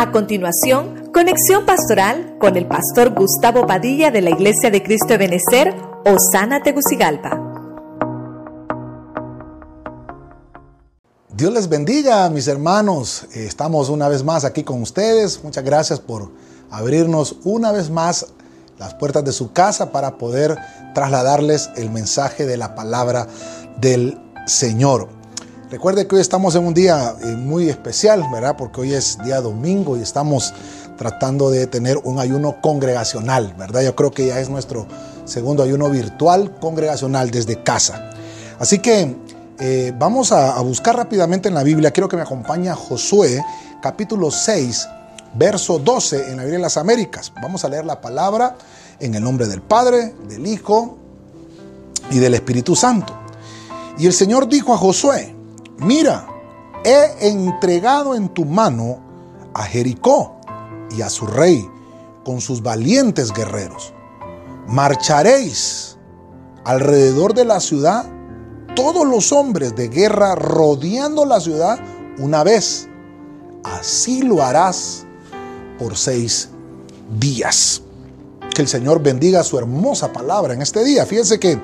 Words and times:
A 0.00 0.12
continuación, 0.12 1.10
conexión 1.12 1.66
pastoral 1.66 2.38
con 2.40 2.56
el 2.56 2.66
pastor 2.66 3.10
Gustavo 3.10 3.66
Padilla 3.66 4.10
de 4.10 4.22
la 4.22 4.30
Iglesia 4.30 4.70
de 4.70 4.82
Cristo 4.82 5.08
de 5.08 5.18
Benecer, 5.18 5.74
Osana 6.06 6.62
Tegucigalpa. 6.62 7.38
Dios 11.28 11.52
les 11.52 11.68
bendiga, 11.68 12.30
mis 12.30 12.48
hermanos. 12.48 13.26
Estamos 13.34 13.90
una 13.90 14.08
vez 14.08 14.24
más 14.24 14.46
aquí 14.46 14.64
con 14.64 14.80
ustedes. 14.80 15.44
Muchas 15.44 15.64
gracias 15.64 16.00
por 16.00 16.30
abrirnos 16.70 17.36
una 17.44 17.70
vez 17.70 17.90
más 17.90 18.24
las 18.78 18.94
puertas 18.94 19.22
de 19.22 19.32
su 19.32 19.52
casa 19.52 19.92
para 19.92 20.16
poder 20.16 20.56
trasladarles 20.94 21.68
el 21.76 21.90
mensaje 21.90 22.46
de 22.46 22.56
la 22.56 22.74
palabra 22.74 23.26
del 23.78 24.18
Señor. 24.46 25.19
Recuerde 25.70 26.08
que 26.08 26.16
hoy 26.16 26.20
estamos 26.20 26.56
en 26.56 26.66
un 26.66 26.74
día 26.74 27.14
eh, 27.22 27.26
muy 27.36 27.68
especial, 27.68 28.24
¿verdad? 28.32 28.56
Porque 28.58 28.80
hoy 28.80 28.92
es 28.92 29.18
día 29.22 29.40
domingo 29.40 29.96
y 29.96 30.02
estamos 30.02 30.52
tratando 30.98 31.48
de 31.48 31.68
tener 31.68 31.96
un 31.98 32.18
ayuno 32.18 32.60
congregacional, 32.60 33.54
¿verdad? 33.56 33.82
Yo 33.82 33.94
creo 33.94 34.10
que 34.10 34.26
ya 34.26 34.40
es 34.40 34.50
nuestro 34.50 34.88
segundo 35.26 35.62
ayuno 35.62 35.88
virtual 35.88 36.58
congregacional 36.58 37.30
desde 37.30 37.62
casa. 37.62 38.10
Así 38.58 38.80
que 38.80 39.16
eh, 39.60 39.92
vamos 39.96 40.32
a, 40.32 40.60
buscar 40.60 40.96
rápidamente 40.96 41.48
en 41.48 41.54
la 41.54 41.62
Biblia. 41.62 41.92
Quiero 41.92 42.08
que 42.08 42.16
me 42.16 42.22
acompañe 42.22 42.68
Josué, 42.72 43.40
capítulo 43.80 44.32
6, 44.32 44.88
verso 45.34 45.78
12 45.78 46.32
en 46.32 46.38
la 46.38 46.42
Biblia 46.42 46.58
de 46.58 46.62
las 46.62 46.78
Américas. 46.78 47.32
Vamos 47.40 47.64
a 47.64 47.68
leer 47.68 47.84
la 47.84 48.00
palabra 48.00 48.56
en 48.98 49.14
el 49.14 49.22
nombre 49.22 49.46
del 49.46 49.62
Padre, 49.62 50.16
del 50.28 50.44
Hijo 50.48 50.98
y 52.10 52.18
del 52.18 52.34
Espíritu 52.34 52.74
Santo. 52.74 53.16
Y 53.98 54.06
el 54.06 54.12
Señor 54.12 54.48
dijo 54.48 54.74
a 54.74 54.76
Josué, 54.76 55.36
mira, 55.80 56.26
he 56.84 57.28
entregado 57.28 58.14
en 58.14 58.28
tu 58.28 58.44
mano 58.44 59.00
a 59.54 59.64
Jericó 59.64 60.36
y 60.96 61.02
a 61.02 61.10
su 61.10 61.26
rey 61.26 61.68
con 62.24 62.40
sus 62.40 62.62
valientes 62.62 63.32
guerreros. 63.32 63.92
Marcharéis 64.66 65.96
alrededor 66.64 67.34
de 67.34 67.44
la 67.44 67.60
ciudad 67.60 68.06
todos 68.74 69.06
los 69.06 69.32
hombres 69.32 69.74
de 69.74 69.88
guerra 69.88 70.34
rodeando 70.34 71.24
la 71.24 71.40
ciudad 71.40 71.78
una 72.18 72.44
vez. 72.44 72.88
Así 73.64 74.22
lo 74.22 74.42
harás 74.42 75.04
por 75.78 75.96
seis 75.96 76.50
días. 77.18 77.82
Que 78.54 78.62
el 78.62 78.68
Señor 78.68 79.02
bendiga 79.02 79.42
su 79.42 79.58
hermosa 79.58 80.12
palabra 80.12 80.54
en 80.54 80.62
este 80.62 80.84
día. 80.84 81.06
Fíjense 81.06 81.38
que 81.38 81.58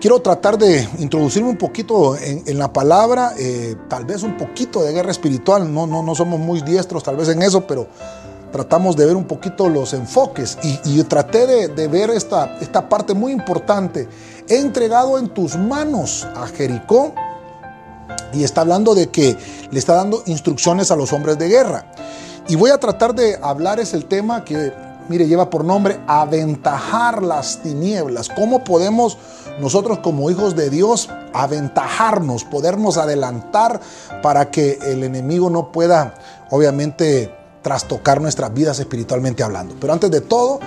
Quiero 0.00 0.22
tratar 0.22 0.56
de 0.56 0.88
introducirme 0.98 1.50
un 1.50 1.58
poquito 1.58 2.16
en, 2.16 2.58
la 2.58 2.72
palabra, 2.72 3.34
eh, 3.38 3.76
tal 3.86 4.06
vez 4.06 4.22
un 4.22 4.38
poquito 4.38 4.82
de 4.82 4.94
guerra 4.94 5.10
espiritual, 5.10 5.72
no, 5.72 5.86
no, 5.86 6.02
no 6.02 6.14
somos 6.14 6.40
muy 6.40 6.62
diestros 6.62 7.02
tal 7.02 7.16
vez 7.16 7.28
en 7.28 7.42
eso, 7.42 7.66
pero 7.66 7.86
tratamos 8.50 8.96
de 8.96 9.04
ver 9.04 9.14
un 9.14 9.24
poquito 9.24 9.68
los 9.68 9.92
enfoques 9.92 10.56
y, 10.62 11.02
traté 11.02 11.46
de, 11.46 11.68
de, 11.68 11.86
ver 11.86 12.08
esta, 12.08 12.56
esta 12.62 12.88
parte 12.88 13.12
muy 13.12 13.30
importante. 13.30 14.08
He 14.48 14.56
entregado 14.56 15.18
en 15.18 15.28
tus 15.28 15.58
manos 15.58 16.26
a 16.34 16.46
Jericó 16.46 17.12
y 18.32 18.42
está 18.42 18.62
hablando 18.62 18.94
de 18.94 19.10
que 19.10 19.36
le 19.70 19.78
está 19.78 19.96
dando 19.96 20.22
instrucciones 20.24 20.90
a 20.90 20.96
los 20.96 21.12
hombres 21.12 21.38
de 21.38 21.48
guerra. 21.48 21.92
Y 22.48 22.56
voy 22.56 22.70
a 22.70 22.78
tratar 22.78 23.14
de 23.14 23.38
hablar 23.42 23.78
es 23.78 23.92
el 23.92 24.06
tema 24.06 24.46
que, 24.46 24.72
mire, 25.10 25.26
lleva 25.26 25.50
por 25.50 25.64
nombre 25.64 25.98
aventajar 26.06 27.20
las 27.20 27.62
tinieblas. 27.62 28.28
¿Cómo 28.28 28.62
podemos 28.62 29.18
nosotros 29.60 29.98
como 29.98 30.30
hijos 30.30 30.54
de 30.54 30.70
Dios 30.70 31.10
aventajarnos, 31.32 32.44
podernos 32.44 32.96
adelantar 32.96 33.80
para 34.22 34.52
que 34.52 34.78
el 34.82 35.02
enemigo 35.02 35.50
no 35.50 35.72
pueda, 35.72 36.14
obviamente, 36.50 37.34
trastocar 37.60 38.20
nuestras 38.20 38.54
vidas 38.54 38.78
espiritualmente 38.78 39.42
hablando. 39.42 39.74
Pero 39.80 39.92
antes 39.92 40.12
de 40.12 40.20
todo, 40.20 40.60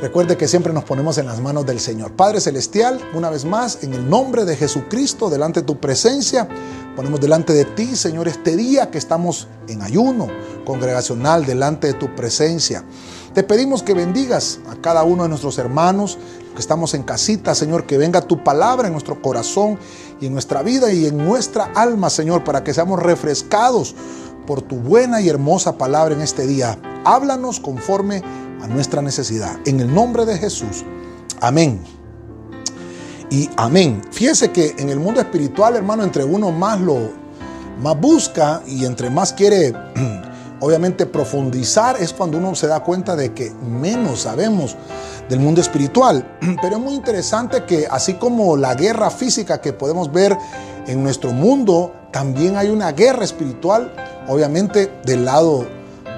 recuerde 0.00 0.36
que 0.36 0.48
siempre 0.48 0.72
nos 0.72 0.84
ponemos 0.84 1.16
en 1.18 1.26
las 1.26 1.40
manos 1.40 1.64
del 1.64 1.78
Señor. 1.78 2.12
Padre 2.12 2.40
Celestial, 2.40 3.00
una 3.14 3.30
vez 3.30 3.44
más, 3.44 3.82
en 3.82 3.94
el 3.94 4.10
nombre 4.10 4.44
de 4.44 4.56
Jesucristo, 4.56 5.30
delante 5.30 5.60
de 5.60 5.66
tu 5.66 5.78
presencia, 5.78 6.48
ponemos 6.96 7.20
delante 7.20 7.52
de 7.52 7.64
ti, 7.64 7.94
Señor, 7.94 8.26
este 8.26 8.56
día 8.56 8.90
que 8.90 8.98
estamos 8.98 9.46
en 9.68 9.82
ayuno 9.82 10.26
congregacional, 10.64 11.46
delante 11.46 11.86
de 11.86 11.94
tu 11.94 12.14
presencia. 12.14 12.84
Te 13.38 13.44
pedimos 13.44 13.84
que 13.84 13.94
bendigas 13.94 14.58
a 14.68 14.74
cada 14.82 15.04
uno 15.04 15.22
de 15.22 15.28
nuestros 15.28 15.58
hermanos 15.58 16.18
que 16.56 16.60
estamos 16.60 16.92
en 16.94 17.04
casita, 17.04 17.54
Señor, 17.54 17.86
que 17.86 17.96
venga 17.96 18.20
tu 18.20 18.42
palabra 18.42 18.88
en 18.88 18.92
nuestro 18.92 19.22
corazón 19.22 19.78
y 20.20 20.26
en 20.26 20.32
nuestra 20.32 20.64
vida 20.64 20.92
y 20.92 21.06
en 21.06 21.18
nuestra 21.18 21.70
alma, 21.76 22.10
Señor, 22.10 22.42
para 22.42 22.64
que 22.64 22.74
seamos 22.74 23.00
refrescados 23.00 23.94
por 24.44 24.60
tu 24.60 24.74
buena 24.74 25.20
y 25.20 25.28
hermosa 25.28 25.78
palabra 25.78 26.16
en 26.16 26.20
este 26.20 26.48
día. 26.48 26.80
Háblanos 27.04 27.60
conforme 27.60 28.24
a 28.60 28.66
nuestra 28.66 29.02
necesidad. 29.02 29.56
En 29.66 29.78
el 29.78 29.94
nombre 29.94 30.26
de 30.26 30.36
Jesús. 30.36 30.84
Amén. 31.40 31.80
Y 33.30 33.48
amén. 33.56 34.02
Fíjese 34.10 34.50
que 34.50 34.74
en 34.78 34.88
el 34.88 34.98
mundo 34.98 35.20
espiritual, 35.20 35.76
hermano, 35.76 36.02
entre 36.02 36.24
uno 36.24 36.50
más 36.50 36.80
lo 36.80 37.12
más 37.80 38.00
busca 38.00 38.64
y 38.66 38.84
entre 38.84 39.10
más 39.10 39.32
quiere 39.32 39.72
obviamente 40.60 41.06
profundizar 41.06 41.96
es 42.00 42.12
cuando 42.12 42.38
uno 42.38 42.54
se 42.54 42.66
da 42.66 42.80
cuenta 42.80 43.16
de 43.16 43.32
que 43.32 43.50
menos 43.50 44.20
sabemos 44.22 44.76
del 45.28 45.40
mundo 45.40 45.60
espiritual. 45.60 46.38
Pero 46.62 46.76
es 46.76 46.82
muy 46.82 46.94
interesante 46.94 47.64
que 47.64 47.86
así 47.90 48.14
como 48.14 48.56
la 48.56 48.74
guerra 48.74 49.10
física 49.10 49.60
que 49.60 49.72
podemos 49.72 50.10
ver 50.12 50.36
en 50.86 51.02
nuestro 51.02 51.32
mundo, 51.32 51.92
también 52.12 52.56
hay 52.56 52.68
una 52.68 52.92
guerra 52.92 53.24
espiritual, 53.24 53.92
obviamente 54.26 54.90
del 55.04 55.24
lado 55.24 55.66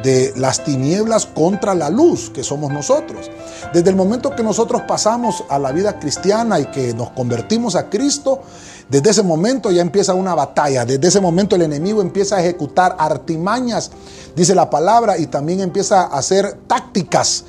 de 0.03 0.33
las 0.37 0.65
tinieblas 0.65 1.27
contra 1.27 1.75
la 1.75 1.91
luz, 1.91 2.31
que 2.31 2.43
somos 2.43 2.73
nosotros. 2.73 3.31
Desde 3.73 3.91
el 3.91 3.97
momento 3.97 4.34
que 4.34 4.43
nosotros 4.43 4.83
pasamos 4.89 5.45
a 5.49 5.59
la 5.59 5.73
vida 5.73 5.99
cristiana 5.99 6.59
y 6.59 6.67
que 6.67 6.95
nos 6.95 7.11
convertimos 7.11 7.77
a 7.77 7.91
Cristo, 7.91 8.43
desde 8.91 9.11
ese 9.11 9.23
momento 9.23 9.71
ya 9.71 9.83
empieza 9.83 10.15
una 10.15 10.34
batalla, 10.34 10.84
desde 10.84 11.06
ese 11.06 11.21
momento 11.21 11.55
el 11.55 11.62
enemigo 11.62 12.03
empieza 12.03 12.37
a 12.37 12.41
ejecutar 12.41 12.97
artimañas, 12.99 13.93
dice 14.34 14.55
la 14.55 14.69
palabra, 14.69 15.17
y 15.17 15.27
también 15.27 15.61
empieza 15.61 16.03
a 16.03 16.19
hacer 16.19 16.59
tácticas 16.67 17.45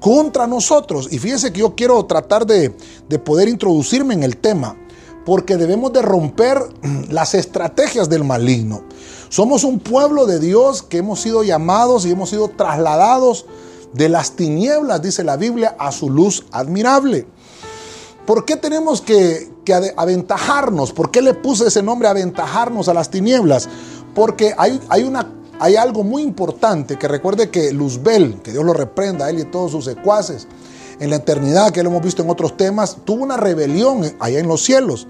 contra 0.00 0.46
nosotros. 0.46 1.08
Y 1.10 1.18
fíjese 1.18 1.52
que 1.52 1.60
yo 1.60 1.74
quiero 1.74 2.04
tratar 2.04 2.44
de, 2.44 2.76
de 3.08 3.18
poder 3.18 3.48
introducirme 3.48 4.12
en 4.12 4.22
el 4.22 4.36
tema, 4.36 4.76
porque 5.24 5.56
debemos 5.56 5.94
de 5.94 6.02
romper 6.02 6.58
las 7.10 7.34
estrategias 7.34 8.10
del 8.10 8.24
maligno. 8.24 8.82
Somos 9.30 9.64
un 9.64 9.78
pueblo 9.78 10.26
de 10.26 10.40
Dios 10.40 10.82
que 10.82 10.98
hemos 10.98 11.20
sido 11.20 11.42
llamados 11.42 12.04
y 12.04 12.10
hemos 12.10 12.28
sido 12.28 12.48
trasladados 12.48 13.46
de 13.94 14.10
las 14.10 14.32
tinieblas, 14.32 15.00
dice 15.00 15.24
la 15.24 15.38
Biblia, 15.38 15.74
a 15.78 15.90
su 15.90 16.10
luz 16.10 16.44
admirable. 16.52 17.26
¿Por 18.26 18.44
qué 18.44 18.56
tenemos 18.56 19.00
que, 19.00 19.51
aventajarnos? 19.96 20.92
¿Por 20.92 21.10
qué 21.10 21.22
le 21.22 21.34
puse 21.34 21.68
ese 21.68 21.82
nombre 21.82 22.08
aventajarnos 22.08 22.88
a 22.88 22.94
las 22.94 23.10
tinieblas? 23.10 23.68
Porque 24.14 24.54
hay, 24.56 24.80
hay, 24.88 25.04
una, 25.04 25.32
hay 25.60 25.76
algo 25.76 26.02
muy 26.02 26.22
importante 26.22 26.98
que 26.98 27.08
recuerde 27.08 27.50
que 27.50 27.72
Luzbel, 27.72 28.40
que 28.42 28.52
Dios 28.52 28.64
lo 28.64 28.72
reprenda 28.72 29.26
a 29.26 29.30
él 29.30 29.38
y 29.38 29.42
a 29.42 29.50
todos 29.50 29.72
sus 29.72 29.84
secuaces, 29.84 30.46
en 31.00 31.10
la 31.10 31.16
eternidad, 31.16 31.72
que 31.72 31.82
lo 31.82 31.90
hemos 31.90 32.02
visto 32.02 32.22
en 32.22 32.30
otros 32.30 32.56
temas, 32.56 32.98
tuvo 33.04 33.24
una 33.24 33.36
rebelión 33.36 34.02
allá 34.20 34.38
en 34.38 34.48
los 34.48 34.62
cielos. 34.62 35.06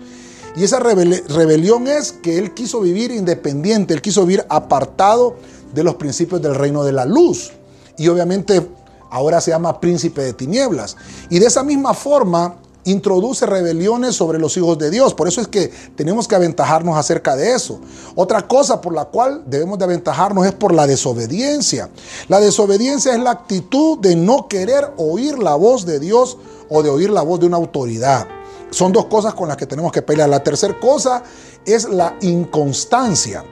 Y 0.57 0.65
esa 0.65 0.79
rebelión 0.79 1.87
es 1.89 2.13
que 2.13 2.39
él 2.39 2.55
quiso 2.55 2.81
vivir 2.81 3.11
independiente, 3.11 3.95
él 3.95 4.03
quiso 4.03 4.27
vivir 4.27 4.45
apartado 4.49 5.37
de 5.75 5.83
los 5.83 5.95
principios 5.97 6.43
del 6.43 6.55
reino 6.55 6.85
de 6.85 6.93
la 6.93 7.05
luz. 7.05 7.53
Y 7.97 8.09
obviamente 8.09 8.67
ahora 9.11 9.41
se 9.41 9.51
llama 9.51 9.81
príncipe 9.81 10.23
de 10.23 10.33
tinieblas. 10.33 10.97
Y 11.31 11.39
de 11.39 11.47
esa 11.47 11.63
misma 11.63 11.95
forma, 11.95 12.57
introduce 12.85 13.47
rebeliones 13.47 14.15
sobre 14.15 14.39
los 14.39 14.57
hijos 14.57 14.79
de 14.79 14.91
Dios. 14.91 15.15
Por 15.15 15.29
eso 15.29 15.41
es 15.41 15.49
que 15.49 15.69
tenemos 15.95 16.27
que 16.27 16.35
aventajarnos 16.35 16.97
acerca 16.97 17.37
de 17.37 17.55
eso. 17.55 17.81
Otra 18.15 18.47
cosa 18.47 18.81
por 18.81 18.95
la 18.95 19.07
cual 19.07 19.45
debemos 19.47 19.79
de 19.79 19.85
aventajarnos 19.85 20.47
es 20.47 20.53
por 20.53 20.75
la 20.75 20.87
desobediencia. 20.87 21.91
La 22.29 22.41
desobediencia 22.41 23.15
es 23.15 23.21
la 23.21 23.31
actitud 23.31 23.99
de 23.99 24.17
no 24.17 24.49
querer 24.49 24.93
oír 24.97 25.39
la 25.39 25.55
voz 25.55 25.87
de 25.87 26.01
Dios 26.01 26.39
o 26.69 26.83
de 26.83 26.91
oír 26.91 27.11
la 27.11 27.23
voz 27.23 27.41
de 27.41 27.47
una 27.47 27.57
autoridad. 27.57 28.27
Son 28.71 28.93
dos 28.93 29.07
cosas 29.07 29.35
con 29.35 29.49
las 29.49 29.57
que 29.57 29.67
tenemos 29.67 29.93
que 29.93 30.03
pelear. 30.03 30.29
La 30.29 30.43
tercera 30.43 30.79
cosa 30.81 31.23
es 31.65 31.89
la 31.89 32.17
inconstancia. 32.23 33.45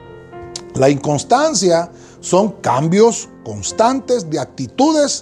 La 0.73 0.89
inconstancia 0.89 1.91
son 2.21 2.53
cambios 2.61 3.29
constantes 3.43 4.29
de 4.29 4.39
actitudes 4.39 5.21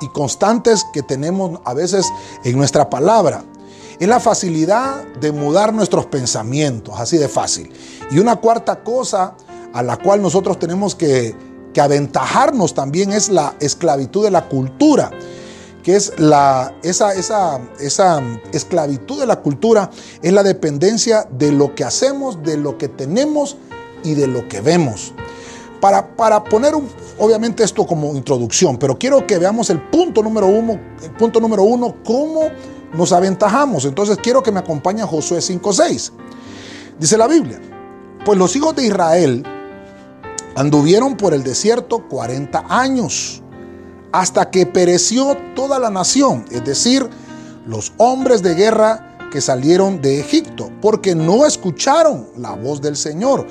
y 0.00 0.08
constantes 0.08 0.84
que 0.92 1.02
tenemos 1.02 1.60
a 1.64 1.74
veces 1.74 2.06
en 2.44 2.56
nuestra 2.56 2.88
palabra. 2.90 3.44
Es 3.98 4.08
la 4.08 4.20
facilidad 4.20 5.04
de 5.20 5.32
mudar 5.32 5.72
nuestros 5.72 6.06
pensamientos, 6.06 6.94
así 6.98 7.16
de 7.16 7.28
fácil. 7.28 7.72
Y 8.10 8.18
una 8.18 8.36
cuarta 8.36 8.82
cosa 8.82 9.34
a 9.72 9.82
la 9.82 9.96
cual 9.96 10.22
nosotros 10.22 10.58
tenemos 10.58 10.94
que, 10.94 11.34
que 11.72 11.80
aventajarnos 11.80 12.74
también 12.74 13.12
es 13.12 13.28
la 13.28 13.54
esclavitud 13.60 14.24
de 14.24 14.30
la 14.30 14.48
cultura 14.48 15.10
que 15.86 15.94
es 15.94 16.14
la, 16.18 16.74
esa, 16.82 17.14
esa, 17.14 17.60
esa 17.78 18.20
esclavitud 18.52 19.20
de 19.20 19.26
la 19.26 19.40
cultura, 19.40 19.88
es 20.20 20.32
la 20.32 20.42
dependencia 20.42 21.28
de 21.30 21.52
lo 21.52 21.76
que 21.76 21.84
hacemos, 21.84 22.42
de 22.42 22.56
lo 22.56 22.76
que 22.76 22.88
tenemos 22.88 23.56
y 24.02 24.14
de 24.14 24.26
lo 24.26 24.48
que 24.48 24.60
vemos. 24.60 25.14
Para, 25.80 26.16
para 26.16 26.42
poner 26.42 26.74
obviamente 27.18 27.62
esto 27.62 27.86
como 27.86 28.16
introducción, 28.16 28.78
pero 28.78 28.98
quiero 28.98 29.28
que 29.28 29.38
veamos 29.38 29.70
el 29.70 29.80
punto 29.80 30.24
número 30.24 30.48
uno, 30.48 30.72
el 31.04 31.12
punto 31.12 31.38
número 31.38 31.62
uno, 31.62 31.94
cómo 32.04 32.50
nos 32.92 33.12
aventajamos. 33.12 33.84
Entonces 33.84 34.18
quiero 34.22 34.42
que 34.42 34.52
me 34.52 34.60
acompañe 34.60 35.02
Josué 35.02 35.38
5.6. 35.38 36.12
Dice 36.98 37.18
la 37.18 37.26
Biblia, 37.26 37.60
pues 38.24 38.38
los 38.38 38.54
hijos 38.56 38.74
de 38.74 38.86
Israel 38.86 39.44
anduvieron 40.56 41.16
por 41.16 41.34
el 41.34 41.42
desierto 41.42 42.08
40 42.08 42.64
años, 42.68 43.42
hasta 44.12 44.50
que 44.50 44.64
pereció 44.64 45.36
toda 45.54 45.78
la 45.78 45.90
nación, 45.90 46.46
es 46.50 46.64
decir, 46.64 47.08
los 47.66 47.92
hombres 47.98 48.42
de 48.42 48.54
guerra 48.54 49.18
que 49.30 49.40
salieron 49.40 50.00
de 50.00 50.20
Egipto, 50.20 50.70
porque 50.80 51.14
no 51.14 51.44
escucharon 51.44 52.28
la 52.38 52.52
voz 52.52 52.80
del 52.80 52.96
Señor. 52.96 53.46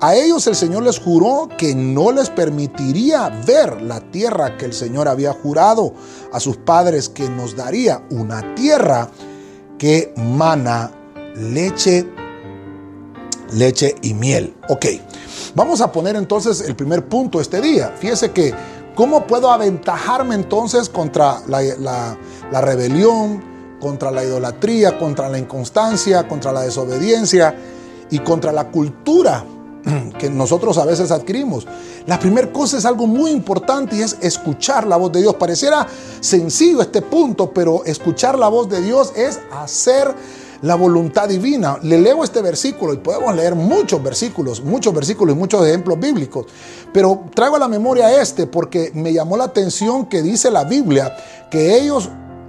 A 0.00 0.14
ellos 0.14 0.46
el 0.46 0.54
Señor 0.54 0.84
les 0.84 1.00
juró 1.00 1.48
que 1.58 1.74
no 1.74 2.12
les 2.12 2.30
permitiría 2.30 3.30
ver 3.44 3.82
la 3.82 4.00
tierra 4.00 4.56
que 4.56 4.64
el 4.64 4.72
Señor 4.72 5.08
había 5.08 5.32
jurado 5.32 5.92
a 6.32 6.38
sus 6.38 6.56
padres 6.56 7.08
que 7.08 7.28
nos 7.28 7.56
daría, 7.56 8.04
una 8.10 8.54
tierra 8.54 9.08
que 9.76 10.14
mana 10.16 10.92
leche, 11.34 12.06
leche 13.52 13.96
y 14.02 14.14
miel. 14.14 14.54
Ok, 14.68 14.86
vamos 15.56 15.80
a 15.80 15.90
poner 15.90 16.14
entonces 16.14 16.60
el 16.60 16.76
primer 16.76 17.08
punto 17.08 17.40
este 17.40 17.60
día. 17.60 17.92
Fíjese 17.98 18.30
que, 18.30 18.54
¿cómo 18.94 19.26
puedo 19.26 19.50
aventajarme 19.50 20.36
entonces 20.36 20.88
contra 20.88 21.40
la, 21.48 21.60
la 22.52 22.60
rebelión, 22.60 23.42
contra 23.80 24.12
la 24.12 24.22
idolatría, 24.22 24.96
contra 24.96 25.28
la 25.28 25.38
inconstancia, 25.38 26.28
contra 26.28 26.52
la 26.52 26.60
desobediencia 26.60 27.52
y 28.10 28.20
contra 28.20 28.52
la 28.52 28.70
cultura 28.70 29.44
que 30.18 30.30
nosotros 30.30 30.78
a 30.78 30.84
veces 30.84 31.10
adquirimos. 31.10 31.66
La 32.06 32.18
primera 32.18 32.52
cosa 32.52 32.78
es 32.78 32.84
algo 32.84 33.06
muy 33.06 33.30
importante 33.30 33.96
y 33.96 34.02
es 34.02 34.16
escuchar 34.20 34.86
la 34.86 34.96
voz 34.96 35.12
de 35.12 35.20
Dios. 35.20 35.34
Pareciera 35.34 35.86
sencillo 36.20 36.80
este 36.80 37.02
punto, 37.02 37.52
pero 37.52 37.84
escuchar 37.84 38.38
la 38.38 38.48
voz 38.48 38.68
de 38.68 38.80
Dios 38.80 39.12
es 39.16 39.40
hacer 39.52 40.14
la 40.62 40.74
voluntad 40.74 41.28
divina. 41.28 41.78
Le 41.82 41.98
leo 41.98 42.24
este 42.24 42.42
versículo 42.42 42.92
y 42.92 42.98
podemos 42.98 43.34
leer 43.34 43.54
muchos 43.54 44.02
versículos, 44.02 44.62
muchos 44.62 44.92
versículos 44.94 45.36
y 45.36 45.38
muchos 45.38 45.66
ejemplos 45.66 45.98
bíblicos, 45.98 46.46
pero 46.92 47.24
traigo 47.34 47.56
a 47.56 47.60
la 47.60 47.68
memoria 47.68 48.20
este 48.20 48.46
porque 48.46 48.90
me 48.94 49.12
llamó 49.12 49.36
la 49.36 49.44
atención 49.44 50.06
que 50.06 50.22
dice 50.22 50.50
la 50.50 50.64
Biblia 50.64 51.16
que 51.50 51.76
ellos 51.76 52.08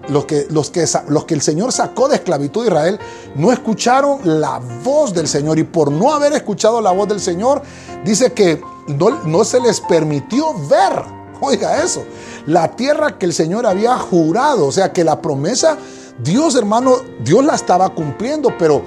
los 0.10 0.26
que, 0.26 0.48
los, 0.50 0.70
que, 0.70 0.86
los 1.08 1.26
que 1.26 1.34
el 1.34 1.42
Señor 1.42 1.72
sacó 1.72 2.08
de 2.08 2.16
esclavitud 2.16 2.62
de 2.64 2.68
Israel 2.68 3.00
no 3.36 3.52
escucharon 3.52 4.20
la 4.24 4.60
voz 4.84 5.14
del 5.14 5.28
Señor. 5.28 5.60
Y 5.60 5.64
por 5.64 5.92
no 5.92 6.14
haber 6.14 6.34
escuchado 6.34 6.82
la 6.82 6.92
voz 6.92 7.08
del 7.08 7.20
Señor, 7.20 7.62
dice 8.04 8.34
que 8.34 8.62
no, 8.88 9.24
no 9.26 9.44
se 9.44 9.60
les 9.60 9.80
permitió 9.82 10.54
ver, 10.68 11.04
oiga 11.42 11.84
eso, 11.84 12.04
la 12.46 12.76
tierra 12.76 13.18
que 13.18 13.26
el 13.26 13.34
Señor 13.34 13.66
había 13.66 13.98
jurado, 13.98 14.68
o 14.68 14.72
sea 14.72 14.92
que 14.92 15.04
la 15.04 15.22
promesa, 15.22 15.78
Dios 16.24 16.56
hermano, 16.56 16.98
Dios 17.24 17.46
la 17.46 17.56
estaba 17.56 17.90
cumpliendo, 17.94 18.54
pero 18.58 18.82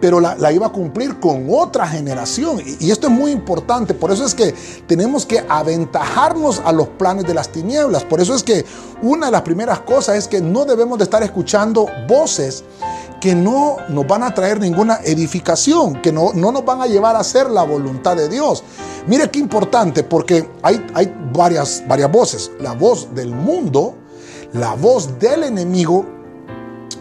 pero 0.00 0.20
la, 0.20 0.52
iba 0.52 0.66
a 0.66 0.72
cumplir 0.72 1.18
con 1.20 1.46
otra 1.50 1.86
generación. 1.86 2.60
Y, 2.80 2.90
esto 2.90 3.08
es 3.08 3.12
muy 3.12 3.30
importante. 3.30 3.94
Por 3.94 4.10
eso 4.10 4.24
es 4.24 4.34
que 4.34 4.54
tenemos 4.86 5.26
que 5.26 5.44
aventajarnos 5.48 6.60
a 6.64 6.72
los 6.72 6.88
planes 6.88 7.24
de 7.26 7.34
las 7.34 7.48
tinieblas. 7.48 8.04
Por 8.04 8.20
eso 8.20 8.34
es 8.34 8.42
que 8.42 8.64
una 9.02 9.26
de 9.26 9.32
las 9.32 9.42
primeras 9.42 9.80
cosas 9.80 10.16
es 10.16 10.28
que 10.28 10.40
no 10.40 10.64
debemos 10.64 10.98
de 10.98 11.04
estar 11.04 11.22
escuchando 11.22 11.86
voces 12.08 12.64
que 13.20 13.34
no 13.34 13.78
nos 13.88 14.06
van 14.06 14.22
a 14.22 14.32
traer 14.32 14.60
ninguna 14.60 15.00
edificación, 15.04 16.00
que 16.00 16.12
no, 16.12 16.32
no 16.34 16.52
nos 16.52 16.64
van 16.64 16.80
a 16.80 16.86
llevar 16.86 17.16
a 17.16 17.20
hacer 17.20 17.50
la 17.50 17.64
voluntad 17.64 18.16
de 18.16 18.28
Dios. 18.28 18.62
Mire 19.06 19.30
qué 19.30 19.38
importante, 19.38 20.04
porque 20.04 20.48
hay, 20.62 20.84
hay 20.94 21.12
varias, 21.32 21.82
varias 21.88 22.12
voces. 22.12 22.50
La 22.60 22.72
voz 22.72 23.14
del 23.14 23.30
mundo, 23.30 23.96
la 24.52 24.74
voz 24.74 25.18
del 25.18 25.44
enemigo 25.44 26.17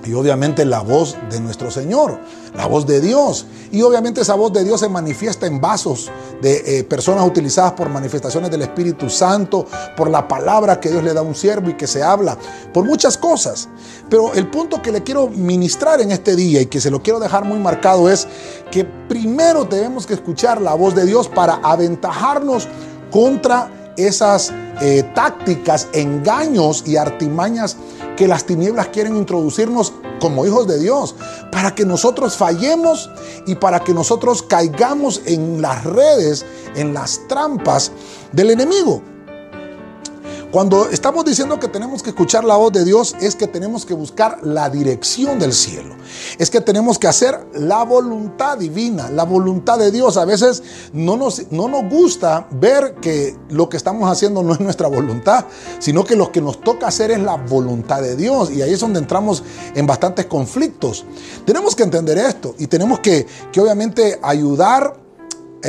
y 0.08 0.14
obviamente 0.14 0.64
la 0.64 0.80
voz 0.80 1.18
de 1.30 1.40
nuestro 1.42 1.70
Señor, 1.70 2.18
la 2.56 2.66
voz 2.66 2.88
de 2.88 3.02
Dios. 3.02 3.46
Y 3.72 3.82
obviamente 3.82 4.22
esa 4.22 4.36
voz 4.36 4.54
de 4.54 4.64
Dios 4.64 4.80
se 4.80 4.88
manifiesta 4.88 5.46
en 5.46 5.60
vasos 5.60 6.10
de 6.42 6.80
eh, 6.80 6.84
personas 6.86 7.28
utilizadas 7.28 7.74
por 7.74 7.90
manifestaciones 7.90 8.50
del 8.50 8.62
Espíritu 8.62 9.10
Santo, 9.10 9.66
por 9.98 10.10
la 10.10 10.26
palabra 10.26 10.80
que 10.80 10.90
Dios 10.90 11.04
le 11.04 11.14
da 11.14 11.20
a 11.20 11.24
un 11.24 11.36
siervo 11.36 11.70
y 11.70 11.74
que 11.74 11.88
se 11.88 12.04
habla, 12.04 12.38
por 12.74 12.86
muchas 12.86 13.18
cosas. 13.18 13.68
Pero 14.10 14.34
el 14.34 14.48
punto 14.48 14.82
que 14.82 14.94
le 14.94 15.04
quiero 15.04 15.28
ministrar 15.28 16.00
en 16.00 16.12
este 16.12 16.36
día 16.36 16.62
y 16.62 16.68
que 16.68 16.80
se 16.80 16.90
lo 16.90 17.04
quiero 17.04 17.20
dejar 17.20 17.44
muy 17.44 17.60
marcado 17.60 18.10
es 18.10 18.28
que 18.72 18.86
primero 18.86 19.66
debemos 19.66 20.08
que 20.08 20.14
escuchar 20.14 20.62
la 20.62 20.74
voz 20.74 20.96
de 20.96 21.06
Dios 21.06 21.28
para 21.28 21.56
aventajarnos 21.56 22.68
contra 23.12 23.70
esas 23.98 24.54
eh, 24.82 25.04
tácticas, 25.14 25.88
engaños 25.94 26.84
y 26.86 26.98
artimañas 26.98 27.78
que 28.16 28.28
las 28.28 28.46
tinieblas 28.46 28.88
quieren 28.88 29.16
introducirnos 29.16 29.94
como 30.20 30.46
hijos 30.46 30.68
de 30.68 30.80
Dios, 30.80 31.16
para 31.52 31.76
que 31.76 31.86
nosotros 31.86 32.36
fallemos 32.36 33.10
y 33.46 33.56
para 33.56 33.80
que 33.80 33.94
nosotros 33.94 34.42
caigamos 34.42 35.22
en 35.26 35.62
las 35.62 35.84
redes, 35.84 36.46
en 36.76 36.94
las 36.94 37.20
trampas 37.28 37.92
del 38.32 38.52
enemigo. 38.52 39.02
Cuando 40.52 40.90
estamos 40.90 41.26
diciendo 41.26 41.60
que 41.60 41.68
tenemos 41.68 42.02
que 42.02 42.12
escuchar 42.12 42.46
la 42.46 42.56
voz 42.56 42.72
de 42.72 42.86
Dios, 42.86 43.18
es 43.20 43.36
que 43.36 43.48
tenemos 43.48 43.86
que 43.86 43.94
buscar 43.94 44.40
la 44.44 44.70
dirección 44.70 45.40
del 45.40 45.52
cielo. 45.52 45.94
Es 46.38 46.50
que 46.50 46.62
tenemos 46.62 46.98
que 46.98 47.08
hacer 47.08 47.46
la 47.54 47.84
voluntad 47.84 48.58
divina, 48.58 49.10
la 49.10 49.26
voluntad 49.26 49.78
de 49.78 49.92
Dios. 49.92 50.16
A 50.16 50.24
veces 50.24 50.64
no 50.94 51.18
nos, 51.18 51.52
no 51.52 51.68
nos 51.68 51.90
gusta 51.90 52.48
ver 52.50 52.96
que 53.02 53.36
lo 53.50 53.68
que 53.68 53.76
estamos 53.76 54.10
haciendo 54.10 54.42
no 54.42 54.54
es 54.54 54.62
nuestra 54.62 54.88
voluntad, 54.88 55.46
sino 55.80 56.06
que 56.06 56.16
lo 56.16 56.32
que 56.32 56.40
nos 56.40 56.62
toca 56.62 56.88
hacer 56.88 57.12
es 57.12 57.20
la 57.20 57.36
voluntad 57.36 58.02
de 58.02 58.16
Dios. 58.16 58.50
Y 58.50 58.62
ahí 58.62 58.72
es 58.72 58.80
donde 58.80 59.00
entramos 59.00 59.44
en 59.76 59.86
bastantes 59.86 60.28
conflictos. 60.28 61.04
Tenemos 61.46 61.76
que 61.76 61.84
entender 61.84 62.18
esto 62.18 62.56
y 62.58 62.68
tenemos 62.68 63.02
que, 63.02 63.28
que 63.52 63.60
obviamente 63.60 64.18
ayudar 64.24 65.07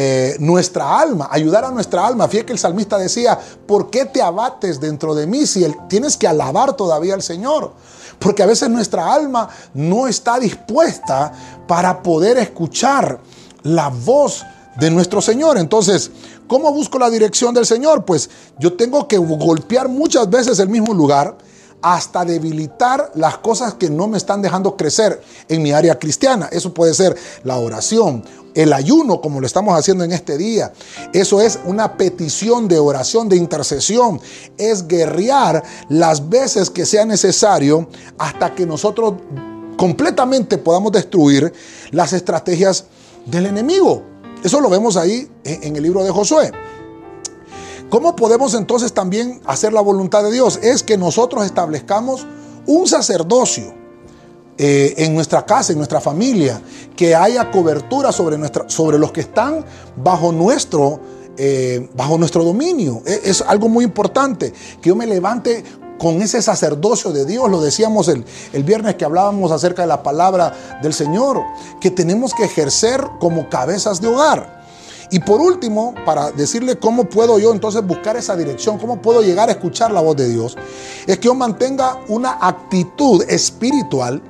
eh, 0.01 0.37
nuestra 0.39 1.01
alma, 1.01 1.27
ayudar 1.29 1.65
a 1.65 1.73
nuestra 1.73 2.07
alma. 2.07 2.29
Fíjate 2.29 2.47
que 2.47 2.53
el 2.53 2.59
salmista 2.61 2.97
decía, 2.99 3.37
¿por 3.67 3.91
qué 3.91 4.05
te 4.05 4.23
abates 4.23 4.79
dentro 4.79 5.13
de 5.13 5.27
mí 5.27 5.45
si 5.45 5.67
tienes 5.89 6.17
que 6.17 6.29
alabar 6.29 6.75
todavía 6.75 7.15
al 7.15 7.23
Señor? 7.23 7.73
Porque 8.21 8.45
a 8.45 8.47
veces 8.47 8.71
nuestra 8.71 9.13
alma 9.13 9.49
no 9.75 10.07
está 10.07 10.39
dispuesta 10.39 11.33
para 11.67 12.01
poder 12.01 12.39
escuchar 12.39 13.19
la 13.65 13.89
voz 13.89 14.45
de 14.79 14.89
nuestro 14.89 15.21
Señor. 15.21 15.59
Entonces, 15.59 16.13
¿cómo 16.47 16.73
busco 16.73 17.01
la 17.01 17.11
dirección 17.11 17.53
del 17.53 17.67
Señor? 17.67 18.05
Pues 18.05 18.31
yo 18.57 18.75
tengo 18.75 19.09
que 19.09 19.19
golpear 19.19 19.89
muchas 19.89 20.31
veces 20.31 20.61
el 20.61 20.69
mismo 20.69 20.95
lugar 20.95 21.37
hasta 21.83 22.25
debilitar 22.25 23.13
las 23.15 23.39
cosas 23.39 23.75
que 23.75 23.91
no 23.91 24.09
me 24.09 24.19
están 24.19 24.43
dejando 24.43 24.77
crecer 24.77 25.23
en 25.49 25.63
mi 25.63 25.73
área 25.73 25.99
cristiana. 25.99 26.49
Eso 26.51 26.75
puede 26.75 26.95
ser 26.95 27.17
la 27.45 27.57
oración, 27.57 28.25
el 28.55 28.73
ayuno 28.73 29.21
como 29.21 29.41
lo 29.41 29.47
estamos 29.47 29.79
haciendo 29.79 30.05
en 30.05 30.13
este 30.13 30.37
día. 30.37 30.73
Eso 31.13 31.41
es 31.41 31.59
una 31.65 31.97
petición 31.97 32.67
de 32.69 32.79
oración, 32.79 33.29
de 33.29 33.37
intercesión. 33.37 34.21
Es 34.57 34.87
guerrear 34.89 35.63
las 35.89 36.29
veces 36.29 36.71
que 36.71 36.85
sea 36.85 37.05
necesario 37.05 37.89
hasta 38.19 38.55
que 38.55 38.67
nosotros 38.67 39.15
completamente 39.77 40.59
podamos 40.59 40.91
destruir 40.93 41.53
las 41.93 42.13
estrategias 42.13 42.87
del 43.27 43.47
enemigo. 43.47 44.03
Eso 44.43 44.61
lo 44.61 44.69
vemos 44.69 44.97
ahí 44.97 45.31
en 45.45 45.77
el 45.77 45.83
libro 45.83 46.03
de 46.03 46.11
Josué. 46.11 46.53
¿Cómo 47.91 48.15
podemos 48.15 48.53
entonces 48.53 48.93
también 48.93 49.41
hacer 49.47 49.73
la 49.73 49.81
voluntad 49.81 50.23
de 50.23 50.31
Dios? 50.31 50.59
Es 50.63 50.83
que 50.83 50.99
nosotros 50.99 51.47
establezcamos 51.47 52.27
un 52.67 52.87
sacerdocio 52.87 53.73
eh, 54.59 54.95
en 54.99 55.15
nuestra 55.15 55.47
casa, 55.47 55.73
en 55.73 55.79
nuestra 55.79 55.99
familia, 55.99 56.61
que 56.95 57.15
haya 57.15 57.51
cobertura 57.51 58.13
sobre, 58.13 58.37
sobre 58.67 58.99
los 58.99 59.11
que 59.11 59.23
están 59.23 59.65
bajo 59.97 60.33
nuestro, 60.33 61.01
eh, 61.39 61.89
bajo 61.95 62.19
nuestro 62.19 62.45
dominio. 62.45 63.01
Es, 63.07 63.21
es, 63.25 63.41
algo 63.41 63.71
muy 63.71 63.85
importante, 63.85 64.53
que 64.83 64.91
yo 64.91 64.97
me 64.97 65.07
levante 65.07 65.65
con 65.99 66.21
ese 66.21 66.43
sacerdocio 66.43 67.11
de 67.13 67.25
Dios. 67.25 67.51
Lo 67.51 67.63
decíamos 67.63 68.09
el, 68.09 68.23
el 68.53 68.65
viernes 68.65 68.97
que 68.97 69.07
hablábamos 69.07 69.51
acerca 69.51 69.81
de 69.81 69.89
la 69.89 70.03
palabra 70.03 70.53
del 70.83 70.93
Señor, 70.93 71.41
que 71.81 71.91
tenemos 71.91 72.35
que 72.35 72.45
ejercer 72.45 73.03
como 73.19 73.49
cabezas 73.49 74.03
de 74.03 74.09
hogar. 74.09 74.58
Y 75.11 75.21
por 75.21 75.41
último, 75.41 75.95
para 76.05 76.31
decirle 76.33 76.79
cómo 76.79 77.05
puedo 77.05 77.39
yo 77.39 77.53
entonces 77.53 77.87
buscar 77.87 78.17
esa 78.17 78.37
dirección, 78.37 78.79
cómo 78.79 79.01
puedo 79.01 79.23
llegar 79.23 79.49
a 79.49 79.53
escuchar 79.53 79.91
la 79.91 80.01
voz 80.01 80.17
de 80.17 80.29
Dios, 80.29 80.57
es 81.07 81.19
que 81.19 81.27
yo 81.27 81.35
mantenga 81.35 81.99
una 82.09 82.39
actitud 82.41 83.25
espiritual 83.29 84.23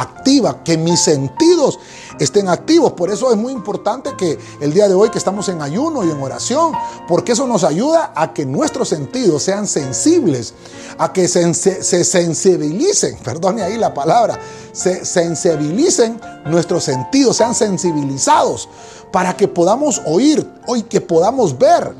activa, 0.00 0.62
que 0.62 0.76
mis 0.76 1.00
sentidos 1.00 1.78
estén 2.18 2.48
activos. 2.48 2.92
Por 2.92 3.10
eso 3.10 3.30
es 3.30 3.36
muy 3.36 3.52
importante 3.52 4.10
que 4.16 4.38
el 4.60 4.72
día 4.72 4.88
de 4.88 4.94
hoy 4.94 5.10
que 5.10 5.18
estamos 5.18 5.48
en 5.48 5.60
ayuno 5.60 6.04
y 6.04 6.10
en 6.10 6.22
oración, 6.22 6.72
porque 7.06 7.32
eso 7.32 7.46
nos 7.46 7.64
ayuda 7.64 8.12
a 8.14 8.32
que 8.32 8.46
nuestros 8.46 8.88
sentidos 8.88 9.42
sean 9.42 9.66
sensibles, 9.66 10.54
a 10.98 11.12
que 11.12 11.28
se, 11.28 11.52
se 11.54 12.04
sensibilicen, 12.04 13.16
perdone 13.24 13.62
ahí 13.62 13.76
la 13.76 13.92
palabra, 13.92 14.38
se 14.72 15.04
sensibilicen 15.04 16.20
nuestros 16.46 16.84
sentidos, 16.84 17.36
sean 17.36 17.54
sensibilizados 17.54 18.68
para 19.10 19.36
que 19.36 19.48
podamos 19.48 20.00
oír, 20.06 20.46
hoy 20.66 20.82
que 20.82 21.00
podamos 21.00 21.58
ver 21.58 21.94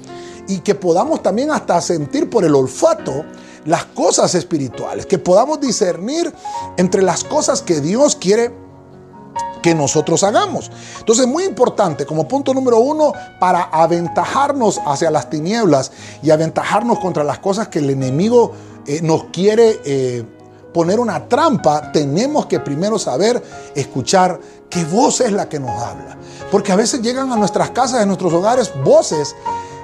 y 0.46 0.58
que 0.60 0.74
podamos 0.74 1.22
también 1.22 1.50
hasta 1.50 1.80
sentir 1.80 2.30
por 2.30 2.44
el 2.44 2.54
olfato 2.54 3.24
las 3.64 3.84
cosas 3.84 4.34
espirituales, 4.34 5.06
que 5.06 5.18
podamos 5.18 5.60
discernir 5.60 6.32
entre 6.76 7.02
las 7.02 7.24
cosas 7.24 7.62
que 7.62 7.80
Dios 7.80 8.16
quiere 8.16 8.52
que 9.62 9.74
nosotros 9.74 10.22
hagamos. 10.22 10.70
Entonces, 11.00 11.26
muy 11.26 11.44
importante, 11.44 12.06
como 12.06 12.28
punto 12.28 12.54
número 12.54 12.78
uno, 12.78 13.12
para 13.40 13.64
aventajarnos 13.64 14.80
hacia 14.86 15.10
las 15.10 15.28
tinieblas 15.30 15.92
y 16.22 16.30
aventajarnos 16.30 16.98
contra 16.98 17.24
las 17.24 17.38
cosas 17.38 17.68
que 17.68 17.80
el 17.80 17.90
enemigo 17.90 18.52
eh, 18.86 19.00
nos 19.02 19.24
quiere 19.24 19.80
eh, 19.84 20.24
poner 20.72 21.00
una 21.00 21.28
trampa, 21.28 21.90
tenemos 21.92 22.46
que 22.46 22.60
primero 22.60 22.98
saber 22.98 23.42
escuchar 23.74 24.38
qué 24.70 24.84
voz 24.84 25.20
es 25.20 25.32
la 25.32 25.48
que 25.48 25.58
nos 25.58 25.70
habla. 25.70 26.16
Porque 26.50 26.72
a 26.72 26.76
veces 26.76 27.02
llegan 27.02 27.32
a 27.32 27.36
nuestras 27.36 27.70
casas, 27.70 28.00
a 28.00 28.06
nuestros 28.06 28.32
hogares, 28.32 28.72
voces 28.84 29.34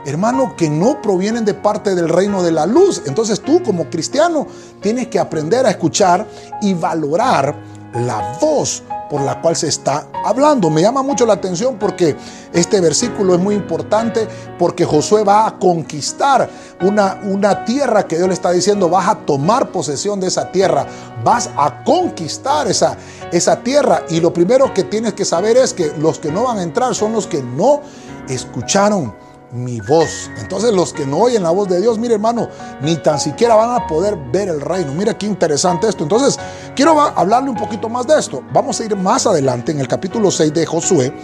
hermano, 0.04 0.54
que 0.56 0.68
no 0.68 1.00
provienen 1.00 1.44
de 1.44 1.54
parte 1.54 1.94
del 1.94 2.08
reino 2.08 2.42
de 2.42 2.52
la 2.52 2.66
luz. 2.66 3.02
Entonces 3.06 3.40
tú 3.40 3.62
como 3.62 3.90
cristiano 3.90 4.46
tienes 4.80 5.08
que 5.08 5.18
aprender 5.18 5.66
a 5.66 5.70
escuchar 5.70 6.26
y 6.60 6.74
valorar 6.74 7.54
la 7.94 8.36
voz 8.40 8.82
por 9.08 9.20
la 9.20 9.40
cual 9.40 9.54
se 9.54 9.68
está 9.68 10.08
hablando. 10.24 10.70
Me 10.70 10.82
llama 10.82 11.02
mucho 11.02 11.26
la 11.26 11.34
atención 11.34 11.76
porque 11.78 12.16
este 12.52 12.80
versículo 12.80 13.34
es 13.34 13.40
muy 13.40 13.54
importante 13.54 14.26
porque 14.58 14.84
Josué 14.84 15.22
va 15.22 15.46
a 15.46 15.58
conquistar 15.58 16.48
una, 16.82 17.20
una 17.22 17.64
tierra 17.64 18.08
que 18.08 18.16
Dios 18.16 18.28
le 18.28 18.34
está 18.34 18.50
diciendo, 18.50 18.88
vas 18.88 19.08
a 19.08 19.14
tomar 19.14 19.70
posesión 19.70 20.18
de 20.20 20.28
esa 20.28 20.50
tierra, 20.50 20.86
vas 21.22 21.50
a 21.56 21.84
conquistar 21.84 22.66
esa, 22.66 22.96
esa 23.30 23.56
tierra. 23.62 24.02
Y 24.08 24.20
lo 24.20 24.32
primero 24.32 24.74
que 24.74 24.84
tienes 24.84 25.14
que 25.14 25.24
saber 25.24 25.56
es 25.56 25.72
que 25.72 25.92
los 25.98 26.18
que 26.18 26.32
no 26.32 26.44
van 26.44 26.58
a 26.58 26.62
entrar 26.62 26.94
son 26.94 27.12
los 27.12 27.26
que 27.26 27.42
no 27.42 27.82
escucharon 28.28 29.14
mi 29.54 29.80
voz. 29.80 30.30
Entonces 30.38 30.72
los 30.72 30.92
que 30.92 31.06
no 31.06 31.18
oyen 31.18 31.42
la 31.42 31.50
voz 31.50 31.68
de 31.68 31.80
Dios, 31.80 31.98
mire 31.98 32.14
hermano, 32.14 32.48
ni 32.82 32.96
tan 32.96 33.20
siquiera 33.20 33.54
van 33.54 33.70
a 33.70 33.86
poder 33.86 34.16
ver 34.32 34.48
el 34.48 34.60
reino. 34.60 34.92
Mira 34.92 35.16
qué 35.16 35.26
interesante 35.26 35.88
esto. 35.88 36.02
Entonces 36.02 36.38
quiero 36.74 37.00
hablarle 37.00 37.50
un 37.50 37.56
poquito 37.56 37.88
más 37.88 38.06
de 38.06 38.18
esto. 38.18 38.42
Vamos 38.52 38.80
a 38.80 38.84
ir 38.84 38.96
más 38.96 39.26
adelante 39.26 39.72
en 39.72 39.80
el 39.80 39.88
capítulo 39.88 40.30
6 40.30 40.52
de 40.52 40.66
Josué, 40.66 41.14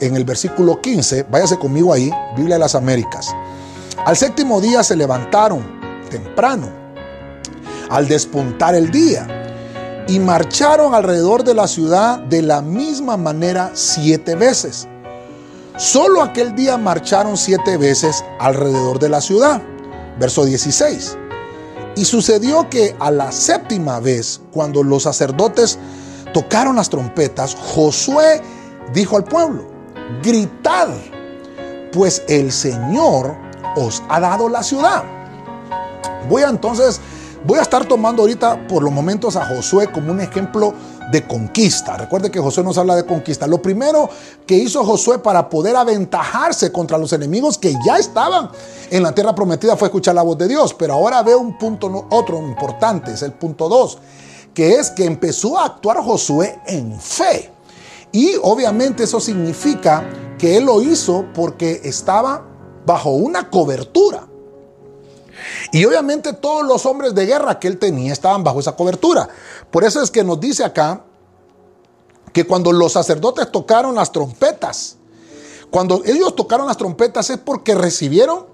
en 0.00 0.14
el 0.14 0.24
versículo 0.24 0.80
15. 0.80 1.24
Váyase 1.24 1.58
conmigo 1.58 1.92
ahí, 1.92 2.10
Biblia 2.36 2.56
de 2.56 2.60
las 2.60 2.74
Américas. 2.74 3.34
Al 4.04 4.16
séptimo 4.16 4.60
día 4.60 4.82
se 4.82 4.96
levantaron 4.96 5.80
temprano, 6.10 6.68
al 7.90 8.08
despuntar 8.08 8.74
el 8.74 8.90
día, 8.90 9.26
y 10.08 10.18
marcharon 10.18 10.94
alrededor 10.94 11.44
de 11.44 11.54
la 11.54 11.68
ciudad 11.68 12.18
de 12.18 12.42
la 12.42 12.62
misma 12.62 13.16
manera 13.16 13.70
siete 13.74 14.34
veces. 14.34 14.88
Solo 15.80 16.20
aquel 16.20 16.54
día 16.54 16.76
marcharon 16.76 17.38
siete 17.38 17.78
veces 17.78 18.22
alrededor 18.38 18.98
de 18.98 19.08
la 19.08 19.22
ciudad. 19.22 19.62
Verso 20.18 20.44
16. 20.44 21.16
Y 21.96 22.04
sucedió 22.04 22.68
que 22.68 22.94
a 23.00 23.10
la 23.10 23.32
séptima 23.32 23.98
vez, 23.98 24.42
cuando 24.52 24.82
los 24.82 25.04
sacerdotes 25.04 25.78
tocaron 26.34 26.76
las 26.76 26.90
trompetas, 26.90 27.54
Josué 27.54 28.42
dijo 28.92 29.16
al 29.16 29.24
pueblo, 29.24 29.68
gritad, 30.22 30.88
pues 31.94 32.24
el 32.28 32.52
Señor 32.52 33.34
os 33.74 34.02
ha 34.10 34.20
dado 34.20 34.50
la 34.50 34.62
ciudad. 34.62 35.02
Voy 36.28 36.42
a 36.42 36.50
entonces, 36.50 37.00
voy 37.44 37.58
a 37.58 37.62
estar 37.62 37.86
tomando 37.86 38.22
ahorita 38.22 38.66
por 38.68 38.82
los 38.82 38.92
momentos 38.92 39.36
a 39.36 39.46
Josué 39.46 39.90
como 39.90 40.12
un 40.12 40.20
ejemplo 40.20 40.74
de 41.10 41.26
conquista. 41.26 41.96
Recuerde 41.96 42.30
que 42.30 42.38
Josué 42.38 42.62
nos 42.62 42.78
habla 42.78 42.94
de 42.94 43.04
conquista. 43.04 43.46
Lo 43.46 43.60
primero 43.60 44.08
que 44.46 44.56
hizo 44.56 44.84
Josué 44.84 45.18
para 45.18 45.48
poder 45.48 45.76
aventajarse 45.76 46.70
contra 46.70 46.98
los 46.98 47.12
enemigos 47.12 47.58
que 47.58 47.74
ya 47.84 47.96
estaban 47.96 48.50
en 48.90 49.02
la 49.02 49.12
tierra 49.12 49.34
prometida 49.34 49.76
fue 49.76 49.88
escuchar 49.88 50.14
la 50.14 50.22
voz 50.22 50.38
de 50.38 50.48
Dios. 50.48 50.74
Pero 50.74 50.94
ahora 50.94 51.22
veo 51.22 51.38
un 51.38 51.58
punto 51.58 52.06
otro 52.10 52.38
importante, 52.38 53.12
es 53.12 53.22
el 53.22 53.32
punto 53.32 53.68
2, 53.68 53.98
que 54.54 54.74
es 54.74 54.90
que 54.90 55.04
empezó 55.04 55.58
a 55.58 55.66
actuar 55.66 55.98
Josué 55.98 56.60
en 56.66 56.98
fe. 57.00 57.50
Y 58.12 58.34
obviamente 58.42 59.04
eso 59.04 59.20
significa 59.20 60.04
que 60.38 60.56
él 60.56 60.64
lo 60.64 60.82
hizo 60.82 61.26
porque 61.32 61.80
estaba 61.84 62.44
bajo 62.84 63.10
una 63.10 63.50
cobertura. 63.50 64.29
Y 65.72 65.84
obviamente 65.84 66.32
todos 66.32 66.66
los 66.66 66.86
hombres 66.86 67.14
de 67.14 67.26
guerra 67.26 67.58
que 67.58 67.68
él 67.68 67.78
tenía 67.78 68.12
estaban 68.12 68.44
bajo 68.44 68.60
esa 68.60 68.76
cobertura. 68.76 69.28
Por 69.70 69.84
eso 69.84 70.02
es 70.02 70.10
que 70.10 70.24
nos 70.24 70.40
dice 70.40 70.64
acá 70.64 71.04
que 72.32 72.46
cuando 72.46 72.72
los 72.72 72.92
sacerdotes 72.92 73.50
tocaron 73.50 73.94
las 73.94 74.12
trompetas, 74.12 74.96
cuando 75.70 76.02
ellos 76.04 76.34
tocaron 76.34 76.66
las 76.66 76.76
trompetas 76.76 77.30
es 77.30 77.38
porque 77.38 77.74
recibieron 77.74 78.46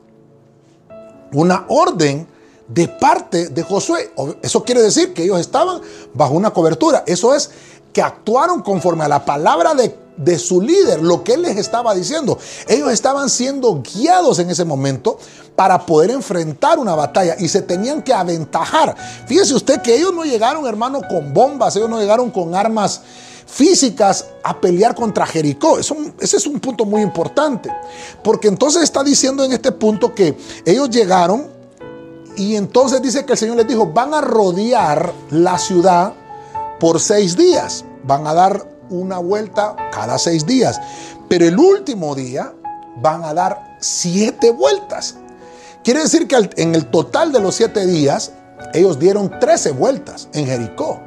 una 1.32 1.64
orden 1.68 2.28
de 2.68 2.88
parte 2.88 3.48
de 3.48 3.62
Josué. 3.62 4.12
Eso 4.42 4.64
quiere 4.64 4.82
decir 4.82 5.14
que 5.14 5.24
ellos 5.24 5.40
estaban 5.40 5.80
bajo 6.14 6.34
una 6.34 6.50
cobertura. 6.50 7.04
Eso 7.06 7.34
es 7.34 7.50
que 7.92 8.02
actuaron 8.02 8.62
conforme 8.62 9.04
a 9.04 9.08
la 9.08 9.24
palabra 9.24 9.74
de 9.74 10.05
de 10.16 10.38
su 10.38 10.60
líder, 10.60 11.02
lo 11.02 11.22
que 11.22 11.34
él 11.34 11.42
les 11.42 11.56
estaba 11.56 11.94
diciendo. 11.94 12.38
Ellos 12.68 12.90
estaban 12.92 13.28
siendo 13.28 13.82
guiados 13.82 14.38
en 14.38 14.50
ese 14.50 14.64
momento 14.64 15.18
para 15.54 15.84
poder 15.84 16.10
enfrentar 16.10 16.78
una 16.78 16.94
batalla 16.94 17.36
y 17.38 17.48
se 17.48 17.62
tenían 17.62 18.02
que 18.02 18.12
aventajar. 18.12 18.94
Fíjese 19.26 19.54
usted 19.54 19.80
que 19.80 19.96
ellos 19.96 20.14
no 20.14 20.24
llegaron, 20.24 20.66
hermano, 20.66 21.00
con 21.08 21.32
bombas, 21.32 21.76
ellos 21.76 21.90
no 21.90 21.98
llegaron 21.98 22.30
con 22.30 22.54
armas 22.54 23.00
físicas 23.46 24.26
a 24.42 24.60
pelear 24.60 24.94
contra 24.94 25.26
Jericó. 25.26 25.78
Ese 25.78 26.36
es 26.36 26.46
un 26.46 26.60
punto 26.60 26.84
muy 26.84 27.00
importante, 27.02 27.72
porque 28.22 28.48
entonces 28.48 28.82
está 28.82 29.02
diciendo 29.02 29.44
en 29.44 29.52
este 29.52 29.72
punto 29.72 30.14
que 30.14 30.36
ellos 30.64 30.90
llegaron 30.90 31.48
y 32.36 32.54
entonces 32.56 33.00
dice 33.00 33.24
que 33.24 33.32
el 33.32 33.38
Señor 33.38 33.56
les 33.56 33.66
dijo, 33.66 33.86
van 33.86 34.12
a 34.12 34.20
rodear 34.20 35.12
la 35.30 35.58
ciudad 35.58 36.12
por 36.78 37.00
seis 37.00 37.36
días, 37.36 37.84
van 38.04 38.26
a 38.26 38.34
dar 38.34 38.75
una 38.90 39.18
vuelta 39.18 39.76
cada 39.92 40.18
seis 40.18 40.46
días. 40.46 40.80
Pero 41.28 41.46
el 41.46 41.58
último 41.58 42.14
día 42.14 42.52
van 42.96 43.24
a 43.24 43.34
dar 43.34 43.76
siete 43.80 44.50
vueltas. 44.50 45.16
Quiere 45.84 46.00
decir 46.00 46.26
que 46.26 46.50
en 46.56 46.74
el 46.74 46.86
total 46.86 47.32
de 47.32 47.40
los 47.40 47.54
siete 47.54 47.86
días, 47.86 48.32
ellos 48.74 48.98
dieron 48.98 49.38
trece 49.38 49.70
vueltas 49.70 50.28
en 50.32 50.46
Jericó. 50.46 51.00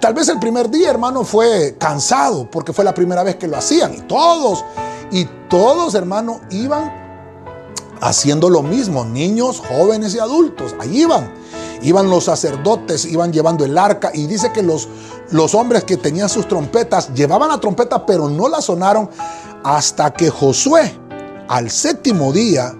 Tal 0.00 0.14
vez 0.14 0.28
el 0.28 0.38
primer 0.38 0.70
día, 0.70 0.90
hermano, 0.90 1.24
fue 1.24 1.76
cansado 1.78 2.48
porque 2.50 2.72
fue 2.72 2.84
la 2.84 2.94
primera 2.94 3.22
vez 3.22 3.36
que 3.36 3.48
lo 3.48 3.56
hacían. 3.56 3.94
Y 3.94 4.00
todos, 4.02 4.64
y 5.10 5.24
todos, 5.48 5.94
hermano, 5.94 6.40
iban 6.50 6.92
haciendo 8.00 8.50
lo 8.50 8.62
mismo. 8.62 9.04
Niños, 9.04 9.60
jóvenes 9.60 10.14
y 10.14 10.18
adultos. 10.18 10.74
Ahí 10.78 11.02
iban. 11.02 11.32
Iban 11.82 12.10
los 12.10 12.24
sacerdotes, 12.24 13.04
iban 13.04 13.32
llevando 13.32 13.64
el 13.64 13.76
arca. 13.76 14.10
Y 14.12 14.26
dice 14.26 14.52
que 14.52 14.62
los, 14.62 14.88
los 15.30 15.54
hombres 15.54 15.84
que 15.84 15.96
tenían 15.96 16.28
sus 16.28 16.48
trompetas 16.48 17.12
llevaban 17.14 17.48
la 17.48 17.60
trompeta, 17.60 18.04
pero 18.04 18.28
no 18.28 18.48
la 18.48 18.60
sonaron 18.60 19.08
hasta 19.64 20.12
que 20.12 20.30
Josué, 20.30 20.98
al 21.48 21.70
séptimo 21.70 22.32
día, 22.32 22.74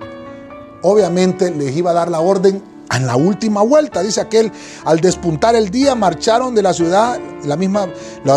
obviamente 0.82 1.50
les 1.50 1.76
iba 1.76 1.90
a 1.90 1.94
dar 1.94 2.10
la 2.10 2.20
orden 2.20 2.62
en 2.94 3.06
la 3.06 3.16
última 3.16 3.62
vuelta. 3.62 4.02
Dice 4.02 4.20
aquel, 4.20 4.52
al 4.84 5.00
despuntar 5.00 5.54
el 5.56 5.70
día, 5.70 5.94
marcharon 5.94 6.54
de 6.54 6.62
la 6.62 6.72
ciudad 6.72 7.18
las 7.44 7.58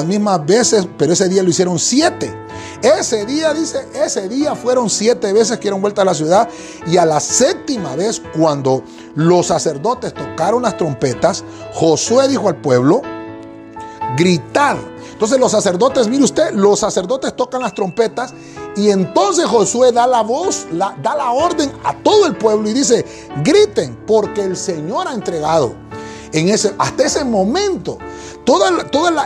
mismas 0.06 0.46
veces, 0.46 0.88
pero 0.98 1.14
ese 1.14 1.30
día 1.30 1.44
lo 1.44 1.50
hicieron 1.50 1.80
siete. 1.80 2.34
Ese 2.82 3.26
día, 3.26 3.54
dice, 3.54 3.88
ese 3.94 4.28
día 4.28 4.56
fueron 4.56 4.90
siete 4.90 5.32
veces 5.34 5.58
que 5.58 5.64
dieron 5.64 5.82
vuelta 5.82 6.02
a 6.02 6.06
la 6.06 6.16
ciudad 6.16 6.50
y 6.88 6.98
a 6.98 7.06
la 7.06 7.20
séptima 7.20 7.96
vez, 7.96 8.22
cuando 8.36 8.84
los 9.16 9.48
sacerdotes 9.48 10.14
tocaron 10.14 10.62
las 10.64 10.78
trompetas, 10.78 11.44
Josué 11.74 12.28
dijo 12.28 12.48
al 12.48 12.58
pueblo, 12.58 13.02
gritar. 14.18 14.78
Entonces 15.12 15.40
los 15.40 15.52
sacerdotes, 15.52 16.08
mire 16.08 16.24
usted, 16.24 16.52
los 16.54 16.80
sacerdotes 16.80 17.36
tocan 17.36 17.62
las 17.62 17.74
trompetas 17.74 18.34
y 18.76 18.90
entonces 18.90 19.46
Josué 19.46 19.92
da 19.92 20.08
la 20.08 20.22
voz, 20.22 20.66
da 20.72 21.16
la 21.16 21.32
orden 21.32 21.72
a 21.84 21.94
todo 21.98 22.26
el 22.26 22.36
pueblo 22.36 22.70
y 22.70 22.74
dice, 22.74 23.06
griten 23.44 23.98
porque 24.08 24.44
el 24.44 24.58
Señor 24.58 25.08
ha 25.08 25.14
entregado. 25.14 25.76
En 26.34 26.48
ese, 26.48 26.74
hasta 26.78 27.04
ese 27.04 27.26
momento, 27.26 27.98
todo, 28.46 28.66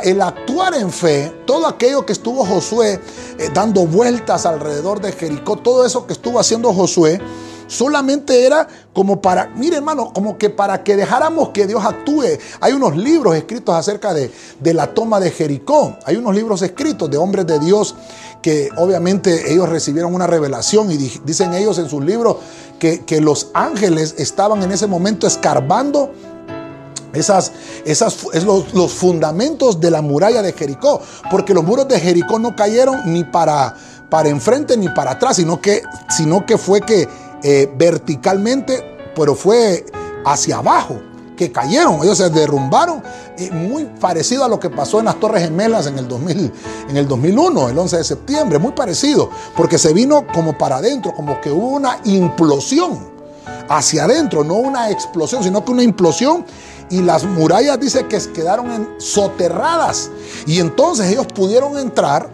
el 0.03 0.21
actuar 0.21 0.73
en 0.73 0.91
fe, 0.91 1.31
todo 1.45 1.67
aquello 1.67 2.05
que 2.05 2.13
estuvo 2.13 2.43
Josué 2.45 2.99
eh, 3.37 3.49
dando 3.53 3.85
vueltas 3.85 4.45
alrededor 4.45 4.99
de 4.99 5.11
Jericó, 5.11 5.55
todo 5.55 5.85
eso 5.85 6.07
que 6.07 6.13
estuvo 6.13 6.39
haciendo 6.39 6.73
Josué, 6.73 7.21
solamente 7.67 8.45
era 8.45 8.67
como 8.93 9.21
para, 9.21 9.47
mire 9.55 9.77
hermano, 9.77 10.11
como 10.13 10.37
que 10.37 10.49
para 10.49 10.83
que 10.83 10.95
dejáramos 10.95 11.49
que 11.49 11.67
Dios 11.67 11.83
actúe. 11.83 12.37
Hay 12.61 12.73
unos 12.73 12.95
libros 12.95 13.35
escritos 13.35 13.75
acerca 13.75 14.13
de, 14.13 14.31
de 14.59 14.73
la 14.73 14.93
toma 14.93 15.19
de 15.19 15.31
Jericó. 15.31 15.97
Hay 16.05 16.15
unos 16.15 16.35
libros 16.35 16.61
escritos 16.61 17.09
de 17.09 17.17
hombres 17.17 17.45
de 17.47 17.59
Dios 17.59 17.95
que 18.41 18.69
obviamente 18.77 19.51
ellos 19.51 19.67
recibieron 19.69 20.13
una 20.13 20.27
revelación 20.27 20.91
y 20.91 20.97
dicen 20.97 21.53
ellos 21.53 21.79
en 21.79 21.89
sus 21.89 22.03
libros 22.05 22.37
que, 22.77 23.03
que 23.03 23.19
los 23.19 23.49
ángeles 23.53 24.15
estaban 24.17 24.61
en 24.61 24.71
ese 24.71 24.85
momento 24.85 25.25
escarbando 25.25 26.11
esas, 27.15 27.53
esas, 27.85 28.27
es 28.33 28.43
los, 28.43 28.73
los, 28.73 28.91
fundamentos 28.91 29.79
de 29.79 29.89
la 29.89 30.01
muralla 30.01 30.41
de 30.41 30.53
Jericó, 30.53 31.01
porque 31.31 31.53
los 31.53 31.63
muros 31.63 31.87
de 31.87 31.99
Jericó 31.99 32.37
no 32.39 32.55
cayeron 32.55 33.13
ni 33.13 33.23
para, 33.23 33.73
para 34.09 34.29
enfrente 34.29 34.77
ni 34.77 34.89
para 34.89 35.11
atrás, 35.11 35.37
sino 35.37 35.61
que, 35.61 35.81
sino 36.09 36.45
que 36.45 36.57
fue 36.57 36.81
que 36.81 37.07
eh, 37.43 37.71
verticalmente, 37.77 39.11
pero 39.15 39.35
fue 39.35 39.85
hacia 40.25 40.57
abajo 40.57 40.99
que 41.35 41.51
cayeron, 41.51 42.01
ellos 42.01 42.17
se 42.17 42.29
derrumbaron, 42.29 43.03
muy 43.51 43.85
parecido 43.99 44.45
a 44.45 44.47
lo 44.47 44.59
que 44.59 44.69
pasó 44.69 44.99
en 44.99 45.05
las 45.05 45.19
Torres 45.19 45.43
Gemelas 45.43 45.87
en 45.87 45.99
el, 45.99 46.07
2000, 46.07 46.53
en 46.89 46.97
el 46.97 47.07
2001, 47.07 47.69
el 47.69 47.77
11 47.77 47.97
de 47.97 48.03
septiembre, 48.03 48.59
muy 48.59 48.71
parecido, 48.71 49.29
porque 49.55 49.77
se 49.77 49.93
vino 49.93 50.25
como 50.33 50.57
para 50.57 50.77
adentro, 50.77 51.13
como 51.13 51.41
que 51.41 51.51
hubo 51.51 51.67
una 51.67 51.99
implosión 52.05 53.13
hacia 53.67 54.05
adentro, 54.05 54.43
no 54.43 54.55
una 54.55 54.89
explosión, 54.89 55.43
sino 55.43 55.65
que 55.65 55.71
una 55.71 55.83
implosión 55.83 56.45
y 56.89 57.01
las 57.01 57.25
murallas 57.25 57.79
dice 57.79 58.05
que 58.07 58.19
quedaron 58.33 58.95
soterradas. 58.99 60.11
Y 60.45 60.59
entonces 60.59 61.11
ellos 61.11 61.25
pudieron 61.27 61.77
entrar 61.77 62.29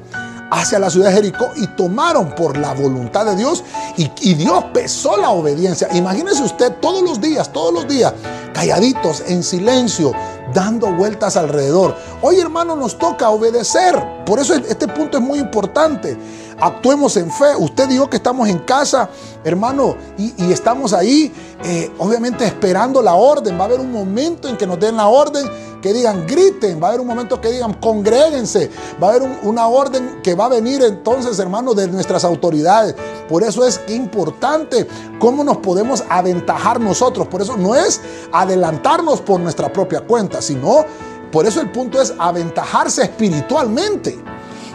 hacia 0.51 0.79
la 0.79 0.89
ciudad 0.89 1.09
de 1.09 1.15
Jericó 1.15 1.49
y 1.55 1.65
tomaron 1.65 2.35
por 2.35 2.57
la 2.57 2.73
voluntad 2.73 3.25
de 3.25 3.35
Dios 3.37 3.63
y, 3.95 4.33
Dios 4.33 4.65
pesó 4.73 5.17
la 5.17 5.31
obediencia. 5.31 5.87
Imagínese 5.93 6.43
usted 6.43 6.73
todos 6.81 7.01
los 7.01 7.19
días, 7.21 7.51
todos 7.51 7.73
los 7.73 7.87
días, 7.87 8.13
calladitos, 8.53 9.23
en 9.27 9.43
silencio, 9.43 10.11
dando 10.53 10.91
vueltas 10.91 11.37
alrededor. 11.37 11.95
Hoy 12.21 12.39
hermano 12.39 12.75
nos 12.75 12.97
toca 12.97 13.29
obedecer. 13.29 13.95
Por 14.25 14.39
eso 14.39 14.53
este 14.55 14.87
punto 14.87 15.17
es 15.17 15.23
muy 15.23 15.39
importante 15.39 16.17
actuemos 16.61 17.17
en 17.17 17.31
fe. 17.31 17.55
Usted 17.57 17.89
dijo 17.89 18.09
que 18.09 18.17
estamos 18.17 18.47
en 18.47 18.59
casa, 18.59 19.09
hermano, 19.43 19.95
y, 20.17 20.51
estamos 20.51 20.93
ahí, 20.93 21.33
eh, 21.63 21.91
obviamente 21.97 22.45
esperando 22.45 23.01
la 23.01 23.15
orden. 23.15 23.57
Va 23.57 23.63
a 23.63 23.65
haber 23.65 23.79
un 23.79 23.91
momento 23.91 24.47
en 24.47 24.55
que 24.55 24.67
nos 24.67 24.79
den 24.79 24.95
la 24.95 25.07
orden, 25.07 25.49
que 25.81 25.91
digan 25.93 26.27
griten, 26.27 26.81
va 26.81 26.87
a 26.87 26.89
haber 26.89 27.01
un 27.01 27.07
momento 27.07 27.41
que 27.41 27.51
digan 27.51 27.73
congréguense, 27.73 28.69
va 29.01 29.07
a 29.07 29.09
haber 29.11 29.39
una 29.43 29.67
orden 29.67 30.21
que 30.21 30.35
va 30.35 30.45
a 30.45 30.49
venir 30.49 30.83
entonces, 30.83 31.39
hermano, 31.39 31.73
de 31.73 31.87
nuestras 31.87 32.23
autoridades. 32.23 32.95
Por 33.27 33.43
eso 33.43 33.65
es 33.65 33.81
importante 33.87 34.87
cómo 35.19 35.43
nos 35.43 35.57
podemos 35.57 36.03
aventajar 36.07 36.79
nosotros. 36.79 37.27
Por 37.27 37.41
eso 37.41 37.57
no 37.57 37.75
es 37.75 37.99
adelantarnos 38.31 39.21
por 39.21 39.39
nuestra 39.39 39.73
propia 39.73 40.01
cuenta, 40.01 40.41
sino, 40.41 40.85
por 41.31 41.47
eso 41.47 41.61
el 41.61 41.71
punto 41.71 41.99
es 41.99 42.13
aventajarse 42.19 43.03
espiritualmente. 43.03 44.19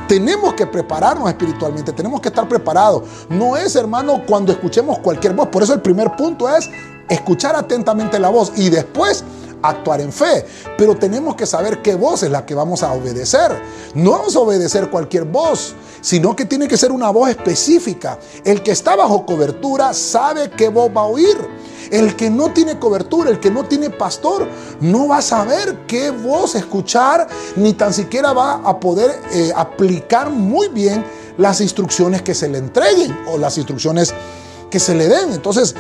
Tenemos 0.09 0.55
que 0.55 0.67
prepararnos 0.67 1.29
espiritualmente, 1.29 1.93
tenemos 1.93 2.21
que 2.21 2.29
estar 2.29 2.49
preparados. 2.49 3.03
No 3.29 3.57
es, 3.57 3.75
hermano, 3.75 4.23
cuando 4.27 4.53
escuchemos 4.53 5.01
cualquier 5.01 5.35
voz. 5.35 5.49
Por 5.49 5.63
eso 5.65 5.75
el 5.75 5.81
primer 5.81 6.15
punto 6.15 6.49
es 6.49 6.71
escuchar 7.09 7.57
atentamente 7.57 8.19
la 8.19 8.29
voz 8.29 8.53
y 8.57 8.71
después 8.71 9.25
actuar 9.63 10.01
en 10.01 10.13
fe. 10.13 10.47
Pero 10.79 10.95
tenemos 10.97 11.35
que 11.35 11.47
saber 11.47 11.83
qué 11.83 11.95
voz 11.95 12.23
es 12.23 12.31
la 12.31 12.47
que 12.47 12.55
vamos 12.55 12.83
a 12.83 12.93
obedecer. 12.93 13.51
No 13.95 14.13
vamos 14.13 14.37
a 14.37 14.41
obedecer 14.41 14.91
cualquier 14.91 15.25
voz, 15.25 15.75
sino 16.01 16.37
que 16.37 16.45
tiene 16.45 16.69
que 16.69 16.77
ser 16.77 16.93
una 16.93 17.11
voz 17.11 17.31
específica. 17.31 18.19
El 18.45 18.63
que 18.63 18.71
está 18.71 18.95
bajo 18.95 19.27
cobertura 19.27 19.93
sabe 19.93 20.51
qué 20.51 20.69
voz 20.69 20.91
va 20.97 21.03
a 21.03 21.07
oír. 21.07 21.37
El 21.91 22.17
que 22.17 22.31
no 22.31 22.53
tiene 22.53 22.79
cobertura, 22.79 23.31
el 23.31 23.41
que 23.41 23.51
no 23.51 23.65
tiene 23.65 23.91
pastor, 23.91 24.49
no 24.81 25.09
va 25.09 25.19
a 25.19 25.23
saber 25.23 25.87
qué 25.87 26.11
voz 26.11 26.55
escuchar, 26.55 27.27
ni 27.57 27.73
tan 27.73 27.93
siquiera 27.93 28.33
va 28.33 28.55
a 28.55 28.79
poder 28.81 29.21
eh, 29.33 29.53
aplicar 29.55 30.31
muy 30.31 30.69
bien 30.69 31.05
las 31.39 31.61
instrucciones 31.61 32.23
que 32.23 32.35
se 32.35 32.49
le 32.49 32.59
entreguen 32.59 33.17
o 33.29 33.39
las 33.39 33.57
instrucciones 33.59 34.15
que 34.71 34.81
se 34.81 34.95
le 34.95 35.09
den. 35.09 35.33
Entonces, 35.33 35.75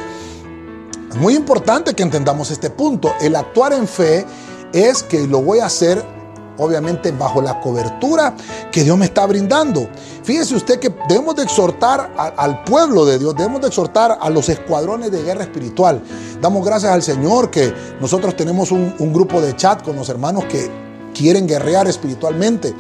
es 1.11 1.17
muy 1.17 1.35
importante 1.35 1.95
que 1.95 2.03
entendamos 2.03 2.51
este 2.51 2.71
punto. 2.71 3.13
El 3.21 3.37
actuar 3.37 3.73
en 3.73 3.89
fe 3.89 4.27
es 4.73 5.03
que 5.03 5.27
lo 5.27 5.41
voy 5.41 5.61
a 5.61 5.67
hacer 5.67 6.16
obviamente 6.59 7.13
bajo 7.13 7.41
la 7.41 7.61
cobertura 7.61 8.35
que 8.71 8.85
Dios 8.85 8.97
me 8.97 9.07
está 9.07 9.27
brindando. 9.27 9.89
Fíjese 10.23 10.55
usted 10.55 10.79
que 10.79 10.95
debemos 11.09 11.37
de 11.37 11.45
exhortar 11.45 12.13
al 12.17 12.65
pueblo 12.65 13.05
de 13.05 13.19
Dios, 13.19 13.35
debemos 13.37 13.61
de 13.61 13.69
exhortar 13.69 14.19
a 14.21 14.31
los 14.31 14.49
escuadrones 14.49 15.11
de 15.11 15.23
guerra 15.23 15.45
espiritual. 15.45 16.03
Damos 16.41 16.65
gracias 16.65 16.93
al 16.93 17.03
Señor 17.03 17.51
que 17.51 17.73
nosotros 18.01 18.37
tenemos 18.37 18.73
un, 18.73 18.95
un 18.99 19.13
grupo 19.13 19.41
de 19.41 19.55
chat 19.57 19.83
con 19.83 19.97
los 19.97 20.09
hermanos 20.09 20.45
que 20.45 20.71
quieren 21.15 21.47
guerrear 21.47 21.87
espiritualmente. 21.89 22.75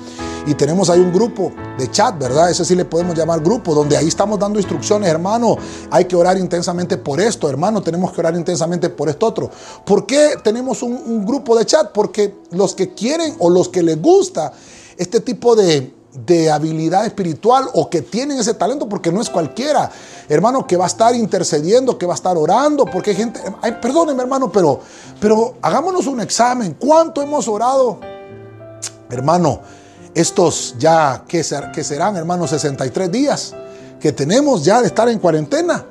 Y 0.46 0.54
tenemos 0.54 0.88
ahí 0.90 1.00
un 1.00 1.12
grupo 1.12 1.52
de 1.76 1.90
chat, 1.90 2.16
¿verdad? 2.16 2.48
Ese 2.48 2.64
sí 2.64 2.76
le 2.76 2.84
podemos 2.84 3.16
llamar 3.16 3.40
grupo, 3.40 3.74
donde 3.74 3.96
ahí 3.96 4.06
estamos 4.06 4.38
dando 4.38 4.60
instrucciones, 4.60 5.08
hermano. 5.08 5.56
Hay 5.90 6.04
que 6.04 6.14
orar 6.14 6.38
intensamente 6.38 6.96
por 6.96 7.20
esto, 7.20 7.50
hermano. 7.50 7.82
Tenemos 7.82 8.12
que 8.12 8.20
orar 8.20 8.36
intensamente 8.36 8.88
por 8.88 9.08
esto 9.08 9.26
otro. 9.26 9.50
¿Por 9.84 10.06
qué 10.06 10.36
tenemos 10.44 10.84
un, 10.84 11.26
grupo 11.26 11.58
de 11.58 11.66
chat? 11.66 11.90
Porque 11.90 12.36
los 12.52 12.76
que 12.76 12.94
quieren 12.94 13.34
o 13.40 13.50
los 13.50 13.68
que 13.68 13.82
les 13.82 14.00
gusta 14.00 14.52
este 14.96 15.18
tipo 15.18 15.56
de, 15.56 15.92
de 16.24 16.48
habilidad 16.48 17.04
espiritual 17.04 17.66
o 17.74 17.90
que 17.90 18.02
tienen 18.02 18.38
ese 18.38 18.54
talento, 18.54 18.88
porque 18.88 19.10
no 19.10 19.20
es 19.20 19.28
cualquiera, 19.28 19.90
hermano, 20.28 20.64
que 20.64 20.76
va 20.76 20.84
a 20.84 20.88
estar 20.88 21.16
intercediendo, 21.16 21.98
que 21.98 22.06
va 22.06 22.12
a 22.12 22.16
estar 22.16 22.36
orando, 22.36 22.84
porque 22.84 23.10
hay 23.10 23.16
gente, 23.16 23.40
ay, 23.62 23.78
perdóneme 23.82 24.22
hermano, 24.22 24.52
pero, 24.52 24.78
pero 25.20 25.56
hagámonos 25.60 26.06
un 26.06 26.20
examen, 26.20 26.76
¿cuánto 26.78 27.20
hemos 27.20 27.48
orado? 27.48 27.98
Hermano, 29.10 29.60
estos 30.16 30.74
ya, 30.78 31.24
que 31.28 31.44
serán, 31.44 32.16
hermanos? 32.16 32.50
63 32.50 33.12
días 33.12 33.54
que 34.00 34.12
tenemos 34.12 34.64
ya 34.64 34.80
de 34.80 34.86
estar 34.86 35.08
en 35.10 35.18
cuarentena. 35.18 35.84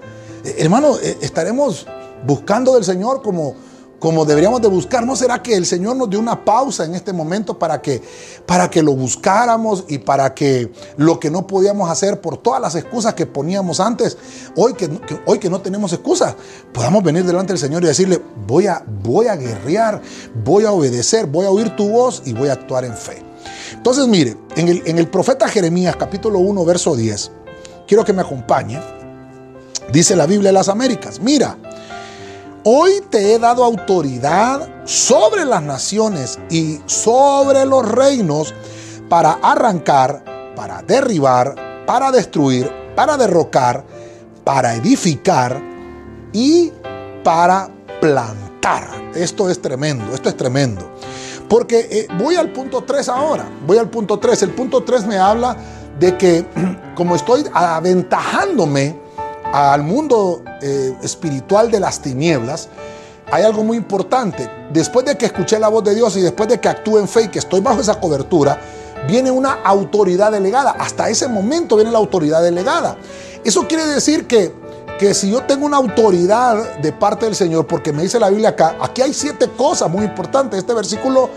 Eh, 0.44 0.56
hermano, 0.60 0.98
eh, 0.98 1.18
estaremos 1.22 1.86
buscando 2.26 2.74
del 2.74 2.84
Señor 2.84 3.22
como, 3.22 3.54
como 4.00 4.26
deberíamos 4.26 4.64
de 4.64 4.68
buscar. 4.68 5.06
¿No 5.06 5.16
será 5.16 5.44
que 5.44 5.56
el 5.56 5.68
Señor 5.68 5.96
nos 5.96 6.10
dio 6.10 6.20
una 6.20 6.44
pausa 6.44 6.86
en 6.86 6.96
este 6.96 7.14
momento 7.14 7.60
para 7.60 7.80
que, 7.84 8.02
para 8.48 8.68
que 8.68 8.82
lo 8.82 8.96
buscáramos 8.96 9.86
y 9.90 10.00
para 10.00 10.34
que 10.34 10.72
lo 10.98 11.20
que 11.20 11.30
no 11.30 11.46
podíamos 11.46 11.88
hacer 11.88 12.20
por 12.20 12.38
todas 12.38 12.60
las 12.60 12.74
excusas 12.74 13.14
que 13.14 13.28
poníamos 13.28 13.80
antes, 13.80 14.18
hoy 14.56 14.74
que, 14.74 14.90
hoy 15.28 15.38
que 15.38 15.52
no 15.52 15.62
tenemos 15.62 15.94
excusas, 15.94 16.36
podamos 16.74 17.04
venir 17.04 17.26
delante 17.26 17.54
del 17.54 17.60
Señor 17.60 17.84
y 17.84 17.88
decirle, 17.88 18.20
voy 18.48 18.66
a, 18.66 18.84
voy 19.04 19.28
a 19.28 19.36
guerrear, 19.36 20.02
voy 20.44 20.66
a 20.66 20.72
obedecer, 20.72 21.28
voy 21.28 21.46
a 21.46 21.52
oír 21.52 21.76
tu 21.76 21.90
voz 21.90 22.24
y 22.26 22.34
voy 22.34 22.50
a 22.50 22.54
actuar 22.54 22.86
en 22.86 22.96
fe? 22.96 23.35
Entonces, 23.74 24.08
mire, 24.08 24.38
en 24.56 24.68
el, 24.68 24.84
en 24.86 24.98
el 24.98 25.08
profeta 25.08 25.48
Jeremías 25.48 25.96
capítulo 25.96 26.40
1, 26.40 26.66
verso 26.66 26.96
10, 26.96 27.32
quiero 27.88 28.04
que 28.04 28.14
me 28.14 28.22
acompañe. 28.22 28.80
Dice 29.92 30.16
la 30.16 30.26
Biblia 30.26 30.50
de 30.50 30.54
las 30.54 30.70
Américas, 30.70 31.20
mira, 31.20 31.58
hoy 32.64 33.02
te 33.10 33.34
he 33.34 33.40
dado 33.40 33.64
autoridad 33.64 34.68
sobre 34.86 35.46
las 35.46 35.62
naciones 35.62 36.40
y 36.50 36.80
sobre 36.86 37.66
los 37.66 37.88
reinos 37.88 38.54
para 39.10 39.34
arrancar, 39.34 40.24
para 40.56 40.82
derribar, 40.82 41.56
para 41.86 42.12
destruir, 42.12 42.72
para 42.96 43.18
derrocar, 43.18 43.84
para 44.44 44.76
edificar 44.76 45.62
y 46.34 46.72
para 47.24 47.70
plantar. 48.02 49.12
Esto 49.16 49.50
es 49.50 49.62
tremendo, 49.62 50.14
esto 50.14 50.30
es 50.30 50.38
tremendo. 50.38 50.95
Porque 51.50 51.88
eh, 51.92 52.08
voy 52.18 52.36
al 52.36 52.52
punto 52.52 52.84
3 52.84 53.10
ahora, 53.10 53.46
voy 53.66 53.78
al 53.78 53.90
punto 53.90 54.20
3. 54.20 54.44
El 54.44 54.52
punto 54.52 54.84
3 54.84 55.06
me 55.06 55.18
habla 55.18 55.56
de 56.00 56.18
que 56.18 56.46
como 56.96 57.16
estoy 57.16 57.46
aventajándome 57.54 59.00
al 59.54 59.84
mundo 59.84 60.44
eh, 60.62 60.96
espiritual 61.04 61.70
de 61.72 61.80
las 61.80 62.02
tinieblas, 62.02 62.70
hay 63.32 63.44
algo 63.44 63.64
muy 63.64 63.78
importante. 63.78 64.50
Después 64.72 65.06
de 65.06 65.18
que 65.18 65.26
escuché 65.26 65.60
la 65.60 65.68
voz 65.68 65.84
de 65.84 65.96
Dios 65.96 66.16
y 66.18 66.22
después 66.22 66.50
de 66.50 66.60
que 66.60 66.70
actúe 66.70 66.98
en 67.00 67.08
fe 67.08 67.24
y 67.24 67.28
que 67.30 67.40
estoy 67.40 67.62
bajo 67.62 67.82
esa 67.82 68.00
cobertura, 68.00 68.60
viene 69.08 69.32
una 69.32 69.54
autoridad 69.64 70.32
delegada. 70.32 70.72
Hasta 70.72 71.10
ese 71.10 71.28
momento 71.28 71.76
viene 71.76 71.92
la 71.92 71.98
autoridad 71.98 72.42
delegada. 72.42 72.98
Eso 73.44 73.68
quiere 73.68 73.86
decir 73.86 74.28
que 74.28 74.52
que 75.00 75.14
si 75.14 75.32
yo 75.32 75.44
tengo 75.44 75.66
una 75.66 75.78
autoridad 75.78 76.78
de 76.80 76.92
parte 76.92 77.26
del 77.26 77.36
Señor, 77.36 77.68
porque 77.68 77.92
me 77.92 78.04
dice 78.04 78.20
la 78.20 78.30
Biblia 78.30 78.50
acá, 78.50 78.78
aquí 78.80 79.02
hay 79.02 79.14
siete 79.14 79.50
cosas 79.50 79.90
muy 79.90 80.06
importantes. 80.06 80.60
Este 80.60 80.74
versículo 80.74 81.30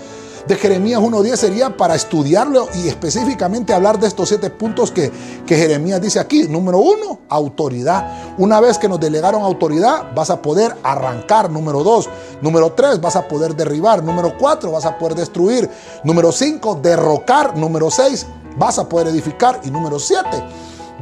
de 0.48 0.56
Jeremías 0.56 1.00
1.10 1.00 1.36
sería 1.36 1.76
para 1.76 1.94
estudiarlo 1.94 2.68
y 2.74 2.88
específicamente 2.88 3.74
hablar 3.74 3.98
de 3.98 4.06
estos 4.06 4.30
siete 4.30 4.48
puntos 4.48 4.90
que, 4.90 5.12
que 5.46 5.56
Jeremías 5.56 6.00
dice 6.00 6.18
aquí. 6.18 6.44
Número 6.48 6.78
uno, 6.78 7.20
autoridad. 7.28 8.34
Una 8.38 8.58
vez 8.60 8.78
que 8.78 8.88
nos 8.88 8.98
delegaron 8.98 9.42
autoridad, 9.42 10.14
vas 10.14 10.30
a 10.30 10.40
poder 10.40 10.74
arrancar. 10.82 11.50
Número 11.50 11.84
dos. 11.84 12.08
Número 12.40 12.72
tres, 12.72 13.00
vas 13.00 13.16
a 13.16 13.28
poder 13.28 13.54
derribar. 13.54 14.02
Número 14.02 14.38
cuatro, 14.38 14.72
vas 14.72 14.86
a 14.86 14.96
poder 14.96 15.16
destruir. 15.16 15.68
Número 16.02 16.32
cinco, 16.32 16.78
derrocar. 16.80 17.54
Número 17.54 17.90
seis, 17.90 18.26
vas 18.56 18.78
a 18.78 18.88
poder 18.88 19.08
edificar. 19.08 19.60
Y 19.64 19.70
número 19.70 19.98
siete, 19.98 20.42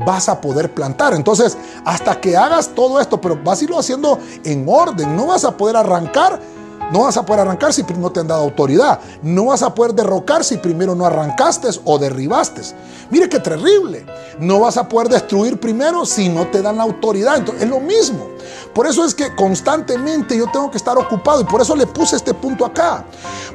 vas 0.04 0.28
a 0.28 0.40
poder 0.40 0.72
plantar. 0.72 1.14
Entonces, 1.14 1.56
hasta 1.84 2.20
que 2.20 2.36
hagas 2.36 2.68
todo 2.68 3.00
esto, 3.00 3.20
pero 3.20 3.38
vas 3.42 3.60
a 3.60 3.64
irlo 3.64 3.78
haciendo 3.78 4.18
en 4.44 4.66
orden, 4.68 5.16
no 5.16 5.26
vas 5.26 5.44
a 5.44 5.56
poder 5.56 5.76
arrancar. 5.76 6.40
No 6.92 7.00
vas 7.00 7.16
a 7.16 7.26
poder 7.26 7.40
arrancar 7.40 7.72
si 7.72 7.82
no 7.98 8.12
te 8.12 8.20
han 8.20 8.28
dado 8.28 8.42
autoridad. 8.42 9.00
No 9.20 9.46
vas 9.46 9.62
a 9.64 9.74
poder 9.74 9.92
derrocar 9.92 10.44
si 10.44 10.56
primero 10.56 10.94
no 10.94 11.04
arrancaste 11.04 11.68
o 11.84 11.98
derribaste. 11.98 12.62
Mire 13.10 13.28
qué 13.28 13.40
terrible. 13.40 14.06
No 14.38 14.60
vas 14.60 14.76
a 14.76 14.88
poder 14.88 15.08
destruir 15.08 15.58
primero 15.58 16.06
si 16.06 16.28
no 16.28 16.46
te 16.46 16.62
dan 16.62 16.76
la 16.76 16.84
autoridad. 16.84 17.38
Entonces, 17.38 17.64
es 17.64 17.68
lo 17.68 17.80
mismo. 17.80 18.28
Por 18.76 18.86
eso 18.86 19.06
es 19.06 19.14
que 19.14 19.34
constantemente 19.34 20.36
yo 20.36 20.50
tengo 20.52 20.70
que 20.70 20.76
estar 20.76 20.98
ocupado 20.98 21.40
y 21.40 21.44
por 21.44 21.62
eso 21.62 21.74
le 21.74 21.86
puse 21.86 22.14
este 22.14 22.34
punto 22.34 22.66
acá. 22.66 23.06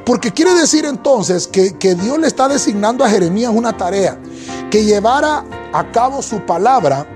Porque 0.04 0.32
quiere 0.32 0.52
decir 0.52 0.84
entonces 0.84 1.46
que, 1.46 1.78
que 1.78 1.94
Dios 1.94 2.18
le 2.18 2.26
está 2.26 2.48
designando 2.48 3.04
a 3.04 3.08
Jeremías 3.08 3.52
una 3.54 3.76
tarea 3.76 4.18
que 4.68 4.84
llevara 4.84 5.44
a 5.72 5.92
cabo 5.92 6.22
su 6.22 6.44
palabra 6.44 7.06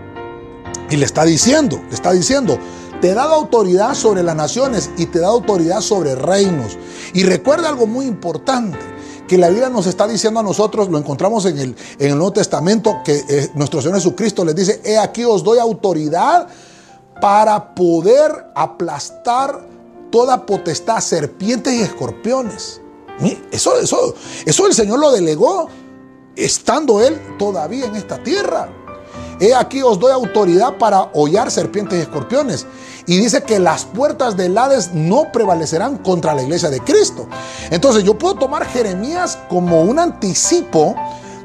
Y 0.88 0.96
le 0.98 1.04
está 1.04 1.24
diciendo, 1.24 1.80
le 1.88 1.94
está 1.96 2.12
diciendo, 2.12 2.56
te 3.00 3.10
he 3.10 3.14
dado 3.14 3.34
autoridad 3.34 3.94
sobre 3.94 4.22
las 4.22 4.36
naciones 4.36 4.88
y 4.96 5.06
te 5.06 5.18
he 5.18 5.20
dado 5.20 5.34
autoridad 5.34 5.80
sobre 5.80 6.14
reinos. 6.14 6.78
Y 7.12 7.24
recuerda 7.24 7.68
algo 7.68 7.88
muy 7.88 8.06
importante 8.06 8.78
que 9.26 9.36
la 9.36 9.48
Biblia 9.48 9.68
nos 9.68 9.88
está 9.88 10.06
diciendo 10.06 10.38
a 10.38 10.44
nosotros, 10.44 10.90
lo 10.90 10.98
encontramos 10.98 11.44
en 11.46 11.58
el, 11.58 11.76
en 11.98 12.10
el 12.12 12.16
Nuevo 12.16 12.34
Testamento, 12.34 12.98
que 13.04 13.24
eh, 13.28 13.50
nuestro 13.54 13.82
Señor 13.82 13.96
Jesucristo 13.96 14.44
les 14.44 14.54
dice, 14.54 14.80
he 14.84 14.96
aquí 14.96 15.24
os 15.24 15.42
doy 15.42 15.58
autoridad 15.58 16.46
para 17.20 17.74
poder 17.74 18.50
aplastar 18.55 19.61
toda 20.11 20.46
potestad, 20.46 21.00
serpientes 21.00 21.72
y 21.72 21.83
escorpiones. 21.83 22.81
Eso, 23.50 23.79
eso, 23.79 24.14
eso 24.44 24.66
el 24.66 24.74
Señor 24.74 24.98
lo 24.98 25.11
delegó 25.11 25.68
estando 26.37 27.00
Él 27.00 27.18
todavía 27.38 27.87
en 27.87 27.96
esta 27.96 28.22
tierra. 28.22 28.68
He 29.40 29.55
aquí 29.55 29.83
os 29.83 29.98
doy 29.98 30.12
autoridad 30.12 30.79
para 30.79 31.02
hollar 31.14 31.50
serpientes 31.50 31.98
y 31.98 32.02
escorpiones. 32.02 32.66
Y 33.07 33.18
dice 33.18 33.42
que 33.42 33.59
las 33.59 33.85
puertas 33.85 34.37
del 34.37 34.57
Hades 34.57 34.92
no 34.92 35.31
prevalecerán 35.33 35.98
contra 35.98 36.35
la 36.35 36.42
iglesia 36.42 36.70
de 36.70 36.81
Cristo. 36.81 37.29
Entonces 37.70 38.02
yo 38.02 38.18
puedo 38.18 38.35
tomar 38.35 38.66
Jeremías 38.66 39.38
como 39.48 39.83
un 39.83 39.98
anticipo 39.98 40.94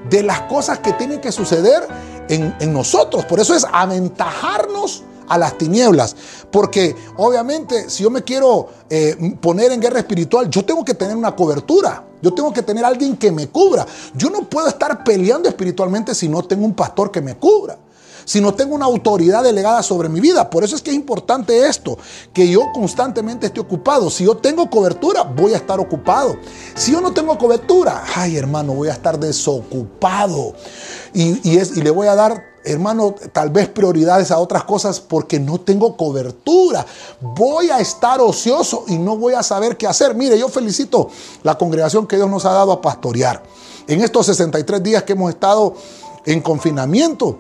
de 0.10 0.24
las 0.24 0.42
cosas 0.42 0.80
que 0.80 0.94
tienen 0.94 1.22
que 1.22 1.32
suceder 1.32 1.88
en, 2.30 2.56
en 2.60 2.74
nosotros. 2.74 3.26
Por 3.26 3.40
eso 3.40 3.54
es 3.54 3.66
aventajarnos 3.72 5.04
a 5.28 5.38
las 5.38 5.58
tinieblas. 5.58 6.16
Porque 6.52 6.96
obviamente 7.18 7.90
si 7.90 8.04
yo 8.04 8.10
me 8.10 8.24
quiero 8.24 8.70
eh, 8.90 9.38
poner 9.42 9.72
en 9.72 9.80
guerra 9.80 10.00
espiritual, 10.00 10.50
yo 10.50 10.64
tengo 10.66 10.84
que 10.84 10.94
tener 10.94 11.16
una 11.16 11.36
cobertura. 11.36 12.06
Yo 12.22 12.34
tengo 12.34 12.54
que 12.54 12.62
tener 12.62 12.86
alguien 12.86 13.18
que 13.18 13.32
me 13.32 13.48
cubra. 13.48 13.86
Yo 14.14 14.30
no 14.30 14.48
puedo 14.48 14.68
estar 14.68 15.04
peleando 15.04 15.50
espiritualmente 15.50 16.14
si 16.14 16.30
no 16.30 16.44
tengo 16.44 16.66
un 16.66 16.76
pastor 16.76 17.12
que 17.12 17.22
me 17.22 17.36
cubra 17.36 17.78
si 18.26 18.42
no 18.42 18.54
tengo 18.54 18.76
una 18.76 18.86
autoridad 18.86 19.44
delegada 19.44 19.84
sobre 19.84 20.10
mi 20.10 20.20
vida. 20.20 20.50
Por 20.50 20.64
eso 20.64 20.76
es 20.76 20.82
que 20.82 20.92
es 20.92 20.96
importante 20.96 21.68
esto, 21.68 21.98
que 22.34 22.48
yo 22.50 22.72
constantemente 22.74 23.48
esté 23.48 23.60
ocupado. 23.60 24.10
Si 24.10 24.26
yo 24.26 24.38
tengo 24.38 24.70
cobertura, 24.70 25.24
voy 25.24 25.54
a 25.54 25.58
estar 25.58 25.80
ocupado. 25.80 26.36
Si 26.76 26.92
yo 26.92 27.02
no 27.02 27.14
tengo 27.14 27.38
cobertura, 27.38 28.04
ay 28.16 28.38
hermano, 28.38 28.74
voy 28.74 28.90
a 28.90 28.94
estar 28.94 29.20
desocupado. 29.20 30.54
Y, 31.14 31.58
es, 31.58 31.76
y 31.76 31.82
le 31.82 31.90
voy 31.90 32.08
a 32.08 32.16
dar 32.16 32.52
hermano, 32.64 33.16
tal 33.34 33.50
vez 33.50 33.68
prioridades 33.70 34.32
a 34.32 34.38
otras 34.38 34.64
cosas 34.64 35.00
porque 35.00 35.40
no 35.40 35.60
tengo 35.60 35.98
cobertura. 35.98 36.86
Voy 37.20 37.70
a 37.70 37.80
estar 37.80 38.22
ocioso 38.22 38.86
y 38.88 38.98
no 38.98 39.18
voy 39.18 39.34
a 39.34 39.44
saber 39.44 39.78
qué 39.78 39.88
hacer. 39.88 40.16
Mire, 40.16 40.38
yo 40.38 40.50
felicito 40.50 41.10
la 41.44 41.58
congregación 41.58 42.08
que 42.08 42.18
Dios 42.18 42.30
nos 42.30 42.46
ha 42.46 42.52
dado 42.52 42.72
a 42.72 42.82
pastorear. 42.82 43.42
En 43.88 44.02
estos 44.02 44.28
63 44.28 44.84
días 44.84 45.04
que 45.04 45.14
hemos 45.14 45.32
estado 45.32 45.74
en 46.26 46.42
confinamiento, 46.42 47.38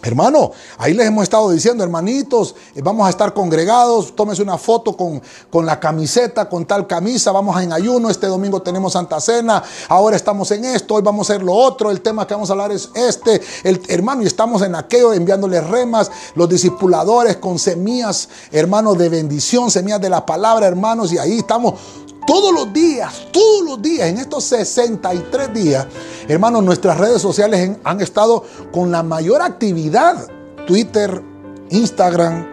Hermano, 0.00 0.52
ahí 0.78 0.94
les 0.94 1.08
hemos 1.08 1.24
estado 1.24 1.50
diciendo, 1.50 1.82
hermanitos, 1.82 2.54
eh, 2.76 2.82
vamos 2.82 3.06
a 3.06 3.10
estar 3.10 3.34
congregados, 3.34 4.14
tómese 4.14 4.42
una 4.42 4.56
foto 4.56 4.96
con, 4.96 5.20
con, 5.50 5.66
la 5.66 5.80
camiseta, 5.80 6.48
con 6.48 6.66
tal 6.66 6.86
camisa, 6.86 7.32
vamos 7.32 7.60
en 7.60 7.72
ayuno, 7.72 8.08
este 8.08 8.28
domingo 8.28 8.62
tenemos 8.62 8.92
Santa 8.92 9.20
Cena, 9.20 9.62
ahora 9.88 10.14
estamos 10.14 10.52
en 10.52 10.64
esto, 10.66 10.94
hoy 10.94 11.02
vamos 11.02 11.28
a 11.28 11.32
hacer 11.32 11.44
lo 11.44 11.52
otro, 11.52 11.90
el 11.90 12.00
tema 12.00 12.28
que 12.28 12.34
vamos 12.34 12.48
a 12.48 12.52
hablar 12.52 12.70
es 12.70 12.90
este, 12.94 13.42
el, 13.64 13.82
hermano, 13.88 14.22
y 14.22 14.26
estamos 14.26 14.62
en 14.62 14.76
aquello 14.76 15.12
enviándoles 15.12 15.66
remas, 15.66 16.12
los 16.36 16.48
discipuladores 16.48 17.38
con 17.38 17.58
semillas, 17.58 18.28
hermanos, 18.52 18.96
de 18.98 19.08
bendición, 19.08 19.68
semillas 19.68 20.00
de 20.00 20.10
la 20.10 20.24
palabra, 20.24 20.68
hermanos, 20.68 21.12
y 21.12 21.18
ahí 21.18 21.38
estamos 21.38 21.74
todos 22.28 22.52
los 22.52 22.70
días, 22.74 23.26
todos 23.32 23.64
los 23.64 23.80
días, 23.80 24.06
en 24.06 24.18
estos 24.18 24.44
63 24.44 25.54
días, 25.54 25.86
hermanos, 26.28 26.62
nuestras 26.62 26.98
redes 26.98 27.22
sociales 27.22 27.78
han 27.82 28.00
estado 28.02 28.44
con 28.70 28.92
la 28.92 29.02
mayor 29.02 29.40
actividad. 29.40 30.28
Twitter, 30.66 31.22
Instagram, 31.70 32.46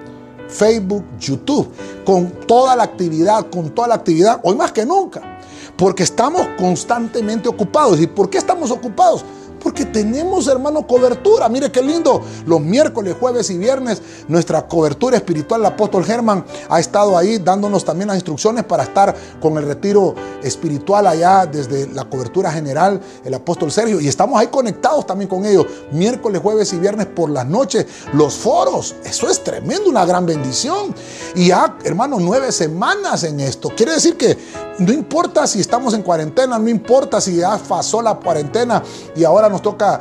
Facebook, 0.48 1.04
YouTube, 1.20 1.70
con 2.06 2.32
toda 2.48 2.78
la 2.78 2.84
actividad, 2.84 3.50
con 3.50 3.72
toda 3.72 3.90
la 3.90 3.96
actividad, 3.96 4.40
hoy 4.44 4.56
más 4.56 4.72
que 4.72 4.86
nunca, 4.86 5.40
porque 5.76 6.04
estamos 6.04 6.48
constantemente 6.58 7.50
ocupados. 7.50 8.00
¿Y 8.00 8.08
por 8.08 8.30
qué 8.30 8.38
estamos 8.38 8.72
ocupados? 8.72 9.26
Porque 9.66 9.84
tenemos, 9.84 10.48
hermano, 10.48 10.86
cobertura. 10.86 11.50
Mire 11.50 11.72
qué 11.72 11.82
lindo. 11.82 12.22
Los 12.46 12.62
miércoles, 12.62 13.16
jueves 13.20 13.50
y 13.50 13.58
viernes, 13.58 14.00
nuestra 14.28 14.68
cobertura 14.68 15.18
espiritual, 15.18 15.62
el 15.62 15.66
apóstol 15.66 16.06
Germán, 16.06 16.46
ha 16.70 16.80
estado 16.80 17.18
ahí 17.18 17.40
dándonos 17.40 17.84
también 17.84 18.10
las 18.10 18.18
instrucciones 18.18 18.64
para 18.64 18.84
estar 18.84 19.16
con 19.42 19.58
el 19.58 19.66
retiro 19.66 20.14
espiritual 20.44 21.08
allá 21.08 21.48
desde 21.48 21.88
la 21.88 22.04
cobertura 22.04 22.52
general, 22.52 23.02
el 23.24 23.34
apóstol 23.34 23.72
Sergio. 23.72 24.00
Y 24.00 24.08
estamos 24.08 24.40
ahí 24.40 24.48
conectados 24.50 25.08
también 25.08 25.28
con 25.28 25.44
ellos. 25.44 25.66
Miércoles, 25.92 26.42
jueves 26.44 26.72
y 26.72 26.78
viernes 26.78 27.08
por 27.08 27.32
las 27.32 27.48
noches. 27.48 27.88
Los 28.14 28.36
foros. 28.36 28.94
Eso 29.04 29.28
es 29.28 29.44
tremendo, 29.44 29.90
una 29.90 30.06
gran 30.06 30.28
bendición. 30.28 30.94
Y 31.34 31.48
ya, 31.48 31.76
hermano, 31.84 32.18
nueve 32.20 32.52
semanas 32.52 33.24
en 33.24 33.40
esto. 33.40 33.70
Quiere 33.76 33.94
decir 33.94 34.16
que 34.16 34.38
no 34.78 34.92
importa 34.94 35.48
si 35.48 35.60
estamos 35.60 35.94
en 35.94 36.04
cuarentena, 36.04 36.60
no 36.60 36.70
importa 36.70 37.20
si 37.20 37.38
ya 37.38 37.58
pasó 37.58 38.02
la 38.02 38.14
cuarentena 38.16 38.84
y 39.16 39.24
ahora 39.24 39.50
nos 39.50 39.55
toca 39.62 40.00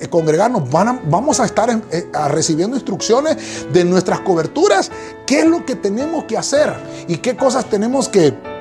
eh, 0.00 0.08
congregarnos, 0.08 0.70
vamos 0.70 1.40
a 1.40 1.44
estar 1.44 1.70
eh, 1.90 2.10
recibiendo 2.28 2.76
instrucciones 2.76 3.36
de 3.72 3.84
nuestras 3.84 4.20
coberturas, 4.20 4.90
qué 5.26 5.40
es 5.40 5.46
lo 5.46 5.64
que 5.64 5.76
tenemos 5.76 6.24
que 6.24 6.36
hacer 6.36 6.74
y 7.08 7.18
qué 7.18 7.36
cosas 7.36 7.64
tenemos 7.66 8.08
que 8.08 8.52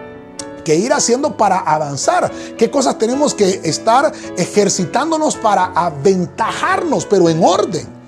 que 0.63 0.75
ir 0.75 0.93
haciendo 0.93 1.37
para 1.37 1.59
avanzar, 1.59 2.31
qué 2.57 2.69
cosas 2.69 2.97
tenemos 2.97 3.33
que 3.33 3.61
estar 3.63 4.11
ejercitándonos 4.37 5.35
para 5.35 5.65
aventajarnos, 5.65 7.05
pero 7.05 7.29
en 7.29 7.43
orden. 7.43 8.01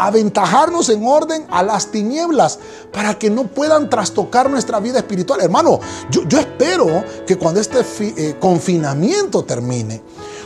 Aventajarnos 0.00 0.90
en 0.90 1.04
orden 1.04 1.44
a 1.50 1.64
las 1.64 1.88
tinieblas 1.88 2.60
para 2.92 3.18
que 3.18 3.30
no 3.30 3.48
puedan 3.48 3.90
trastocar 3.90 4.48
nuestra 4.48 4.78
vida 4.78 4.98
espiritual. 4.98 5.40
Hermano, 5.40 5.80
yo, 6.10 6.22
espero 6.38 7.04
que 7.26 7.36
cuando 7.36 7.60
este 7.60 7.80
eh, 8.00 8.36
confinamiento 8.38 9.44
termine, 9.44 10.00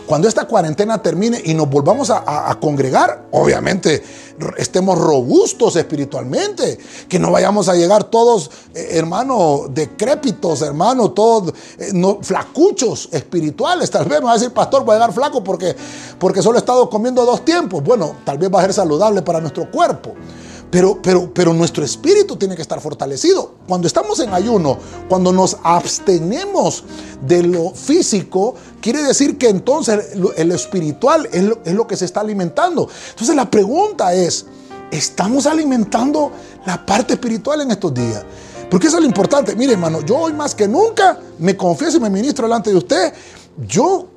cuando 0.06 0.28
esta 0.28 0.46
cuarentena 0.46 1.00
termine 1.00 1.40
y 1.44 1.54
nos 1.54 1.68
volvamos 1.70 2.10
a, 2.10 2.56
congregar, 2.60 3.26
obviamente 3.30 4.02
estemos 4.56 4.98
robustos 4.98 5.76
espiritualmente, 5.76 6.78
que 7.08 7.18
no 7.18 7.30
vayamos 7.30 7.68
a 7.68 7.74
llegar 7.74 8.04
todos, 8.04 8.50
eh, 8.74 8.88
hermano, 8.92 9.66
decrépitos, 9.70 10.62
hermano, 10.62 11.12
todos 11.12 11.54
eh, 11.78 11.92
flacuchos 12.22 13.08
espirituales. 13.12 13.90
Tal 13.90 14.06
vez 14.06 14.20
me 14.20 14.26
va 14.26 14.32
a 14.32 14.34
decir, 14.34 14.52
pastor, 14.52 14.84
voy 14.84 14.94
a 14.94 14.98
llegar 14.98 15.12
flaco 15.12 15.42
porque, 15.42 15.74
porque 16.18 16.42
solo 16.42 16.56
he 16.56 16.60
estado 16.60 16.90
comiendo 16.90 17.24
dos 17.24 17.44
tiempos. 17.44 17.82
Bueno, 17.82 18.16
tal 18.24 18.38
vez 18.38 18.52
va 18.52 18.60
a 18.60 18.62
ser 18.62 18.74
saludable 18.74 19.22
para 19.22 19.40
nuestro 19.40 19.70
cuerpo. 19.70 20.14
Pero, 20.72 21.00
pero, 21.02 21.30
pero 21.34 21.52
nuestro 21.52 21.84
espíritu 21.84 22.36
tiene 22.36 22.56
que 22.56 22.62
estar 22.62 22.80
fortalecido. 22.80 23.52
Cuando 23.68 23.86
estamos 23.86 24.18
en 24.20 24.32
ayuno, 24.32 24.78
cuando 25.06 25.30
nos 25.30 25.58
abstenemos 25.62 26.82
de 27.20 27.42
lo 27.42 27.72
físico, 27.72 28.54
quiere 28.82 29.02
decir 29.02 29.38
que 29.38 29.48
entonces 29.48 30.10
el 30.36 30.50
espiritual 30.52 31.26
es 31.32 31.42
lo, 31.42 31.60
es 31.64 31.72
lo 31.72 31.86
que 31.86 31.96
se 31.96 32.04
está 32.04 32.20
alimentando. 32.20 32.88
Entonces 33.10 33.34
la 33.34 33.50
pregunta 33.50 34.12
es, 34.12 34.44
¿estamos 34.90 35.46
alimentando 35.46 36.32
la 36.66 36.84
parte 36.84 37.14
espiritual 37.14 37.62
en 37.62 37.70
estos 37.70 37.94
días? 37.94 38.22
Porque 38.70 38.88
eso 38.88 38.96
es 38.96 39.02
lo 39.02 39.06
importante. 39.06 39.54
Mire, 39.54 39.72
hermano, 39.72 40.02
yo 40.02 40.16
hoy 40.16 40.32
más 40.32 40.54
que 40.54 40.66
nunca 40.66 41.18
me 41.38 41.56
confieso 41.56 41.96
y 41.96 42.00
me 42.00 42.10
ministro 42.10 42.46
delante 42.46 42.70
de 42.70 42.76
usted. 42.76 43.12
Yo 43.66 44.08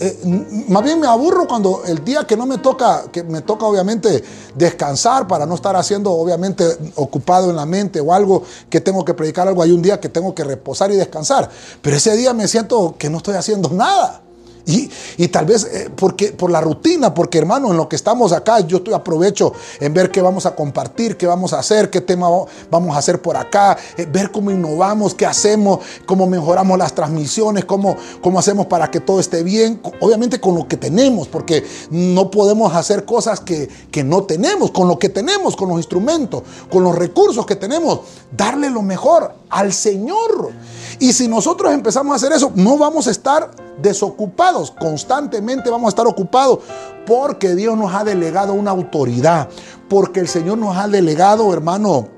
eh, 0.00 0.64
más 0.68 0.82
bien 0.82 0.98
me 0.98 1.06
aburro 1.06 1.46
cuando 1.46 1.82
el 1.84 2.04
día 2.04 2.24
que 2.26 2.36
no 2.36 2.46
me 2.46 2.58
toca, 2.58 3.04
que 3.12 3.22
me 3.22 3.42
toca 3.42 3.66
obviamente 3.66 4.24
descansar 4.54 5.26
para 5.26 5.46
no 5.46 5.54
estar 5.54 5.76
haciendo 5.76 6.10
obviamente 6.12 6.64
ocupado 6.96 7.50
en 7.50 7.56
la 7.56 7.66
mente 7.66 8.00
o 8.00 8.12
algo 8.12 8.42
que 8.68 8.80
tengo 8.80 9.04
que 9.04 9.14
predicar 9.14 9.46
algo, 9.46 9.62
hay 9.62 9.70
un 9.70 9.82
día 9.82 10.00
que 10.00 10.08
tengo 10.08 10.34
que 10.34 10.44
reposar 10.44 10.90
y 10.90 10.96
descansar, 10.96 11.50
pero 11.80 11.96
ese 11.96 12.16
día 12.16 12.32
me 12.32 12.48
siento 12.48 12.96
que 12.98 13.10
no 13.10 13.18
estoy 13.18 13.34
haciendo 13.34 13.68
nada. 13.72 14.21
Y, 14.64 15.28
tal 15.28 15.46
vez 15.46 15.64
eh, 15.64 15.90
porque, 15.94 16.32
por 16.32 16.50
la 16.50 16.60
rutina, 16.60 17.14
porque 17.14 17.38
hermano, 17.38 17.70
en 17.70 17.76
lo 17.76 17.88
que 17.88 17.96
estamos 17.96 18.32
acá, 18.32 18.60
yo 18.60 18.78
estoy 18.78 18.94
aprovecho 18.94 19.52
en 19.80 19.92
ver 19.92 20.10
qué 20.10 20.22
vamos 20.22 20.46
a 20.46 20.54
compartir, 20.54 21.16
qué 21.16 21.26
vamos 21.26 21.52
a 21.52 21.58
hacer, 21.58 21.90
qué 21.90 22.00
tema 22.00 22.28
vamos 22.70 22.94
a 22.94 22.98
hacer 22.98 23.20
por 23.20 23.36
acá, 23.36 23.76
eh, 23.96 24.06
ver 24.06 24.30
cómo 24.30 24.50
innovamos, 24.50 25.14
qué 25.14 25.26
hacemos, 25.26 25.80
cómo 26.06 26.26
mejoramos 26.26 26.78
las 26.78 26.94
transmisiones, 26.94 27.64
cómo, 27.64 27.96
cómo 28.20 28.38
hacemos 28.38 28.66
para 28.66 28.90
que 28.90 29.00
todo 29.00 29.20
esté 29.20 29.42
bien, 29.42 29.80
obviamente 30.00 30.40
con 30.40 30.54
lo 30.54 30.68
que 30.68 30.76
tenemos, 30.76 31.28
porque 31.28 31.64
no 31.90 32.30
podemos 32.30 32.74
hacer 32.74 33.04
cosas 33.04 33.40
que, 33.40 33.68
que 33.90 34.04
no 34.04 34.24
tenemos, 34.24 34.70
con 34.70 34.86
lo 34.88 34.98
que 34.98 35.08
tenemos, 35.08 35.56
con 35.56 35.68
los 35.68 35.78
instrumentos, 35.78 36.42
con 36.70 36.84
los 36.84 36.94
recursos 36.94 37.44
que 37.46 37.56
tenemos, 37.56 38.00
darle 38.30 38.70
lo 38.70 38.82
mejor 38.82 39.34
al 39.50 39.72
Señor. 39.72 40.50
Y 40.98 41.12
si 41.12 41.28
nosotros 41.28 41.72
empezamos 41.72 42.12
a 42.12 42.16
hacer 42.16 42.32
eso, 42.32 42.52
no 42.54 42.78
vamos 42.78 43.06
a 43.06 43.10
estar 43.10 43.50
desocupados, 43.80 44.70
constantemente 44.70 45.70
vamos 45.70 45.86
a 45.86 45.88
estar 45.90 46.06
ocupados 46.06 46.60
porque 47.06 47.54
Dios 47.54 47.76
nos 47.76 47.94
ha 47.94 48.04
delegado 48.04 48.52
una 48.52 48.70
autoridad, 48.70 49.48
porque 49.88 50.20
el 50.20 50.28
Señor 50.28 50.58
nos 50.58 50.76
ha 50.76 50.88
delegado, 50.88 51.52
hermano, 51.52 52.08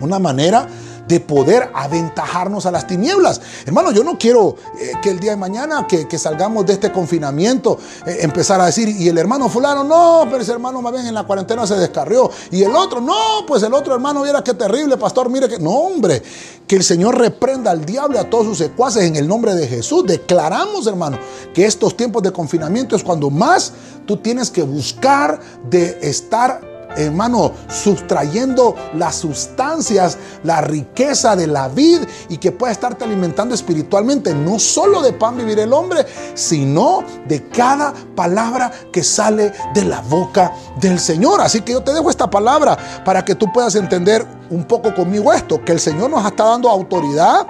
una 0.00 0.18
manera 0.18 0.66
de 1.10 1.18
poder 1.18 1.72
aventajarnos 1.74 2.66
a 2.66 2.70
las 2.70 2.86
tinieblas. 2.86 3.40
Hermano, 3.66 3.90
yo 3.90 4.04
no 4.04 4.16
quiero 4.16 4.54
eh, 4.78 4.92
que 5.02 5.10
el 5.10 5.18
día 5.18 5.32
de 5.32 5.36
mañana 5.36 5.84
que, 5.88 6.06
salgamos 6.16 6.64
de 6.66 6.74
este 6.74 6.92
confinamiento 6.92 7.78
eh, 8.06 8.18
empezar 8.20 8.60
a 8.60 8.66
decir, 8.66 8.88
y 8.88 9.08
el 9.08 9.18
hermano 9.18 9.48
fulano, 9.48 9.82
no, 9.82 10.28
pero 10.30 10.40
ese 10.40 10.52
hermano 10.52 10.80
más 10.80 10.92
bien 10.92 11.06
en 11.06 11.14
la 11.14 11.24
cuarentena 11.24 11.66
se 11.66 11.74
descarrió. 11.74 12.30
Y 12.52 12.62
el 12.62 12.76
otro, 12.76 13.00
no, 13.00 13.44
pues 13.44 13.64
el 13.64 13.74
otro 13.74 13.92
hermano, 13.92 14.22
viera 14.22 14.44
qué 14.44 14.54
terrible, 14.54 14.96
pastor, 14.96 15.28
mire 15.28 15.48
que, 15.48 15.58
no, 15.58 15.70
hombre, 15.72 16.22
que 16.68 16.76
el 16.76 16.84
Señor 16.84 17.18
reprenda 17.18 17.72
al 17.72 17.84
diablo 17.84 18.16
y 18.16 18.20
a 18.20 18.30
todos 18.30 18.46
sus 18.46 18.58
secuaces 18.58 19.02
en 19.02 19.16
el 19.16 19.26
nombre 19.26 19.56
de 19.56 19.66
Jesús. 19.66 20.06
Declaramos, 20.06 20.86
hermano, 20.86 21.18
que 21.52 21.66
estos 21.66 21.96
tiempos 21.96 22.22
de 22.22 22.30
confinamiento 22.30 22.94
es 22.94 23.02
cuando 23.02 23.30
más 23.30 23.72
tú 24.06 24.16
tienes 24.18 24.48
que 24.48 24.62
buscar 24.62 25.40
de 25.68 25.98
estar 26.02 26.69
hermano, 26.96 27.52
sustrayendo 27.68 28.74
las 28.94 29.16
sustancias, 29.16 30.18
la 30.44 30.60
riqueza 30.60 31.36
de 31.36 31.46
la 31.46 31.68
vida 31.68 32.06
y 32.28 32.38
que 32.38 32.52
pueda 32.52 32.72
estarte 32.72 33.04
alimentando 33.04 33.54
espiritualmente. 33.54 34.34
No 34.34 34.58
solo 34.58 35.02
de 35.02 35.12
pan 35.12 35.36
vivir 35.36 35.58
el 35.58 35.72
hombre, 35.72 36.06
sino 36.34 37.02
de 37.26 37.48
cada 37.48 37.92
palabra 38.14 38.70
que 38.92 39.02
sale 39.02 39.52
de 39.74 39.84
la 39.84 40.00
boca 40.02 40.52
del 40.80 40.98
Señor. 40.98 41.40
Así 41.40 41.60
que 41.62 41.72
yo 41.72 41.82
te 41.82 41.92
dejo 41.92 42.10
esta 42.10 42.30
palabra 42.30 42.76
para 43.04 43.24
que 43.24 43.34
tú 43.34 43.52
puedas 43.52 43.74
entender 43.74 44.26
un 44.50 44.64
poco 44.64 44.94
conmigo 44.94 45.32
esto, 45.32 45.64
que 45.64 45.72
el 45.72 45.80
Señor 45.80 46.10
nos 46.10 46.24
está 46.26 46.44
dando 46.44 46.68
autoridad 46.68 47.46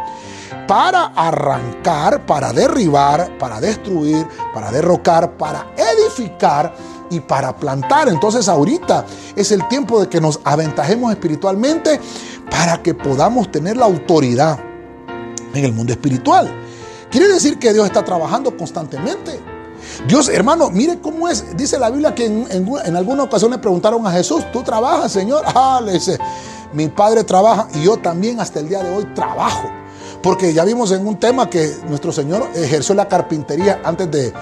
para 0.66 1.06
arrancar, 1.06 2.24
para 2.26 2.52
derribar, 2.52 3.38
para 3.38 3.60
destruir, 3.60 4.26
para 4.52 4.70
derrocar, 4.70 5.36
para 5.36 5.66
edificar 5.76 6.72
y 7.10 7.20
para 7.20 7.54
plantar. 7.54 8.08
Entonces 8.08 8.48
ahorita 8.48 9.04
es 9.36 9.52
el 9.52 9.66
tiempo 9.68 10.00
de 10.00 10.08
que 10.08 10.20
nos 10.20 10.40
aventajemos 10.44 11.12
espiritualmente 11.12 12.00
para 12.50 12.82
que 12.82 12.94
podamos 12.94 13.50
tener 13.50 13.76
la 13.76 13.86
autoridad 13.86 14.58
en 15.54 15.64
el 15.64 15.72
mundo 15.72 15.92
espiritual. 15.92 16.50
Quiere 17.10 17.28
decir 17.28 17.58
que 17.58 17.72
Dios 17.72 17.86
está 17.86 18.04
trabajando 18.04 18.56
constantemente. 18.56 19.40
Dios, 20.06 20.28
hermano, 20.28 20.70
mire 20.70 21.00
cómo 21.00 21.28
es. 21.28 21.56
Dice 21.56 21.78
la 21.78 21.90
Biblia 21.90 22.14
que 22.14 22.26
en, 22.26 22.46
en, 22.50 22.96
alguna 22.96 23.24
ocasión 23.24 23.50
le 23.50 23.58
preguntaron 23.58 24.06
a 24.06 24.12
Jesús, 24.12 24.44
¿tú 24.52 24.62
trabajas, 24.62 25.10
Señor? 25.12 25.42
Ah, 25.46 25.80
le 25.84 25.94
dice, 25.94 26.18
mi 26.72 26.88
padre 26.88 27.24
trabaja 27.24 27.68
y 27.74 27.82
yo 27.82 27.96
también 27.96 28.40
hasta 28.40 28.60
el 28.60 28.68
día 28.68 28.82
de 28.82 28.94
hoy 28.94 29.04
trabajo. 29.14 29.79
Porque 30.22 30.52
ya 30.52 30.64
vimos 30.64 30.92
en 30.92 31.06
un 31.06 31.16
tema 31.16 31.48
que 31.48 31.76
nuestro 31.88 32.12
Señor 32.12 32.48
ejerció 32.54 32.94
la 32.94 33.08
carpintería 33.08 33.80
antes 33.82 34.10
de, 34.10 34.32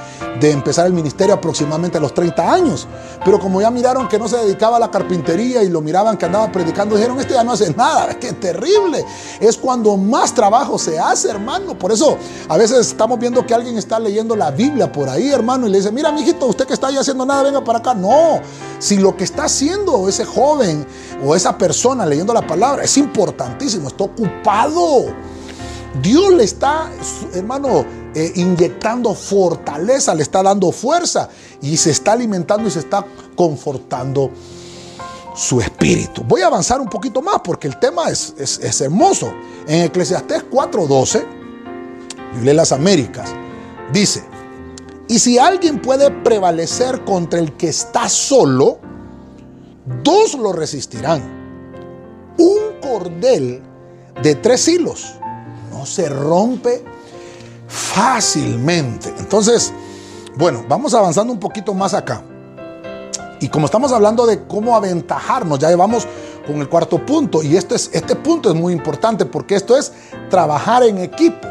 empezar 0.50 0.86
el 0.86 0.92
ministerio 0.92 1.34
aproximadamente 1.34 1.98
a 1.98 2.00
los 2.00 2.12
30 2.14 2.52
años. 2.52 2.88
Pero 3.24 3.38
como 3.38 3.60
ya 3.60 3.70
miraron 3.70 4.08
que 4.08 4.18
no 4.18 4.26
se 4.28 4.38
dedicaba 4.38 4.76
a 4.76 4.80
la 4.80 4.90
carpintería 4.90 5.62
y 5.62 5.68
lo 5.68 5.80
miraban 5.80 6.16
que 6.16 6.26
andaba 6.26 6.50
predicando, 6.50 6.96
dijeron, 6.96 7.18
este 7.20 7.34
ya 7.34 7.44
no 7.44 7.52
hace 7.52 7.72
nada, 7.74 8.14
qué 8.20 8.32
terrible. 8.32 9.04
Es 9.40 9.56
cuando 9.56 9.96
más 9.96 10.34
trabajo 10.34 10.78
se 10.78 10.98
hace, 10.98 11.30
hermano. 11.30 11.78
Por 11.78 11.92
eso 11.92 12.16
a 12.48 12.56
veces 12.56 12.88
estamos 12.88 13.18
viendo 13.20 13.46
que 13.46 13.54
alguien 13.54 13.78
está 13.78 14.00
leyendo 14.00 14.34
la 14.34 14.50
Biblia 14.50 14.90
por 14.90 15.08
ahí, 15.08 15.30
hermano, 15.30 15.68
y 15.68 15.70
le 15.70 15.78
dice, 15.78 15.92
mira, 15.92 16.10
mijito, 16.10 16.46
usted 16.46 16.66
que 16.66 16.74
está 16.74 16.88
ahí 16.88 16.96
haciendo 16.96 17.24
nada, 17.24 17.44
venga 17.44 17.62
para 17.62 17.78
acá. 17.78 17.94
No, 17.94 18.40
si 18.80 18.96
lo 18.96 19.16
que 19.16 19.22
está 19.24 19.44
haciendo 19.44 20.08
ese 20.08 20.24
joven 20.24 20.84
o 21.24 21.36
esa 21.36 21.56
persona 21.56 22.04
leyendo 22.04 22.34
la 22.34 22.46
palabra 22.46 22.82
es 22.82 22.96
importantísimo, 22.96 23.88
está 23.88 24.04
ocupado. 24.04 25.06
Dios 26.02 26.32
le 26.32 26.44
está, 26.44 26.90
hermano, 27.34 27.84
eh, 28.14 28.32
inyectando 28.36 29.14
fortaleza, 29.14 30.14
le 30.14 30.22
está 30.22 30.42
dando 30.42 30.70
fuerza 30.70 31.28
y 31.62 31.76
se 31.76 31.90
está 31.90 32.12
alimentando 32.12 32.68
y 32.68 32.70
se 32.70 32.80
está 32.80 33.04
confortando 33.34 34.30
su 35.34 35.60
espíritu. 35.60 36.22
Voy 36.24 36.42
a 36.42 36.48
avanzar 36.48 36.80
un 36.80 36.88
poquito 36.88 37.22
más 37.22 37.40
porque 37.42 37.68
el 37.68 37.78
tema 37.78 38.08
es, 38.10 38.34
es, 38.38 38.80
hermoso. 38.80 39.32
En 39.66 39.84
Eclesiastés 39.84 40.44
4:12, 40.50 41.24
Biblia 42.34 42.50
de 42.50 42.54
las 42.54 42.72
Américas, 42.72 43.30
dice, 43.92 44.24
y 45.08 45.18
si 45.18 45.38
alguien 45.38 45.80
puede 45.80 46.10
prevalecer 46.10 47.04
contra 47.04 47.38
el 47.38 47.56
que 47.56 47.68
está 47.68 48.08
solo, 48.08 48.78
dos 50.04 50.34
lo 50.34 50.52
resistirán. 50.52 51.38
Un 52.36 52.80
cordel 52.80 53.62
de 54.22 54.34
tres 54.34 54.68
hilos 54.68 55.18
se 55.86 56.08
rompe 56.08 56.84
fácilmente. 57.66 59.12
Entonces, 59.18 59.72
bueno, 60.36 60.64
vamos 60.68 60.94
avanzando 60.94 61.32
un 61.32 61.40
poquito 61.40 61.74
más 61.74 61.94
acá. 61.94 62.22
Y 63.40 63.48
como 63.48 63.66
estamos 63.66 63.92
hablando 63.92 64.26
de 64.26 64.44
cómo 64.46 64.74
aventajarnos, 64.76 65.58
ya 65.58 65.68
llevamos 65.68 66.06
con 66.46 66.56
el 66.60 66.68
cuarto 66.68 67.04
punto. 67.04 67.42
Y 67.42 67.56
es, 67.56 67.90
este 67.92 68.16
punto 68.16 68.48
es 68.48 68.54
muy 68.54 68.72
importante 68.72 69.26
porque 69.26 69.54
esto 69.54 69.76
es 69.76 69.92
trabajar 70.30 70.82
en 70.82 70.98
equipo. 70.98 71.46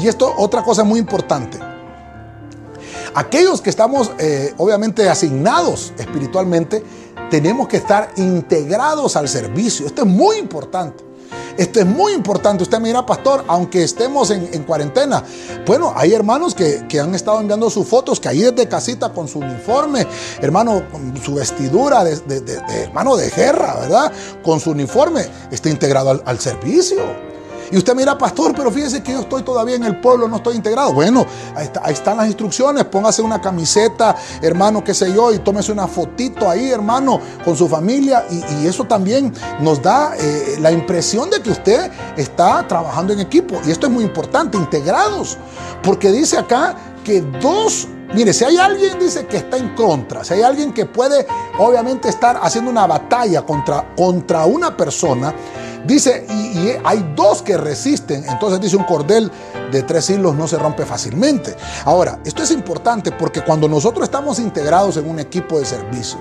Y 0.00 0.08
esto, 0.08 0.32
otra 0.36 0.62
cosa 0.62 0.84
muy 0.84 0.98
importante. 0.98 1.58
Aquellos 3.14 3.60
que 3.62 3.70
estamos 3.70 4.10
eh, 4.18 4.52
obviamente 4.58 5.08
asignados 5.08 5.92
espiritualmente, 5.96 6.82
tenemos 7.30 7.66
que 7.68 7.78
estar 7.78 8.10
integrados 8.16 9.16
al 9.16 9.28
servicio. 9.28 9.86
Esto 9.86 10.02
es 10.02 10.08
muy 10.08 10.36
importante. 10.36 11.05
Esto 11.56 11.80
es 11.80 11.86
muy 11.86 12.12
importante. 12.12 12.62
Usted 12.62 12.78
mira, 12.80 13.04
pastor, 13.06 13.44
aunque 13.48 13.82
estemos 13.82 14.30
en, 14.30 14.64
cuarentena. 14.64 15.22
Bueno, 15.66 15.92
hay 15.96 16.12
hermanos 16.12 16.54
que, 16.54 17.00
han 17.00 17.14
estado 17.14 17.40
enviando 17.40 17.70
sus 17.70 17.86
fotos, 17.86 18.20
que 18.20 18.28
ahí 18.28 18.40
desde 18.40 18.68
casita 18.68 19.12
con 19.12 19.28
su 19.28 19.38
uniforme, 19.38 20.06
hermano, 20.40 20.82
con 20.90 21.16
su 21.22 21.34
vestidura 21.34 22.04
de, 22.04 22.20
hermano 22.84 23.16
de 23.16 23.30
guerra, 23.30 23.80
¿verdad? 23.80 24.12
Con 24.42 24.60
su 24.60 24.70
uniforme, 24.70 25.26
está 25.50 25.70
integrado 25.70 26.22
al 26.24 26.38
servicio. 26.38 27.25
Y 27.70 27.76
usted 27.76 27.94
mira, 27.94 28.16
pastor, 28.16 28.52
pero 28.56 28.70
fíjese 28.70 29.02
que 29.02 29.12
yo 29.12 29.20
estoy 29.20 29.42
todavía 29.42 29.76
en 29.76 29.84
el 29.84 30.00
pueblo, 30.00 30.28
no 30.28 30.36
estoy 30.36 30.56
integrado. 30.56 30.92
Bueno, 30.92 31.26
ahí, 31.54 31.92
están 31.92 32.16
las 32.16 32.26
instrucciones. 32.26 32.84
Póngase 32.84 33.22
una 33.22 33.40
camiseta, 33.40 34.16
hermano, 34.40 34.84
qué 34.84 34.94
sé 34.94 35.12
yo, 35.12 35.32
y 35.32 35.38
tómese 35.38 35.72
una 35.72 35.86
fotito 35.86 36.48
ahí, 36.48 36.70
hermano, 36.70 37.20
con 37.44 37.56
su 37.56 37.68
familia. 37.68 38.24
Y, 38.30 38.66
eso 38.66 38.84
también 38.84 39.32
nos 39.60 39.80
da 39.80 40.16
eh, 40.18 40.56
la 40.60 40.72
impresión 40.72 41.30
de 41.30 41.40
que 41.40 41.50
usted 41.50 41.90
está 42.16 42.66
trabajando 42.66 43.12
en 43.12 43.20
equipo. 43.20 43.60
Y 43.64 43.70
esto 43.70 43.86
es 43.86 43.92
muy 43.92 44.04
importante, 44.04 44.56
integrados. 44.56 45.38
Porque 45.82 46.10
dice 46.10 46.36
acá 46.38 46.74
que 47.04 47.20
dos 47.20 47.88
Mire, 48.14 48.32
si 48.32 48.44
hay 48.44 48.56
alguien, 48.56 48.98
dice 48.98 49.26
que 49.26 49.38
está 49.38 49.56
en 49.56 49.74
contra, 49.74 50.22
si 50.22 50.34
hay 50.34 50.42
alguien 50.42 50.72
que 50.72 50.86
puede 50.86 51.26
obviamente 51.58 52.08
estar 52.08 52.38
haciendo 52.40 52.70
una 52.70 52.86
batalla 52.86 53.42
contra, 53.42 53.94
contra 53.96 54.46
una 54.46 54.76
persona, 54.76 55.34
Dice, 55.86 56.26
y, 56.28 56.72
hay 56.84 57.12
dos 57.14 57.42
que 57.42 57.56
resisten. 57.56 58.24
Entonces 58.28 58.60
dice 58.60 58.76
un 58.76 58.84
cordel 58.84 59.30
de 59.70 59.82
tres 59.82 60.10
hilos 60.10 60.34
no 60.34 60.48
se 60.48 60.58
rompe 60.58 60.84
fácilmente. 60.84 61.54
Ahora, 61.84 62.18
esto 62.24 62.42
es 62.42 62.50
importante 62.50 63.12
porque 63.12 63.42
cuando 63.42 63.68
nosotros 63.68 64.04
estamos 64.04 64.38
integrados 64.38 64.96
en 64.96 65.08
un 65.08 65.18
equipo 65.18 65.58
de 65.58 65.66
servicio, 65.66 66.18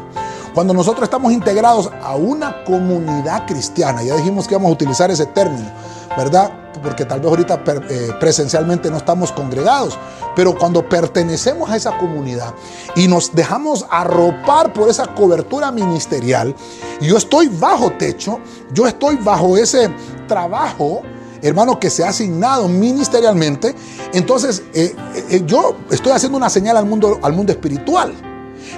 cuando 0.54 0.73
nosotros 0.73 1.04
estamos 1.04 1.34
integrados 1.34 1.89
a 2.01 2.15
una 2.15 2.63
comunidad 2.63 3.45
cristiana, 3.45 4.04
ya 4.04 4.15
dijimos 4.15 4.47
que 4.47 4.56
vamos 4.56 4.69
a 4.69 4.73
utilizar 4.73 5.12
ese 5.12 5.25
término, 5.25 5.69
¿verdad? 6.17 6.64
Porque 6.81 7.05
tal 7.05 7.19
vez 7.19 7.29
ahorita 7.29 7.63
eh, 7.89 8.09
presencialmente 8.19 8.89
no 8.89 8.97
estamos 8.97 9.31
congregados, 9.31 9.97
pero 10.35 10.57
cuando 10.57 10.88
pertenecemos 10.88 11.69
a 11.69 11.75
esa 11.75 11.97
comunidad 11.97 12.53
y 12.95 13.07
nos 13.07 13.33
dejamos 13.33 13.85
arropar 13.89 14.73
por 14.73 14.89
esa 14.89 15.07
cobertura 15.07 15.71
ministerial, 15.71 16.55
yo 17.01 17.17
estoy 17.17 17.47
bajo 17.47 17.91
techo, 17.93 18.39
yo 18.73 18.88
estoy 18.88 19.15
bajo 19.17 19.57
ese 19.57 19.89
trabajo, 20.27 21.01
hermano, 21.41 21.79
que 21.79 21.89
se 21.89 22.03
ha 22.03 22.09
asignado 22.09 22.67
ministerialmente, 22.67 23.75
entonces 24.13 24.63
eh, 24.73 24.95
eh, 25.29 25.43
yo 25.45 25.77
estoy 25.89 26.11
haciendo 26.11 26.38
una 26.38 26.49
señal 26.49 26.77
al 26.77 26.85
mundo, 26.85 27.19
al 27.21 27.33
mundo 27.33 27.51
espiritual, 27.51 28.13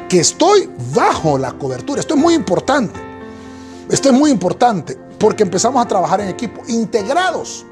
que 0.10 0.20
estoy 0.20 0.70
bajo 0.94 1.38
la 1.38 1.54
cobertura. 1.54 2.00
Esto 2.00 2.16
es 2.16 2.20
muy 2.20 2.34
importante. 2.34 3.08
Esto 3.90 4.10
es 4.10 4.16
muy 4.16 4.32
importante 4.32 4.98
porque 5.18 5.44
empezamos 5.44 5.84
a 5.84 5.88
trabajar 5.88 6.22
en 6.22 6.30
equipo, 6.30 6.62
integrados. 6.68 7.66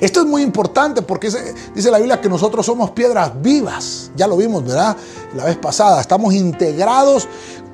Esto 0.00 0.20
es 0.20 0.26
muy 0.26 0.42
importante 0.42 1.02
porque 1.02 1.30
dice 1.74 1.90
la 1.90 1.98
Biblia 1.98 2.20
que 2.20 2.28
nosotros 2.28 2.66
somos 2.66 2.90
piedras 2.90 3.32
vivas. 3.40 4.10
Ya 4.16 4.26
lo 4.26 4.36
vimos, 4.36 4.64
¿verdad? 4.64 4.96
La 5.34 5.44
vez 5.44 5.56
pasada. 5.56 6.00
Estamos 6.00 6.34
integrados, 6.34 7.28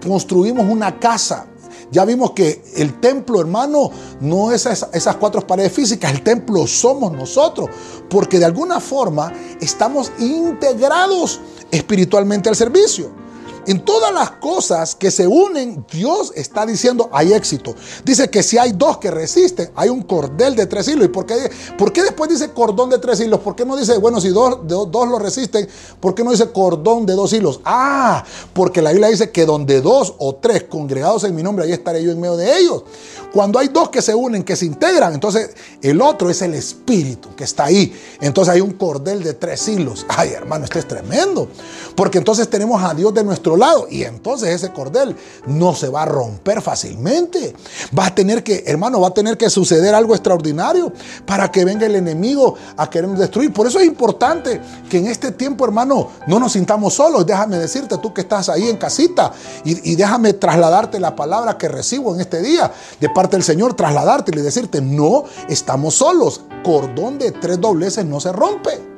construimos 0.05 0.67
una 0.69 0.99
casa. 0.99 1.47
Ya 1.91 2.07
vimos 2.07 2.31
que 2.31 2.65
el 2.77 3.01
templo, 3.01 3.39
hermano, 3.39 3.91
no 4.21 4.51
es 4.51 4.65
esas 4.65 5.17
cuatro 5.17 5.47
paredes 5.47 5.73
físicas, 5.73 6.11
el 6.11 6.23
templo 6.23 6.67
somos 6.67 7.13
nosotros, 7.13 7.69
porque 8.09 8.39
de 8.39 8.47
alguna 8.47 8.81
forma 8.81 9.31
estamos 9.61 10.11
integrados 10.19 11.41
espiritualmente 11.71 12.49
al 12.49 12.57
servicio. 12.57 13.22
En 13.67 13.85
todas 13.85 14.13
las 14.13 14.33
cosas 14.33 14.95
que 14.95 15.11
se 15.11 15.27
unen, 15.27 15.85
Dios 15.91 16.33
está 16.35 16.67
diciendo 16.67 17.09
hay 17.13 17.33
éxito. 17.33 17.75
Dice 18.05 18.29
que 18.31 18.43
si 18.43 18.59
hay 18.59 18.73
dos 18.73 18.99
que 18.99 19.11
resisten, 19.11 19.71
hay 19.75 19.89
un 19.89 20.03
cordel 20.03 20.57
de 20.57 20.67
tres 20.67 20.89
hilos. 20.89 21.07
¿Y 21.07 21.09
por 21.09 21.27
qué, 21.27 21.51
por 21.79 21.93
qué 21.93 22.03
después 22.03 22.31
dice 22.31 22.51
cordón 22.51 22.91
de 22.91 22.99
tres 22.99 23.21
hilos? 23.21 23.41
¿Por 23.41 23.55
qué 23.55 23.65
no 23.65 23.77
dice, 23.77 23.99
bueno, 23.99 24.21
si 24.21 24.29
dos, 24.29 24.59
dos 24.67 25.09
lo 25.09 25.19
resisten, 25.19 25.69
¿por 26.01 26.15
qué 26.15 26.25
no 26.25 26.31
dice 26.31 26.51
cordón 26.51 27.07
de 27.07 27.15
dos 27.15 27.33
hilos? 27.33 27.61
Ah, 27.65 28.25
porque 28.53 28.83
la 28.83 28.91
Biblia 28.91 29.09
dice 29.09 29.31
que 29.31 29.47
donde 29.47 29.81
dos 29.81 30.15
o 30.19 30.35
tres 30.37 30.65
congregados 30.65 31.25
en 31.25 31.35
mi 31.35 31.43
nombre, 31.43 31.65
ahí 31.65 31.73
estaré 31.73 32.03
yo 32.03 32.11
en 32.11 32.21
medio 32.21 32.37
de 32.37 32.59
ellos. 32.59 32.85
Cuando 33.33 33.59
hay 33.59 33.69
dos 33.69 33.89
que 33.89 34.03
se 34.03 34.15
unen, 34.15 34.43
que 34.43 34.57
se 34.57 34.67
integran, 34.67 35.15
entonces 35.15 35.51
el 35.81 36.03
otro 36.03 36.29
es 36.29 36.43
el 36.43 36.55
espíritu 36.55 37.35
que 37.35 37.45
está 37.45 37.65
ahí. 37.65 37.93
Entonces 38.21 38.53
hay 38.53 38.61
un 38.61 38.73
cordel 38.73 39.23
de 39.23 39.33
tres 39.33 39.67
hilos. 39.69 40.05
Ay, 40.09 40.31
hermano, 40.31 40.65
esto 40.65 40.79
es 40.79 40.87
tremendo. 40.87 41.49
Porque 41.97 42.19
entonces 42.19 42.49
tenemos 42.51 42.83
a 42.83 42.93
Dios 42.93 43.15
de 43.15 43.25
nuestro 43.25 43.52
lado 43.57 43.87
y 43.91 44.03
entonces 44.03 44.51
ese 44.51 44.73
cordel 44.73 45.17
no 45.47 45.75
se 45.75 45.89
va 45.89 46.03
a 46.03 46.07
romper 46.07 46.63
fácilmente. 46.63 47.55
Va 47.97 48.07
a 48.07 48.15
tener 48.15 48.43
que, 48.43 48.65
hermano, 48.67 49.01
va 49.01 49.09
a 49.09 49.15
tener 49.15 49.37
que 49.37 49.51
suceder 49.51 49.95
algo 49.95 50.15
extraordinario 50.15 50.93
para 51.27 51.51
que 51.51 51.65
venga 51.65 51.87
el 51.87 51.97
enemigo 51.97 52.55
a 52.77 52.89
querernos 52.89 53.19
destruir. 53.19 53.53
Por 53.53 53.67
eso 53.67 53.79
es 53.79 53.87
importante 53.87 54.61
que 54.89 54.99
en 54.99 55.07
este 55.07 55.33
tiempo, 55.33 55.65
hermano, 55.65 56.09
no 56.27 56.39
nos 56.39 56.53
sintamos 56.53 56.95
solos. 56.95 57.27
Déjame 57.27 57.59
decirte, 57.59 57.99
tú 57.99 58.13
que 58.13 58.23
estás 58.23 58.49
ahí 58.49 58.69
en 58.69 58.77
casita 58.77 59.33
y, 59.65 59.93
y 59.93 59.97
déjame 59.97 60.33
trasladarte 60.33 61.01
la 61.01 61.17
palabra 61.17 61.59
que 61.59 61.69
recibo 61.69 62.15
en 62.15 62.21
este 62.21 62.43
día 62.43 62.73
de 63.01 63.09
parte 63.11 63.37
del 63.37 63.45
Señor, 63.45 63.75
trasladarte 63.75 64.33
y 64.35 64.41
decirte, 64.41 64.81
no 64.81 65.25
estamos 65.49 65.95
solos. 65.95 66.43
Cordón 66.65 67.19
de 67.19 67.33
tres 67.33 67.61
dobleces 67.61 68.05
no 68.05 68.21
se 68.21 68.33
rompe. 68.33 68.92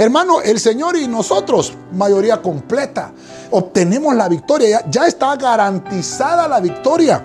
Hermano, 0.00 0.40
el 0.40 0.58
Señor 0.58 0.96
y 0.96 1.06
nosotros, 1.06 1.74
mayoría 1.92 2.40
completa, 2.40 3.12
obtenemos 3.50 4.14
la 4.14 4.30
victoria. 4.30 4.82
Ya, 4.90 5.06
está 5.06 5.36
garantizada 5.36 6.48
la 6.48 6.58
victoria. 6.58 7.22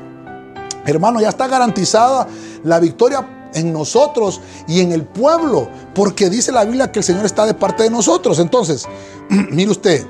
Hermano, 0.86 1.22
ya 1.22 1.30
está 1.30 1.48
garantizada 1.48 2.28
la 2.66 2.82
victoria 2.82 3.50
en 3.54 3.72
nosotros 3.72 4.42
y 4.68 4.82
en 4.82 4.92
el 4.92 5.06
pueblo, 5.06 5.70
porque 5.94 6.30
dice 6.30 6.52
la 6.52 6.66
Biblia 6.66 6.92
que 6.92 7.00
el 7.00 7.06
Señor 7.06 7.24
está 7.24 7.46
de 7.46 7.54
parte 7.54 7.84
de 7.84 7.90
nosotros. 7.90 8.40
Entonces, 8.40 8.86
mire 9.30 9.72
usted, 9.72 10.06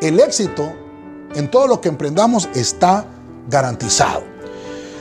el 0.00 0.20
éxito 0.20 0.72
en 1.34 1.50
todo 1.50 1.66
lo 1.66 1.80
que 1.80 1.88
emprendamos 1.88 2.48
está 2.54 3.06
garantizado. 3.48 4.22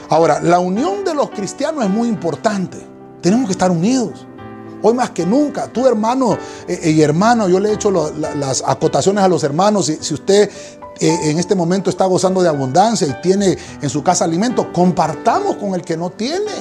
Ahora, 0.09 0.39
la 0.41 0.57
unión 0.57 1.05
de 1.05 1.13
los 1.13 1.29
cristianos 1.29 1.83
es 1.83 1.91
muy 1.91 2.07
importante. 2.07 2.79
Tenemos 3.21 3.45
que 3.45 3.51
estar 3.51 3.69
unidos. 3.69 4.25
Hoy 4.83 4.93
más 4.93 5.11
que 5.11 5.25
nunca, 5.25 5.67
tú 5.67 5.87
hermano 5.87 6.37
eh, 6.67 6.91
y 6.91 7.01
hermano, 7.01 7.47
yo 7.47 7.57
le 7.59 7.69
he 7.69 7.73
hecho 7.73 7.89
las 7.89 8.63
acotaciones 8.67 9.23
a 9.23 9.29
los 9.29 9.41
hermanos. 9.43 9.85
Si, 9.85 9.95
si 10.01 10.13
usted 10.13 10.49
eh, 10.99 11.19
en 11.23 11.39
este 11.39 11.55
momento 11.55 11.89
está 11.89 12.05
gozando 12.05 12.41
de 12.41 12.49
abundancia 12.49 13.07
y 13.07 13.21
tiene 13.21 13.57
en 13.81 13.89
su 13.89 14.03
casa 14.03 14.25
alimento, 14.25 14.71
compartamos 14.73 15.55
con 15.55 15.73
el 15.73 15.81
que 15.83 15.95
no 15.95 16.09
tiene. 16.09 16.51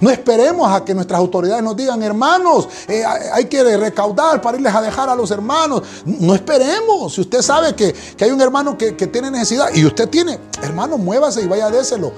No 0.00 0.10
esperemos 0.10 0.70
a 0.72 0.84
que 0.84 0.94
nuestras 0.94 1.18
autoridades 1.18 1.62
nos 1.62 1.76
digan, 1.76 2.00
hermanos, 2.02 2.68
eh, 2.86 3.04
hay 3.04 3.46
que 3.46 3.76
recaudar 3.76 4.40
para 4.40 4.56
irles 4.56 4.72
a 4.72 4.80
dejar 4.80 5.08
a 5.08 5.14
los 5.16 5.30
hermanos. 5.30 5.82
No 6.04 6.34
esperemos. 6.34 7.12
Si 7.12 7.20
usted 7.20 7.42
sabe 7.42 7.74
que, 7.74 7.94
hay 8.20 8.30
un 8.30 8.40
hermano 8.40 8.78
que, 8.78 8.96
que, 8.96 9.08
tiene 9.08 9.30
necesidad 9.30 9.74
y 9.74 9.84
usted 9.84 10.08
tiene, 10.08 10.38
hermano, 10.62 10.96
muévase 10.96 11.42
y 11.42 11.48
vaya 11.48 11.66
a 11.66 11.70
déselo 11.70 12.12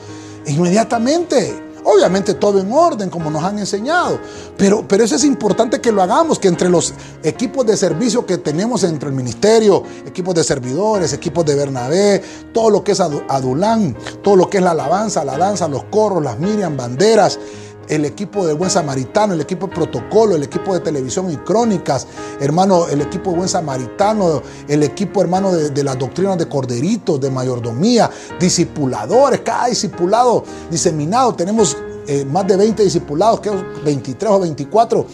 inmediatamente. 0.46 1.71
Obviamente 1.84 2.34
todo 2.34 2.60
en 2.60 2.72
orden, 2.72 3.10
como 3.10 3.30
nos 3.30 3.42
han 3.42 3.58
enseñado. 3.58 4.18
Pero, 4.56 4.86
pero 4.86 5.04
eso 5.04 5.16
es 5.16 5.24
importante 5.24 5.80
que 5.80 5.92
lo 5.92 6.02
hagamos, 6.02 6.38
que 6.38 6.48
entre 6.48 6.68
los 6.68 6.94
equipos 7.22 7.66
de 7.66 7.76
servicio 7.76 8.24
que 8.24 8.38
tenemos 8.38 8.84
entre 8.84 9.08
el 9.08 9.14
ministerio, 9.14 9.82
equipos 10.06 10.34
de 10.34 10.44
servidores, 10.44 11.12
equipos 11.12 11.44
de 11.44 11.54
Bernabé, 11.54 12.22
todo 12.52 12.70
lo 12.70 12.84
que 12.84 12.92
es 12.92 13.00
Adulán, 13.00 13.96
todo 14.22 14.36
lo 14.36 14.48
que 14.48 14.58
es 14.58 14.62
la 14.62 14.72
alabanza, 14.72 15.24
la 15.24 15.36
danza, 15.36 15.68
los 15.68 15.84
corros, 15.84 16.22
las 16.22 16.38
Miriam, 16.38 16.76
banderas, 16.76 17.38
el 17.92 18.06
equipo 18.06 18.46
de 18.46 18.54
Buen 18.54 18.70
Samaritano, 18.70 19.34
el 19.34 19.42
equipo 19.42 19.66
de 19.66 19.74
protocolo, 19.74 20.34
el 20.34 20.42
equipo 20.42 20.72
de 20.72 20.80
televisión 20.80 21.30
y 21.30 21.36
crónicas, 21.36 22.06
hermano, 22.40 22.88
el 22.88 23.02
equipo 23.02 23.30
de 23.30 23.36
Buen 23.36 23.48
Samaritano, 23.50 24.42
el 24.66 24.82
equipo, 24.82 25.20
hermano, 25.20 25.52
de, 25.52 25.84
las 25.84 25.98
doctrinas 25.98 26.38
de 26.38 26.48
corderitos, 26.48 27.20
de 27.20 27.30
mayordomía, 27.30 28.10
discipuladores, 28.40 29.40
cada 29.40 29.66
discipulado 29.66 30.42
diseminado, 30.70 31.34
tenemos 31.34 31.76
eh, 32.06 32.24
más 32.24 32.46
de 32.46 32.56
20 32.56 32.82
discipulados, 32.82 33.40
que 33.40 33.50
23 33.84 34.32
o 34.32 34.40
24 34.40 35.06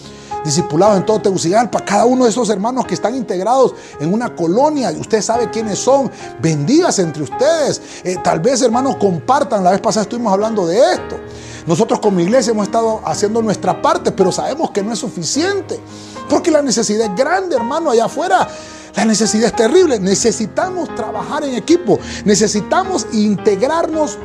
discipulados 0.48 0.96
en 0.96 1.06
todo 1.06 1.20
Tegucigalpa, 1.20 1.84
cada 1.84 2.04
uno 2.04 2.24
de 2.24 2.30
esos 2.30 2.48
hermanos 2.50 2.86
que 2.86 2.94
están 2.94 3.14
integrados 3.14 3.74
en 4.00 4.12
una 4.12 4.34
colonia, 4.34 4.90
usted 4.98 5.20
sabe 5.22 5.50
quiénes 5.50 5.78
son, 5.78 6.10
bendigas 6.40 6.98
entre 6.98 7.22
ustedes, 7.22 7.80
eh, 8.04 8.16
tal 8.22 8.40
vez 8.40 8.62
hermanos 8.62 8.96
compartan, 8.96 9.62
la 9.62 9.72
vez 9.72 9.80
pasada 9.80 10.02
estuvimos 10.04 10.32
hablando 10.32 10.66
de 10.66 10.78
esto, 10.78 11.16
nosotros 11.66 12.00
como 12.00 12.20
iglesia 12.20 12.52
hemos 12.52 12.66
estado 12.66 13.02
haciendo 13.04 13.42
nuestra 13.42 13.82
parte, 13.82 14.10
pero 14.10 14.32
sabemos 14.32 14.70
que 14.70 14.82
no 14.82 14.90
es 14.90 14.98
suficiente. 14.98 15.78
Porque 16.28 16.50
la 16.50 16.62
necesidad 16.62 17.10
es 17.10 17.14
grande, 17.14 17.56
hermano, 17.56 17.90
allá 17.90 18.06
afuera. 18.06 18.48
La 18.94 19.04
necesidad 19.04 19.48
es 19.48 19.56
terrible. 19.56 20.00
Necesitamos 20.00 20.94
trabajar 20.94 21.44
en 21.44 21.54
equipo. 21.54 21.98
Necesitamos 22.24 23.06
integrarnos 23.12 24.16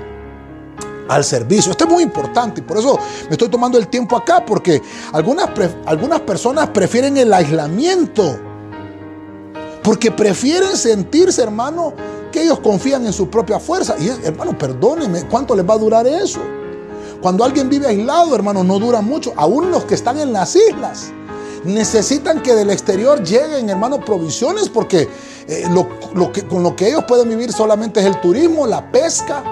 al 1.07 1.23
servicio. 1.23 1.71
Esto 1.71 1.85
es 1.85 1.89
muy 1.89 2.03
importante 2.03 2.61
y 2.61 2.63
por 2.63 2.77
eso 2.77 2.97
me 3.25 3.31
estoy 3.31 3.49
tomando 3.49 3.77
el 3.77 3.87
tiempo 3.87 4.15
acá, 4.15 4.45
porque 4.45 4.81
algunas, 5.11 5.49
algunas 5.85 6.21
personas 6.21 6.69
prefieren 6.69 7.17
el 7.17 7.33
aislamiento. 7.33 8.39
Porque 9.83 10.11
prefieren 10.11 10.77
sentirse, 10.77 11.41
hermano, 11.41 11.93
que 12.31 12.43
ellos 12.43 12.59
confían 12.59 13.05
en 13.05 13.11
su 13.11 13.29
propia 13.29 13.59
fuerza. 13.59 13.95
Y 13.99 14.07
hermano, 14.25 14.57
perdónenme, 14.57 15.23
¿cuánto 15.27 15.55
les 15.55 15.67
va 15.67 15.73
a 15.73 15.77
durar 15.77 16.07
eso? 16.07 16.39
Cuando 17.21 17.43
alguien 17.43 17.69
vive 17.69 17.87
aislado, 17.87 18.33
hermano, 18.33 18.63
no 18.63 18.79
dura 18.79 19.01
mucho. 19.01 19.33
Aún 19.35 19.71
los 19.71 19.83
que 19.83 19.95
están 19.95 20.19
en 20.19 20.31
las 20.31 20.55
islas 20.55 21.11
necesitan 21.65 22.41
que 22.41 22.53
del 22.53 22.69
exterior 22.69 23.23
lleguen, 23.23 23.69
hermano, 23.69 24.03
provisiones 24.03 24.69
porque 24.69 25.07
eh, 25.47 25.63
con 26.49 26.63
lo 26.63 26.75
que 26.75 26.87
ellos 26.87 27.05
pueden 27.05 27.29
vivir 27.29 27.51
solamente 27.51 27.99
es 27.99 28.05
el 28.05 28.19
turismo, 28.19 28.67
la 28.67 28.91
pesca, 28.91 29.43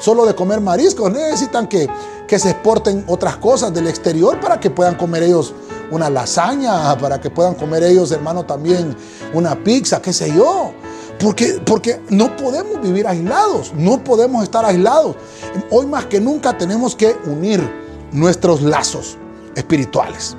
solo 0.00 0.26
de 0.26 0.34
comer 0.34 0.60
mariscos. 0.60 1.12
Necesitan 1.12 1.68
que, 1.68 1.88
que 2.26 2.38
se 2.38 2.50
exporten 2.50 3.04
otras 3.06 3.36
cosas 3.36 3.72
del 3.72 3.86
exterior 3.86 4.40
para 4.40 4.58
que 4.58 4.70
puedan 4.70 4.96
comer 4.96 5.22
ellos 5.22 5.54
una 5.90 6.10
lasaña, 6.10 6.96
para 6.98 7.20
que 7.20 7.30
puedan 7.30 7.54
comer 7.54 7.82
ellos, 7.84 8.10
hermano, 8.12 8.44
también 8.44 8.96
una 9.34 9.62
pizza, 9.62 10.00
qué 10.00 10.12
sé 10.12 10.32
yo. 10.34 10.72
Porque, 11.18 11.60
porque 11.66 12.00
no 12.08 12.34
podemos 12.34 12.80
vivir 12.80 13.06
aislados, 13.06 13.74
no 13.74 14.02
podemos 14.02 14.42
estar 14.42 14.64
aislados. 14.64 15.16
Hoy 15.70 15.86
más 15.86 16.06
que 16.06 16.18
nunca 16.18 16.56
tenemos 16.56 16.96
que 16.96 17.14
unir 17.26 17.60
nuestros 18.10 18.62
lazos 18.62 19.18
espirituales. 19.54 20.34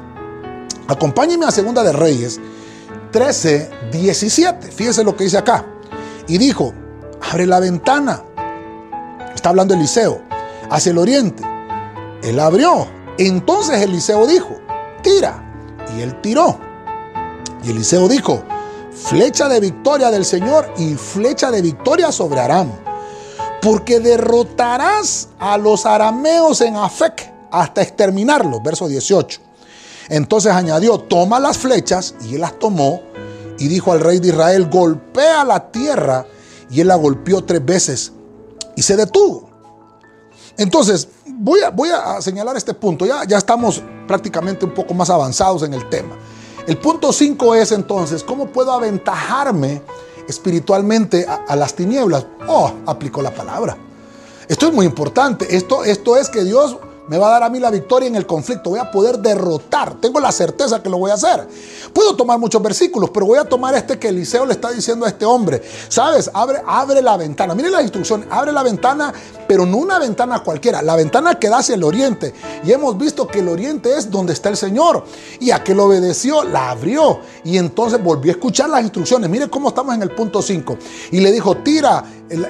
Acompáñenme 0.88 1.46
a 1.46 1.52
Segunda 1.52 1.84
de 1.84 1.94
Reyes 1.94 2.40
13, 3.12 3.70
17. 3.92 4.72
Fíjense 4.72 5.04
lo 5.04 5.16
que 5.16 5.26
dice 5.26 5.38
acá. 5.38 5.66
Y 6.28 6.38
dijo, 6.38 6.74
abre 7.32 7.46
la 7.46 7.60
ventana. 7.60 8.24
Está 9.36 9.50
hablando 9.50 9.74
Eliseo, 9.74 10.22
hacia 10.70 10.92
el 10.92 10.98
oriente. 10.98 11.44
Él 12.24 12.40
abrió. 12.40 12.88
Entonces 13.18 13.82
Eliseo 13.82 14.28
dijo, 14.28 14.60
tira. 15.02 15.48
Y 15.96 16.02
él 16.02 16.20
tiró. 16.22 16.60
Y 17.64 17.72
Eliseo 17.72 18.08
dijo, 18.08 18.44
flecha 18.92 19.50
de 19.50 19.60
victoria 19.60 20.12
del 20.12 20.26
Señor 20.26 20.72
y 20.78 20.96
flecha 20.96 21.52
de 21.52 21.62
victoria 21.62 22.12
sobre 22.12 22.40
Aram. 22.40 22.72
Porque 23.62 24.00
derrotarás 24.00 25.30
a 25.40 25.58
los 25.58 25.86
arameos 25.86 26.62
en 26.62 26.76
Afec 26.76 27.32
hasta 27.52 27.82
exterminarlos. 27.82 28.62
Verso 28.64 28.88
18. 28.88 29.40
Entonces 30.10 30.52
añadió, 30.52 31.00
toma 31.00 31.40
las 31.40 31.58
flechas 31.58 32.16
y 32.22 32.36
él 32.36 32.42
las 32.42 32.58
tomó 32.60 33.02
y 33.58 33.68
dijo 33.68 33.92
al 33.92 34.00
rey 34.00 34.20
de 34.20 34.30
Israel, 34.30 34.70
golpea 34.70 35.46
la 35.46 35.72
tierra 35.72 36.26
y 36.70 36.82
él 36.82 36.88
la 36.88 36.96
golpeó 36.96 37.44
tres 37.44 37.64
veces 37.64 38.12
y 38.76 38.82
se 38.82 38.96
detuvo. 38.96 39.50
Entonces, 40.58 41.08
voy 41.26 41.62
a, 41.62 41.70
voy 41.70 41.90
a 41.90 42.22
señalar 42.22 42.56
este 42.58 42.74
punto, 42.74 43.06
ya, 43.06 43.24
ya 43.26 43.38
estamos 43.38 43.82
prácticamente 44.08 44.66
un 44.66 44.74
poco 44.74 44.94
más 44.94 45.10
avanzados 45.10 45.64
en 45.64 45.74
el 45.74 45.88
tema. 45.90 46.16
El 46.68 46.78
punto 46.78 47.12
5 47.12 47.56
es 47.56 47.72
entonces, 47.72 48.24
¿cómo 48.24 48.48
puedo 48.48 48.72
aventajarme 48.72 49.82
espiritualmente 50.28 51.26
a, 51.26 51.56
las 51.56 51.74
tinieblas? 51.74 52.26
Oh, 52.48 52.72
aplicó 52.86 53.22
la 53.22 53.34
palabra. 53.34 53.78
Esto 54.48 54.68
es 54.68 54.74
muy 54.74 54.86
importante. 54.86 55.56
Esto, 55.56 55.84
esto 55.84 56.18
es 56.18 56.30
que 56.30 56.44
Dios 56.44 56.78
me 57.08 57.18
va 57.18 57.28
a 57.28 57.32
dar 57.32 57.44
a 57.44 57.50
mí 57.50 57.60
la 57.60 57.70
victoria 57.70 58.08
en 58.08 58.16
el 58.16 58.26
conflicto. 58.26 58.70
Voy 58.70 58.80
a 58.80 58.92
poder 58.92 59.20
derrotar. 59.20 59.96
Tengo 59.96 60.20
la 60.20 60.32
certeza 60.32 60.82
que 60.82 60.90
lo 60.90 60.98
voy 60.98 61.12
a 61.12 61.16
hacer. 61.16 61.48
Puedo 61.94 62.16
tomar 62.16 62.40
muchos 62.40 62.62
versículos, 62.62 63.10
pero 63.10 63.26
voy 63.26 63.38
a 63.38 63.44
tomar 63.44 63.76
este 63.76 64.00
que 64.00 64.10
Eliseo 64.10 64.46
le 64.46 64.54
está 64.54 64.72
diciendo 64.72 65.06
a 65.06 65.10
este 65.10 65.26
hombre. 65.26 65.62
¿Sabes? 65.90 66.30
Abre, 66.34 66.62
abre 66.66 67.02
la 67.02 67.18
ventana. 67.18 67.56
Miren 67.56 67.72
la 67.72 67.82
instrucción. 67.82 68.26
Abre 68.30 68.52
la 68.52 68.64
ventana, 68.64 69.14
pero 69.48 69.66
no 69.66 69.78
una 69.78 70.00
ventana 70.00 70.44
cualquiera. 70.44 70.82
La 70.82 70.96
ventana 70.96 71.36
que 71.36 71.50
da 71.50 71.58
hacia 71.58 71.76
el 71.76 71.84
oriente. 71.84 72.34
Y 72.64 72.72
hemos 72.72 72.98
visto 72.98 73.28
que 73.28 73.40
el 73.40 73.50
oriente 73.50 73.98
es 73.98 74.10
donde 74.10 74.34
está 74.34 74.50
el 74.50 74.58
Señor. 74.58 75.04
Y 75.40 75.52
a 75.52 75.64
que 75.64 75.76
lo 75.76 75.86
obedeció, 75.86 76.44
la 76.44 76.72
abrió. 76.72 77.20
Y 77.44 77.58
entonces 77.58 78.02
volvió 78.02 78.32
a 78.32 78.36
escuchar 78.36 78.70
las 78.70 78.82
instrucciones. 78.82 79.30
Mire 79.30 79.50
cómo 79.50 79.70
estamos 79.70 79.96
en 79.96 80.02
el 80.04 80.12
punto 80.12 80.42
5. 80.42 80.78
Y 81.12 81.20
le 81.20 81.32
dijo, 81.32 81.58
tira. 81.58 82.04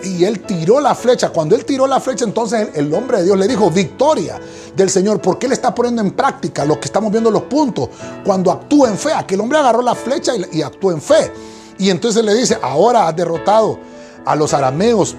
Y 0.04 0.26
él 0.26 0.42
tiró 0.42 0.80
la 0.80 0.96
flecha. 0.96 1.30
Cuando 1.30 1.56
él 1.56 1.66
tiró 1.66 1.88
la 1.88 2.00
flecha, 2.00 2.26
entonces 2.26 2.70
el 2.76 2.94
hombre 2.94 3.20
de 3.20 3.24
Dios 3.26 3.38
le 3.38 3.48
dijo, 3.48 3.70
victoria 3.70 4.40
del 4.76 4.90
Señor, 4.90 5.22
porque 5.22 5.48
Él 5.48 5.52
está 5.52 5.74
poniendo 5.74 6.02
en 6.02 6.12
práctica 6.12 6.66
lo 6.66 6.80
que 6.80 6.86
estamos 6.86 7.12
viendo 7.12 7.32
los 7.32 7.44
puntos. 7.44 7.90
Cuando 8.24 8.52
actúa 8.52 8.90
en 8.90 8.98
fe, 8.98 9.14
aquel 9.14 9.42
hombre 9.42 9.58
agarró 9.58 9.82
la 9.82 9.96
flecha 9.96 10.34
y, 10.36 10.60
y 10.60 10.62
actuó 10.62 10.92
en 10.92 11.02
fe. 11.02 11.32
Y 11.78 11.90
entonces 11.90 12.24
le 12.24 12.34
dice, 12.34 12.58
ahora 12.62 13.08
has 13.08 13.16
derrotado 13.16 13.80
a 14.26 14.36
los 14.36 14.54
arameos 14.54 15.16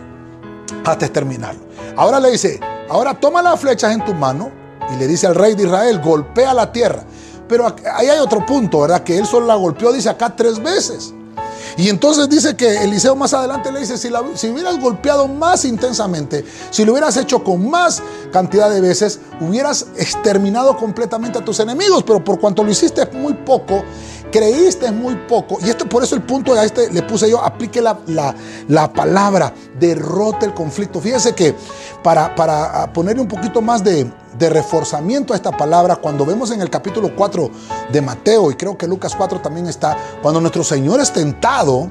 hasta 0.84 1.06
exterminarlo. 1.06 1.62
Ahora 1.96 2.20
le 2.20 2.30
dice, 2.30 2.60
ahora 2.88 3.18
toma 3.18 3.42
las 3.42 3.60
flechas 3.60 3.92
en 3.92 4.04
tu 4.04 4.14
mano 4.14 4.50
y 4.92 4.96
le 4.96 5.06
dice 5.06 5.26
al 5.26 5.34
rey 5.34 5.54
de 5.54 5.64
Israel, 5.64 6.00
golpea 6.00 6.54
la 6.54 6.72
tierra. 6.72 7.04
Pero 7.48 7.66
ahí 7.94 8.08
hay 8.08 8.18
otro 8.18 8.46
punto, 8.46 8.80
¿verdad? 8.80 9.02
Que 9.02 9.18
él 9.18 9.26
solo 9.26 9.46
la 9.46 9.56
golpeó, 9.56 9.92
dice 9.92 10.08
acá 10.08 10.34
tres 10.34 10.62
veces. 10.62 11.12
Y 11.76 11.88
entonces 11.88 12.28
dice 12.28 12.56
que 12.56 12.84
Eliseo 12.84 13.16
más 13.16 13.32
adelante 13.34 13.72
le 13.72 13.80
dice, 13.80 13.96
si, 13.96 14.08
si 14.34 14.48
hubieras 14.48 14.78
golpeado 14.78 15.28
más 15.28 15.64
intensamente, 15.64 16.44
si 16.70 16.84
lo 16.84 16.92
hubieras 16.92 17.16
hecho 17.16 17.42
con 17.42 17.68
más 17.68 18.02
cantidad 18.32 18.70
de 18.70 18.80
veces, 18.80 19.20
hubieras 19.40 19.86
exterminado 19.96 20.76
completamente 20.76 21.38
a 21.38 21.44
tus 21.44 21.60
enemigos, 21.60 22.02
pero 22.02 22.22
por 22.22 22.38
cuanto 22.38 22.62
lo 22.62 22.70
hiciste 22.70 23.06
muy 23.06 23.34
poco, 23.34 23.84
creíste 24.32 24.90
muy 24.90 25.14
poco, 25.28 25.58
y 25.60 25.68
esto 25.70 25.88
por 25.88 26.02
eso 26.02 26.16
el 26.16 26.22
punto 26.22 26.54
de 26.54 26.64
este 26.64 26.90
le 26.90 27.02
puse 27.02 27.30
yo, 27.30 27.40
aplique 27.40 27.80
la, 27.80 27.98
la, 28.68 28.92
palabra, 28.92 29.54
derrote 29.78 30.46
el 30.46 30.54
conflicto. 30.54 31.00
Fíjese 31.00 31.34
que 31.34 31.54
para, 32.02 32.34
para 32.34 32.92
ponerle 32.92 33.22
un 33.22 33.28
poquito 33.28 33.60
más 33.60 33.84
de, 33.84 34.10
de 34.38 34.50
reforzamiento 34.50 35.34
a 35.34 35.36
esta 35.36 35.56
palabra 35.56 35.96
cuando 35.96 36.24
vemos 36.24 36.50
en 36.50 36.60
el 36.60 36.70
capítulo 36.70 37.14
4 37.14 37.50
de 37.92 38.00
Mateo 38.00 38.50
y 38.50 38.54
creo 38.54 38.76
que 38.76 38.88
Lucas 38.88 39.14
4 39.16 39.40
también 39.40 39.66
está, 39.66 39.96
cuando 40.22 40.40
nuestro 40.40 40.64
Señor 40.64 41.00
es 41.00 41.12
tentado, 41.12 41.88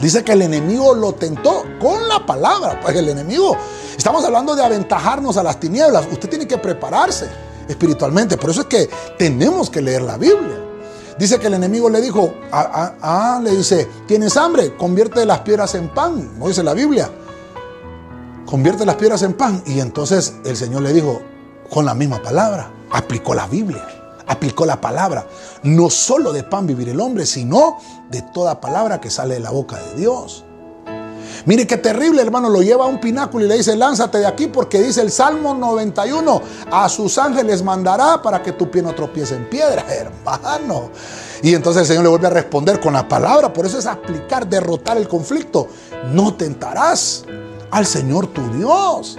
dice 0.00 0.24
que 0.24 0.32
el 0.32 0.42
enemigo 0.42 0.94
lo 0.94 1.12
tentó 1.12 1.64
con 1.78 2.08
la 2.08 2.24
palabra, 2.24 2.80
pues 2.80 2.96
el 2.96 3.10
enemigo, 3.10 3.56
estamos 3.96 4.24
hablando 4.24 4.56
de 4.56 4.64
aventajarnos 4.64 5.36
a 5.36 5.42
las 5.42 5.60
tinieblas, 5.60 6.06
usted 6.10 6.30
tiene 6.30 6.48
que 6.48 6.58
prepararse 6.58 7.28
espiritualmente, 7.68 8.36
por 8.38 8.50
eso 8.50 8.62
es 8.62 8.66
que 8.66 8.88
tenemos 9.18 9.68
que 9.68 9.82
leer 9.82 10.02
la 10.02 10.16
Biblia. 10.16 10.65
Dice 11.18 11.38
que 11.38 11.46
el 11.46 11.54
enemigo 11.54 11.88
le 11.88 12.00
dijo, 12.00 12.34
ah, 12.52 12.70
ah, 12.72 12.94
ah 13.00 13.40
le 13.42 13.56
dice, 13.56 13.88
¿tienes 14.06 14.36
hambre? 14.36 14.76
Convierte 14.76 15.24
las 15.24 15.40
piedras 15.40 15.74
en 15.74 15.88
pan, 15.88 16.38
no 16.38 16.48
dice 16.48 16.62
la 16.62 16.74
Biblia 16.74 17.10
convierte 18.46 18.86
las 18.86 18.96
piedras 18.96 19.22
en 19.22 19.34
pan. 19.34 19.62
Y 19.66 19.80
entonces 19.80 20.36
el 20.44 20.56
Señor 20.56 20.82
le 20.82 20.94
dijo, 20.94 21.20
con 21.68 21.84
la 21.84 21.94
misma 21.94 22.22
palabra, 22.22 22.70
aplicó 22.90 23.34
la 23.34 23.46
Biblia, 23.46 23.86
aplicó 24.26 24.64
la 24.64 24.80
palabra. 24.80 25.26
No 25.64 25.90
solo 25.90 26.32
de 26.32 26.44
pan 26.44 26.66
vivir 26.66 26.88
el 26.88 27.00
hombre, 27.00 27.26
sino 27.26 27.78
de 28.10 28.22
toda 28.22 28.60
palabra 28.60 29.00
que 29.00 29.10
sale 29.10 29.34
de 29.34 29.40
la 29.40 29.50
boca 29.50 29.76
de 29.76 29.96
Dios. 29.96 30.45
Mire 31.46 31.64
qué 31.64 31.76
terrible, 31.76 32.20
hermano, 32.20 32.48
lo 32.48 32.60
lleva 32.60 32.84
a 32.84 32.88
un 32.88 32.98
pináculo 32.98 33.44
y 33.44 33.48
le 33.48 33.56
dice, 33.56 33.76
lánzate 33.76 34.18
de 34.18 34.26
aquí 34.26 34.48
porque 34.48 34.82
dice 34.82 35.00
el 35.00 35.12
Salmo 35.12 35.54
91, 35.54 36.42
a 36.72 36.88
sus 36.88 37.18
ángeles 37.18 37.62
mandará 37.62 38.20
para 38.20 38.42
que 38.42 38.50
tu 38.50 38.68
pie 38.68 38.82
no 38.82 38.92
tropiece 38.96 39.36
en 39.36 39.48
piedra, 39.48 39.84
hermano. 39.94 40.90
Y 41.42 41.54
entonces 41.54 41.82
el 41.82 41.86
Señor 41.86 42.02
le 42.02 42.08
vuelve 42.10 42.26
a 42.26 42.30
responder 42.30 42.80
con 42.80 42.94
la 42.94 43.06
palabra, 43.06 43.52
por 43.52 43.64
eso 43.64 43.78
es 43.78 43.86
aplicar, 43.86 44.48
derrotar 44.48 44.96
el 44.96 45.06
conflicto. 45.06 45.68
No 46.12 46.34
tentarás 46.34 47.24
al 47.70 47.86
Señor 47.86 48.26
tu 48.26 48.42
Dios. 48.52 49.16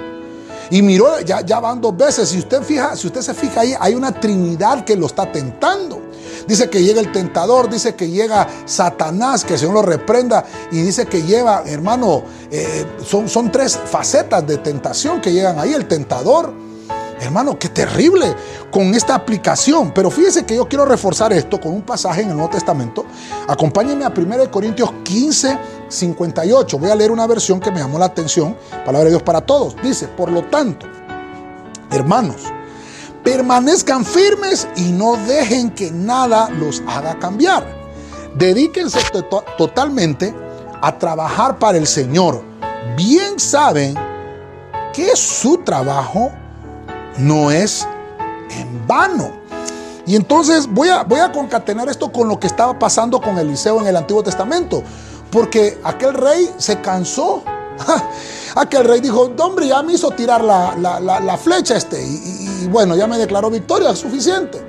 Y 0.69 0.81
miró, 0.81 1.21
ya, 1.21 1.39
ya 1.41 1.61
van 1.61 1.79
dos 1.79 1.95
veces. 1.95 2.27
Si 2.27 2.39
usted, 2.39 2.61
fija, 2.61 2.97
si 2.97 3.07
usted 3.07 3.21
se 3.21 3.33
fija 3.33 3.61
ahí, 3.61 3.73
hay 3.79 3.95
una 3.95 4.11
trinidad 4.11 4.83
que 4.83 4.97
lo 4.97 5.05
está 5.05 5.31
tentando. 5.31 6.06
Dice 6.47 6.69
que 6.69 6.81
llega 6.83 7.01
el 7.01 7.11
tentador, 7.11 7.69
dice 7.69 7.95
que 7.95 8.09
llega 8.09 8.47
Satanás, 8.65 9.43
que 9.43 9.53
el 9.53 9.59
Señor 9.59 9.75
lo 9.75 9.81
reprenda. 9.81 10.45
Y 10.71 10.81
dice 10.81 11.05
que 11.05 11.23
lleva, 11.23 11.63
hermano, 11.65 12.23
eh, 12.49 12.85
son, 13.05 13.27
son 13.27 13.51
tres 13.51 13.77
facetas 13.77 14.45
de 14.47 14.57
tentación 14.57 15.19
que 15.21 15.33
llegan 15.33 15.59
ahí. 15.59 15.73
El 15.73 15.87
tentador, 15.87 16.53
Hermano, 17.19 17.57
qué 17.57 17.69
terrible 17.69 18.35
con 18.69 18.93
esta 18.93 19.15
aplicación. 19.15 19.91
Pero 19.93 20.11
fíjese 20.11 20.45
que 20.45 20.55
yo 20.55 20.67
quiero 20.67 20.85
reforzar 20.85 21.33
esto 21.33 21.59
con 21.59 21.73
un 21.73 21.81
pasaje 21.81 22.21
en 22.21 22.29
el 22.29 22.35
Nuevo 22.35 22.51
Testamento. 22.51 23.05
Acompáñenme 23.47 24.05
a 24.05 24.13
1 24.15 24.51
Corintios 24.51 24.91
15, 25.03 25.57
58. 25.87 26.77
Voy 26.77 26.89
a 26.89 26.95
leer 26.95 27.11
una 27.11 27.25
versión 27.25 27.59
que 27.59 27.71
me 27.71 27.79
llamó 27.79 27.97
la 27.97 28.05
atención. 28.05 28.55
Palabra 28.85 29.05
de 29.05 29.09
Dios 29.11 29.23
para 29.23 29.41
todos. 29.41 29.75
Dice, 29.81 30.07
por 30.07 30.31
lo 30.31 30.43
tanto, 30.43 30.85
hermanos, 31.91 32.43
permanezcan 33.27 34.05
firmes 34.05 34.69
y 34.77 34.93
no 34.93 35.17
dejen 35.17 35.71
que 35.71 35.91
nada 35.91 36.49
los 36.49 36.81
haga 36.87 37.19
cambiar. 37.19 37.67
Dedíquense 38.35 38.99
totalmente 39.57 40.33
a 40.81 40.97
trabajar 40.97 41.59
para 41.59 41.77
el 41.77 41.87
Señor. 41.87 42.41
Bien 42.95 43.37
saben 43.37 43.95
que 44.93 45.13
su 45.17 45.57
trabajo 45.57 46.31
no 47.17 47.51
es 47.51 47.85
en 48.49 48.87
vano. 48.87 49.33
Y 50.05 50.15
entonces 50.15 50.65
voy 50.65 50.87
a, 50.87 51.03
voy 51.03 51.19
a 51.19 51.29
concatenar 51.29 51.89
esto 51.89 52.09
con 52.09 52.29
lo 52.29 52.39
que 52.39 52.47
estaba 52.47 52.79
pasando 52.79 53.19
con 53.19 53.37
Eliseo 53.37 53.81
en 53.81 53.87
el 53.87 53.97
Antiguo 53.97 54.23
Testamento. 54.23 54.83
Porque 55.33 55.77
aquel 55.83 56.13
rey 56.13 56.49
se 56.57 56.79
cansó. 56.79 57.43
Aquel 58.55 58.85
rey 58.85 59.01
dijo, 59.01 59.31
hombre, 59.39 59.67
ya 59.67 59.81
me 59.83 59.93
hizo 59.93 60.11
tirar 60.11 60.43
la, 60.43 61.39
flecha 61.41 61.77
este. 61.77 62.01
Y, 62.01 62.67
bueno, 62.67 62.95
ya 62.95 63.07
me 63.07 63.17
declaró 63.17 63.49
victoria, 63.49 63.95
suficiente. 63.95 64.61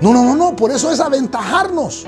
No, 0.00 0.12
no, 0.12 0.24
no, 0.24 0.34
no, 0.34 0.56
por 0.56 0.70
eso 0.70 0.90
es 0.90 1.00
aventajarnos. 1.00 2.06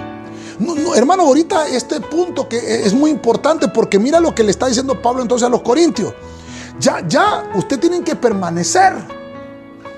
No, 0.59 0.75
no, 0.75 0.95
hermano, 0.95 1.25
ahorita 1.25 1.69
este 1.69 2.01
punto 2.01 2.49
que 2.49 2.57
es 2.57 2.95
muy 2.95 3.11
importante 3.11 3.69
porque 3.69 3.99
mira 3.99 4.21
lo 4.21 4.35
que 4.35 4.43
le 4.43 4.51
está 4.51 4.67
diciendo 4.67 5.01
Pablo 5.03 5.23
entonces 5.23 5.47
a 5.47 5.51
los 5.51 5.61
corintios. 5.61 6.15
Ya, 6.79 7.07
ya, 7.07 7.51
usted 7.55 7.79
tienen 7.79 8.03
que 8.03 8.17
permanecer. 8.17 8.95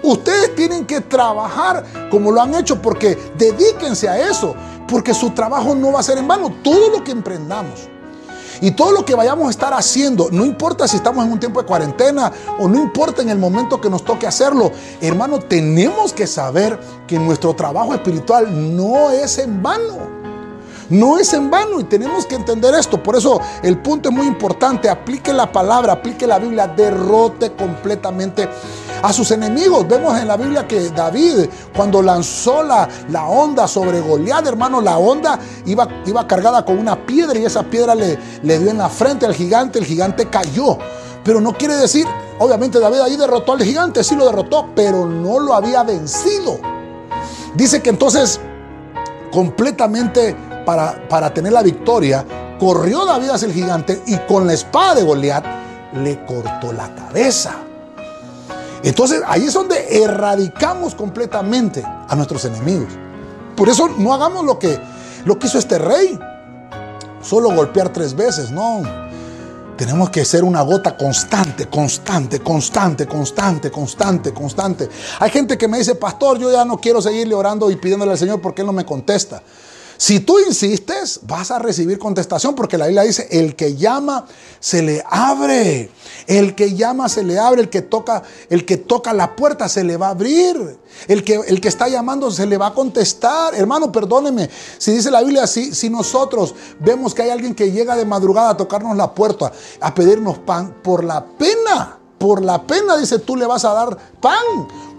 Ustedes 0.02 0.54
tienen 0.54 0.86
que 0.86 1.00
trabajar 1.00 1.84
como 2.10 2.30
lo 2.30 2.40
han 2.40 2.54
hecho 2.54 2.80
porque 2.80 3.16
dedíquense 3.36 4.08
a 4.08 4.28
eso, 4.28 4.54
porque 4.86 5.12
su 5.12 5.30
trabajo 5.30 5.74
no 5.74 5.92
va 5.92 6.00
a 6.00 6.02
ser 6.02 6.18
en 6.18 6.28
vano. 6.28 6.52
Todo 6.62 6.90
lo 6.90 7.02
que 7.02 7.10
emprendamos 7.10 7.88
y 8.60 8.72
todo 8.72 8.92
lo 8.92 9.04
que 9.04 9.14
vayamos 9.14 9.46
a 9.46 9.50
estar 9.50 9.74
haciendo, 9.74 10.28
no 10.30 10.44
importa 10.44 10.88
si 10.88 10.96
estamos 10.96 11.24
en 11.24 11.32
un 11.32 11.40
tiempo 11.40 11.60
de 11.60 11.66
cuarentena 11.66 12.32
o 12.58 12.68
no 12.68 12.78
importa 12.78 13.22
en 13.22 13.30
el 13.30 13.38
momento 13.38 13.80
que 13.80 13.90
nos 13.90 14.04
toque 14.04 14.26
hacerlo, 14.26 14.72
hermano, 15.00 15.38
tenemos 15.38 16.12
que 16.12 16.26
saber 16.26 16.78
que 17.06 17.18
nuestro 17.18 17.54
trabajo 17.54 17.94
espiritual 17.94 18.76
no 18.76 19.10
es 19.10 19.38
en 19.38 19.62
vano. 19.62 20.18
No 20.90 21.18
es 21.18 21.34
en 21.34 21.50
vano 21.50 21.80
y 21.80 21.84
tenemos 21.84 22.24
que 22.24 22.34
entender 22.34 22.74
esto. 22.74 23.02
Por 23.02 23.14
eso 23.14 23.40
el 23.62 23.76
punto 23.78 24.08
es 24.08 24.14
muy 24.14 24.26
importante. 24.26 24.88
Aplique 24.88 25.34
la 25.34 25.52
palabra, 25.52 25.92
aplique 25.92 26.26
la 26.26 26.38
Biblia, 26.38 26.66
derrote 26.66 27.52
completamente 27.52 28.48
a 29.02 29.12
sus 29.12 29.30
enemigos. 29.30 29.86
Vemos 29.86 30.18
en 30.18 30.28
la 30.28 30.36
Biblia 30.36 30.66
que 30.66 30.90
David, 30.90 31.48
cuando 31.76 32.02
lanzó 32.02 32.62
la, 32.62 32.88
la 33.10 33.26
onda 33.26 33.66
sobre 33.68 34.00
Goliat, 34.00 34.46
hermano, 34.46 34.80
la 34.80 34.98
onda 34.98 35.38
iba, 35.66 35.88
iba 36.06 36.26
cargada 36.26 36.64
con 36.64 36.78
una 36.78 37.06
piedra 37.06 37.38
y 37.38 37.44
esa 37.44 37.62
piedra 37.62 37.94
le, 37.94 38.18
le 38.42 38.58
dio 38.58 38.70
en 38.70 38.78
la 38.78 38.88
frente 38.88 39.26
al 39.26 39.34
gigante, 39.34 39.78
el 39.78 39.84
gigante 39.84 40.28
cayó. 40.28 40.78
Pero 41.24 41.40
no 41.40 41.52
quiere 41.52 41.74
decir, 41.74 42.06
obviamente 42.38 42.80
David 42.80 43.00
ahí 43.00 43.16
derrotó 43.16 43.52
al 43.52 43.62
gigante, 43.62 44.02
sí 44.02 44.16
lo 44.16 44.24
derrotó, 44.26 44.70
pero 44.74 45.06
no 45.06 45.38
lo 45.38 45.54
había 45.54 45.82
vencido. 45.82 46.58
Dice 47.54 47.82
que 47.82 47.90
entonces 47.90 48.40
completamente 49.30 50.34
para, 50.64 51.08
para 51.08 51.32
tener 51.32 51.52
la 51.52 51.62
victoria, 51.62 52.24
corrió 52.58 53.04
David 53.04 53.30
hacia 53.30 53.46
el 53.46 53.52
gigante 53.52 54.02
y 54.06 54.16
con 54.18 54.46
la 54.46 54.54
espada 54.54 54.96
de 54.96 55.02
Goliat 55.02 55.44
le 55.94 56.24
cortó 56.24 56.72
la 56.72 56.94
cabeza. 56.94 57.67
Entonces 58.82 59.22
ahí 59.26 59.44
es 59.44 59.54
donde 59.54 60.02
erradicamos 60.02 60.94
completamente 60.94 61.82
a 61.84 62.14
nuestros 62.14 62.44
enemigos. 62.44 62.92
Por 63.56 63.68
eso 63.68 63.88
no 63.88 64.14
hagamos 64.14 64.44
lo 64.44 64.58
que, 64.58 64.78
lo 65.24 65.38
que 65.38 65.46
hizo 65.48 65.58
este 65.58 65.78
rey. 65.78 66.18
Solo 67.22 67.52
golpear 67.52 67.92
tres 67.92 68.14
veces, 68.14 68.50
no. 68.50 68.82
Tenemos 69.76 70.10
que 70.10 70.24
ser 70.24 70.42
una 70.42 70.62
gota 70.62 70.96
constante, 70.96 71.66
constante, 71.66 72.40
constante, 72.40 73.06
constante, 73.06 73.70
constante, 73.70 74.32
constante. 74.32 74.88
Hay 75.20 75.30
gente 75.30 75.56
que 75.56 75.68
me 75.68 75.78
dice, 75.78 75.94
pastor, 75.94 76.38
yo 76.38 76.50
ya 76.50 76.64
no 76.64 76.78
quiero 76.78 77.00
seguirle 77.00 77.34
orando 77.34 77.70
y 77.70 77.76
pidiéndole 77.76 78.12
al 78.12 78.18
Señor 78.18 78.40
porque 78.40 78.62
Él 78.62 78.66
no 78.66 78.72
me 78.72 78.84
contesta. 78.84 79.42
Si 79.98 80.20
tú 80.20 80.38
insistes, 80.38 81.18
vas 81.24 81.50
a 81.50 81.58
recibir 81.58 81.98
contestación 81.98 82.54
porque 82.54 82.78
la 82.78 82.86
Biblia 82.86 83.02
dice, 83.02 83.26
el 83.32 83.56
que 83.56 83.74
llama 83.74 84.26
se 84.60 84.80
le 84.80 85.02
abre. 85.04 85.90
El 86.28 86.54
que 86.54 86.76
llama 86.76 87.08
se 87.08 87.24
le 87.24 87.36
abre, 87.36 87.62
el 87.62 87.68
que 87.68 87.82
toca, 87.82 88.22
el 88.48 88.64
que 88.64 88.76
toca 88.76 89.12
la 89.12 89.34
puerta 89.34 89.68
se 89.68 89.82
le 89.82 89.96
va 89.96 90.06
a 90.06 90.10
abrir. 90.10 90.78
El 91.08 91.24
que, 91.24 91.34
el 91.48 91.60
que 91.60 91.66
está 91.66 91.88
llamando 91.88 92.30
se 92.30 92.46
le 92.46 92.56
va 92.56 92.68
a 92.68 92.74
contestar. 92.74 93.56
Hermano, 93.56 93.90
perdóneme. 93.90 94.48
Si 94.78 94.92
dice 94.92 95.10
la 95.10 95.20
Biblia, 95.20 95.48
si, 95.48 95.74
si 95.74 95.90
nosotros 95.90 96.54
vemos 96.78 97.12
que 97.12 97.22
hay 97.22 97.30
alguien 97.30 97.56
que 97.56 97.72
llega 97.72 97.96
de 97.96 98.04
madrugada 98.04 98.50
a 98.50 98.56
tocarnos 98.56 98.96
la 98.96 99.12
puerta, 99.12 99.50
a 99.80 99.94
pedirnos 99.94 100.38
pan, 100.38 100.76
por 100.80 101.02
la 101.02 101.26
pena, 101.26 101.98
por 102.18 102.44
la 102.44 102.64
pena, 102.64 102.96
dice, 102.96 103.18
tú 103.18 103.34
le 103.34 103.46
vas 103.46 103.64
a 103.64 103.74
dar 103.74 103.98
pan 104.20 104.38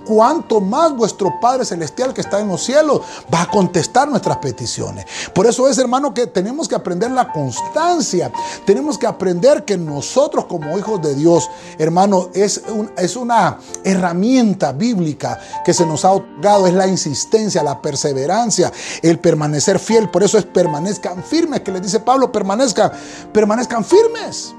cuanto 0.10 0.60
más 0.60 0.96
vuestro 0.96 1.40
Padre 1.40 1.64
Celestial 1.64 2.16
que 2.16 2.22
está 2.22 2.40
en 2.40 2.48
los 2.48 2.64
cielos 2.64 3.02
va 3.32 3.44
a 3.44 3.48
contestar 3.48 4.10
nuestras 4.10 4.38
peticiones. 4.38 5.06
Por 5.36 5.46
eso 5.46 5.68
es, 5.68 5.78
hermano, 5.78 6.16
que 6.16 6.26
tenemos 6.26 6.68
que 6.68 6.74
aprender 6.74 7.12
la 7.12 7.32
constancia. 7.32 8.32
Tenemos 8.66 8.98
que 8.98 9.06
aprender 9.06 9.66
que 9.66 9.78
nosotros 9.78 10.46
como 10.46 10.80
hijos 10.80 11.00
de 11.04 11.14
Dios, 11.14 11.48
hermano, 11.78 12.30
es, 12.34 12.64
es 12.98 13.16
una 13.16 13.60
herramienta 13.84 14.72
bíblica 14.72 15.40
que 15.64 15.76
se 15.76 15.86
nos 15.86 16.04
ha 16.04 16.14
otorgado. 16.14 16.66
Es 16.66 16.74
la 16.74 16.88
insistencia, 16.88 17.62
la 17.62 17.80
perseverancia, 17.80 18.72
el 19.04 19.20
permanecer 19.20 19.78
fiel. 19.78 20.10
Por 20.10 20.24
eso 20.24 20.40
es 20.40 20.46
permanezcan 20.46 21.24
firmes, 21.24 21.60
que 21.60 21.72
les 21.72 21.84
dice 21.84 22.00
Pablo, 22.00 22.32
permanezcan, 22.32 22.92
permanezcan 23.32 23.86
firmes. 23.86 24.56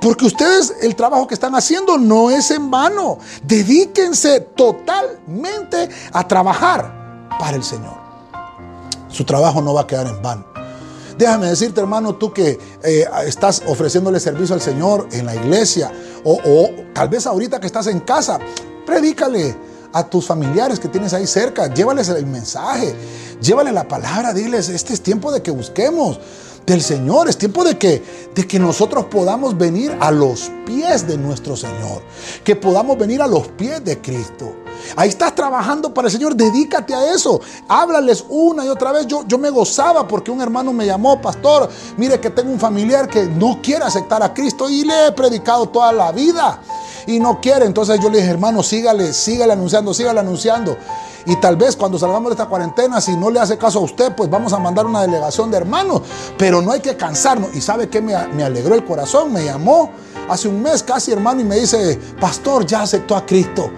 Porque 0.00 0.26
ustedes 0.26 0.74
el 0.82 0.94
trabajo 0.94 1.26
que 1.26 1.34
están 1.34 1.54
haciendo 1.54 1.98
no 1.98 2.30
es 2.30 2.50
en 2.50 2.70
vano. 2.70 3.18
Dedíquense 3.42 4.40
totalmente 4.40 5.88
a 6.12 6.26
trabajar 6.26 7.28
para 7.38 7.56
el 7.56 7.64
Señor. 7.64 7.96
Su 9.08 9.24
trabajo 9.24 9.62
no 9.62 9.74
va 9.74 9.82
a 9.82 9.86
quedar 9.86 10.06
en 10.06 10.20
vano. 10.22 10.44
Déjame 11.16 11.46
decirte, 11.46 11.80
hermano, 11.80 12.16
tú 12.16 12.32
que 12.32 12.58
eh, 12.82 13.04
estás 13.24 13.62
ofreciéndole 13.66 14.20
servicio 14.20 14.54
al 14.54 14.60
Señor 14.60 15.08
en 15.12 15.24
la 15.24 15.34
iglesia 15.34 15.90
o, 16.24 16.38
o 16.44 16.70
tal 16.92 17.08
vez 17.08 17.26
ahorita 17.26 17.58
que 17.58 17.66
estás 17.66 17.86
en 17.86 18.00
casa, 18.00 18.38
predícale 18.84 19.56
a 19.94 20.04
tus 20.04 20.26
familiares 20.26 20.78
que 20.78 20.88
tienes 20.88 21.14
ahí 21.14 21.26
cerca, 21.26 21.72
llévales 21.72 22.10
el 22.10 22.26
mensaje, 22.26 22.94
llévale 23.40 23.72
la 23.72 23.88
palabra, 23.88 24.34
diles, 24.34 24.68
este 24.68 24.92
es 24.92 25.00
tiempo 25.00 25.32
de 25.32 25.40
que 25.40 25.50
busquemos 25.50 26.20
del 26.66 26.82
Señor. 26.82 27.28
Es 27.28 27.38
tiempo 27.38 27.64
de 27.64 27.78
que, 27.78 28.02
de 28.34 28.46
que 28.46 28.58
nosotros 28.58 29.06
podamos 29.06 29.56
venir 29.56 29.96
a 30.00 30.10
los 30.10 30.50
pies 30.66 31.06
de 31.06 31.16
nuestro 31.16 31.56
Señor. 31.56 32.02
Que 32.44 32.56
podamos 32.56 32.98
venir 32.98 33.22
a 33.22 33.26
los 33.26 33.48
pies 33.48 33.84
de 33.84 33.98
Cristo. 34.00 34.54
Ahí 34.96 35.08
estás 35.08 35.34
trabajando 35.34 35.92
para 35.92 36.08
el 36.08 36.12
Señor, 36.12 36.34
dedícate 36.34 36.94
a 36.94 37.12
eso. 37.12 37.40
Háblales 37.68 38.24
una 38.28 38.64
y 38.64 38.68
otra 38.68 38.92
vez. 38.92 39.06
Yo, 39.06 39.24
yo 39.26 39.38
me 39.38 39.50
gozaba 39.50 40.06
porque 40.06 40.30
un 40.30 40.40
hermano 40.40 40.72
me 40.72 40.86
llamó, 40.86 41.20
pastor, 41.20 41.68
mire 41.96 42.20
que 42.20 42.30
tengo 42.30 42.50
un 42.50 42.60
familiar 42.60 43.08
que 43.08 43.24
no 43.24 43.60
quiere 43.62 43.84
aceptar 43.84 44.22
a 44.22 44.32
Cristo 44.32 44.68
y 44.68 44.84
le 44.84 45.08
he 45.08 45.12
predicado 45.12 45.68
toda 45.68 45.92
la 45.92 46.12
vida 46.12 46.60
y 47.06 47.18
no 47.18 47.40
quiere. 47.40 47.66
Entonces 47.66 48.00
yo 48.00 48.10
le 48.10 48.18
dije, 48.18 48.30
hermano, 48.30 48.62
sígale, 48.62 49.12
sígale 49.12 49.52
anunciando, 49.52 49.94
sígale 49.94 50.20
anunciando. 50.20 50.76
Y 51.26 51.36
tal 51.36 51.56
vez 51.56 51.74
cuando 51.74 51.98
salgamos 51.98 52.30
de 52.30 52.34
esta 52.34 52.46
cuarentena, 52.46 53.00
si 53.00 53.16
no 53.16 53.30
le 53.30 53.40
hace 53.40 53.58
caso 53.58 53.80
a 53.80 53.82
usted, 53.82 54.14
pues 54.14 54.30
vamos 54.30 54.52
a 54.52 54.58
mandar 54.58 54.86
una 54.86 55.02
delegación 55.02 55.50
de 55.50 55.56
hermanos. 55.56 56.02
Pero 56.38 56.62
no 56.62 56.70
hay 56.70 56.80
que 56.80 56.96
cansarnos. 56.96 57.54
Y 57.54 57.60
sabe 57.60 57.88
que 57.88 58.00
me, 58.00 58.14
me 58.28 58.44
alegró 58.44 58.74
el 58.74 58.84
corazón, 58.84 59.32
me 59.32 59.44
llamó 59.44 59.90
hace 60.28 60.48
un 60.48 60.62
mes 60.62 60.82
casi 60.82 61.12
hermano 61.12 61.40
y 61.40 61.44
me 61.44 61.56
dice, 61.56 61.98
pastor, 62.20 62.66
ya 62.66 62.82
aceptó 62.82 63.16
a 63.16 63.24
Cristo 63.26 63.70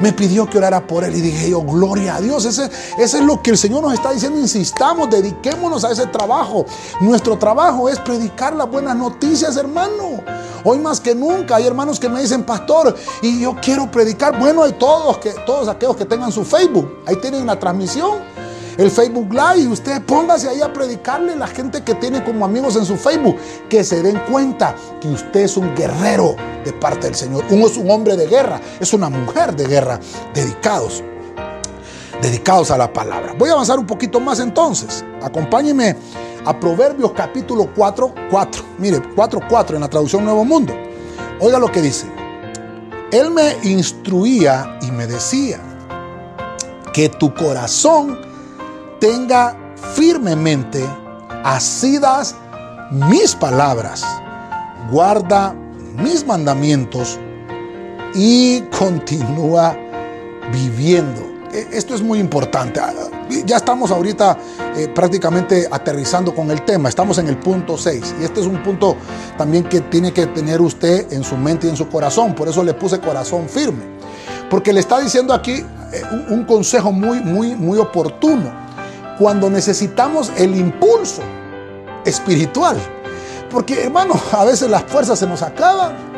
me 0.00 0.12
pidió 0.12 0.48
que 0.48 0.58
orara 0.58 0.86
por 0.86 1.04
él 1.04 1.14
y 1.16 1.20
dije 1.20 1.50
yo, 1.50 1.62
gloria 1.62 2.16
a 2.16 2.20
Dios. 2.20 2.44
Ese, 2.44 2.70
ese, 2.98 3.18
es 3.18 3.24
lo 3.24 3.42
que 3.42 3.50
el 3.50 3.58
Señor 3.58 3.82
nos 3.82 3.94
está 3.94 4.12
diciendo. 4.12 4.38
Insistamos, 4.38 5.10
dediquémonos 5.10 5.84
a 5.84 5.92
ese 5.92 6.06
trabajo. 6.06 6.66
Nuestro 7.00 7.38
trabajo 7.38 7.88
es 7.88 7.98
predicar 8.00 8.54
las 8.54 8.70
buenas 8.70 8.96
noticias, 8.96 9.56
hermano. 9.56 10.22
Hoy 10.64 10.78
más 10.78 10.98
que 10.98 11.14
nunca 11.14 11.56
hay 11.56 11.66
hermanos 11.66 12.00
que 12.00 12.08
me 12.08 12.20
dicen, 12.20 12.42
pastor, 12.42 12.94
y 13.20 13.40
yo 13.40 13.54
quiero 13.60 13.90
predicar. 13.90 14.38
Bueno, 14.38 14.62
hay 14.62 14.72
todos, 14.72 15.18
que, 15.18 15.30
todos 15.46 15.68
aquellos 15.68 15.96
que 15.96 16.06
tengan 16.06 16.32
su 16.32 16.44
Facebook. 16.44 17.02
Ahí 17.06 17.16
tienen 17.16 17.46
la 17.46 17.58
transmisión 17.58 18.33
el 18.76 18.90
Facebook 18.90 19.32
Live. 19.32 19.68
Usted 19.68 20.02
póngase 20.02 20.48
ahí 20.48 20.60
a 20.60 20.72
predicarle 20.72 21.32
a 21.32 21.36
la 21.36 21.46
gente 21.46 21.82
que 21.82 21.94
tiene 21.94 22.22
como 22.24 22.44
amigos 22.44 22.76
en 22.76 22.84
su 22.84 22.96
Facebook. 22.96 23.36
Que 23.68 23.84
se 23.84 24.02
den 24.02 24.20
cuenta 24.30 24.74
que 25.00 25.08
usted 25.08 25.40
es 25.40 25.56
un 25.56 25.74
guerrero 25.74 26.36
de 26.64 26.72
parte 26.72 27.06
del 27.06 27.14
Señor. 27.14 27.44
Uno 27.50 27.66
es 27.66 27.76
un 27.76 27.90
hombre 27.90 28.16
de 28.16 28.26
guerra, 28.26 28.60
es 28.80 28.92
una 28.92 29.08
mujer 29.08 29.54
de 29.54 29.66
guerra. 29.66 30.00
Dedicados. 30.32 31.02
Dedicados 32.20 32.70
a 32.70 32.78
la 32.78 32.92
palabra. 32.92 33.34
Voy 33.38 33.50
a 33.50 33.52
avanzar 33.52 33.78
un 33.78 33.86
poquito 33.86 34.20
más 34.20 34.40
entonces. 34.40 35.04
Acompáñeme 35.22 35.96
a 36.44 36.58
Proverbios 36.58 37.12
capítulo 37.12 37.70
4, 37.74 38.14
4. 38.30 38.64
Mire, 38.78 39.02
4, 39.14 39.40
4 39.48 39.76
en 39.76 39.82
la 39.82 39.88
traducción 39.88 40.24
Nuevo 40.24 40.44
Mundo. 40.44 40.74
Oiga 41.40 41.58
lo 41.58 41.70
que 41.70 41.82
dice. 41.82 42.06
Él 43.10 43.30
me 43.30 43.56
instruía 43.62 44.78
y 44.82 44.90
me 44.90 45.06
decía 45.06 45.60
que 46.92 47.08
tu 47.08 47.34
corazón 47.34 48.23
tenga 49.04 49.54
firmemente 49.94 50.82
asidas 51.44 52.34
mis 52.90 53.34
palabras, 53.34 54.02
guarda 54.90 55.54
mis 56.02 56.26
mandamientos 56.26 57.18
y 58.14 58.62
continúa 58.78 59.76
viviendo. 60.50 61.20
E, 61.52 61.68
esto 61.72 61.94
es 61.94 62.00
muy 62.00 62.18
importante. 62.18 62.80
Ah, 62.80 62.94
ya 63.44 63.58
estamos 63.58 63.90
ahorita 63.90 64.38
eh, 64.74 64.88
prácticamente 64.94 65.68
aterrizando 65.70 66.34
con 66.34 66.50
el 66.50 66.64
tema. 66.64 66.88
Estamos 66.88 67.18
en 67.18 67.28
el 67.28 67.36
punto 67.36 67.76
6. 67.76 68.14
Y 68.22 68.24
este 68.24 68.40
es 68.40 68.46
un 68.46 68.62
punto 68.62 68.96
también 69.36 69.64
que 69.64 69.82
tiene 69.82 70.14
que 70.14 70.28
tener 70.28 70.62
usted 70.62 71.12
en 71.12 71.24
su 71.24 71.36
mente 71.36 71.66
y 71.66 71.70
en 71.70 71.76
su 71.76 71.90
corazón. 71.90 72.34
Por 72.34 72.48
eso 72.48 72.64
le 72.64 72.72
puse 72.72 72.98
corazón 73.00 73.50
firme. 73.50 73.84
Porque 74.48 74.72
le 74.72 74.80
está 74.80 74.98
diciendo 74.98 75.34
aquí 75.34 75.62
eh, 75.92 76.02
un, 76.10 76.38
un 76.38 76.44
consejo 76.46 76.90
muy, 76.90 77.20
muy, 77.20 77.54
muy 77.54 77.78
oportuno 77.78 78.63
cuando 79.18 79.50
necesitamos 79.50 80.32
el 80.36 80.56
impulso 80.56 81.22
espiritual. 82.04 82.76
Porque 83.50 83.84
hermano, 83.84 84.14
a 84.32 84.44
veces 84.44 84.70
las 84.70 84.82
fuerzas 84.84 85.18
se 85.18 85.26
nos 85.26 85.42
acaban. 85.42 86.14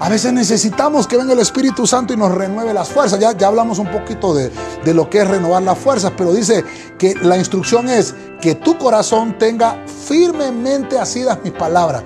A 0.00 0.08
veces 0.08 0.32
necesitamos 0.32 1.06
que 1.06 1.16
venga 1.16 1.32
el 1.32 1.38
Espíritu 1.38 1.86
Santo 1.86 2.12
y 2.12 2.16
nos 2.16 2.32
renueve 2.32 2.74
las 2.74 2.88
fuerzas. 2.88 3.20
Ya, 3.20 3.36
ya 3.36 3.46
hablamos 3.46 3.78
un 3.78 3.88
poquito 3.88 4.34
de, 4.34 4.50
de 4.84 4.94
lo 4.94 5.08
que 5.08 5.20
es 5.20 5.28
renovar 5.28 5.62
las 5.62 5.78
fuerzas, 5.78 6.12
pero 6.16 6.32
dice 6.32 6.64
que 6.98 7.14
la 7.22 7.36
instrucción 7.36 7.88
es 7.88 8.12
que 8.40 8.56
tu 8.56 8.76
corazón 8.78 9.38
tenga 9.38 9.76
firmemente 9.86 10.98
asidas 10.98 11.38
mis 11.44 11.52
palabras. 11.52 12.02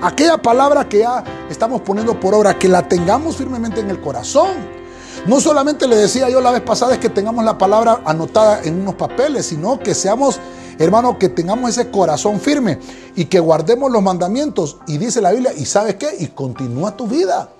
Aquella 0.00 0.38
palabra 0.38 0.88
que 0.88 1.00
ya 1.00 1.24
estamos 1.50 1.80
poniendo 1.80 2.20
por 2.20 2.34
obra, 2.34 2.56
que 2.56 2.68
la 2.68 2.86
tengamos 2.86 3.36
firmemente 3.36 3.80
en 3.80 3.90
el 3.90 4.00
corazón. 4.00 4.79
No 5.26 5.40
solamente 5.40 5.86
le 5.86 5.96
decía 5.96 6.30
yo 6.30 6.40
la 6.40 6.50
vez 6.50 6.62
pasada 6.62 6.94
es 6.94 6.98
que 6.98 7.10
tengamos 7.10 7.44
la 7.44 7.58
palabra 7.58 8.00
anotada 8.04 8.62
en 8.62 8.80
unos 8.80 8.94
papeles, 8.94 9.46
sino 9.46 9.78
que 9.78 9.94
seamos, 9.94 10.40
hermano, 10.78 11.18
que 11.18 11.28
tengamos 11.28 11.70
ese 11.70 11.90
corazón 11.90 12.40
firme 12.40 12.78
y 13.14 13.26
que 13.26 13.38
guardemos 13.38 13.90
los 13.90 14.02
mandamientos. 14.02 14.78
Y 14.86 14.98
dice 14.98 15.20
la 15.20 15.32
Biblia, 15.32 15.52
¿y 15.54 15.66
sabes 15.66 15.96
qué? 15.96 16.16
Y 16.18 16.28
continúa 16.28 16.96
tu 16.96 17.06
vida. 17.06 17.50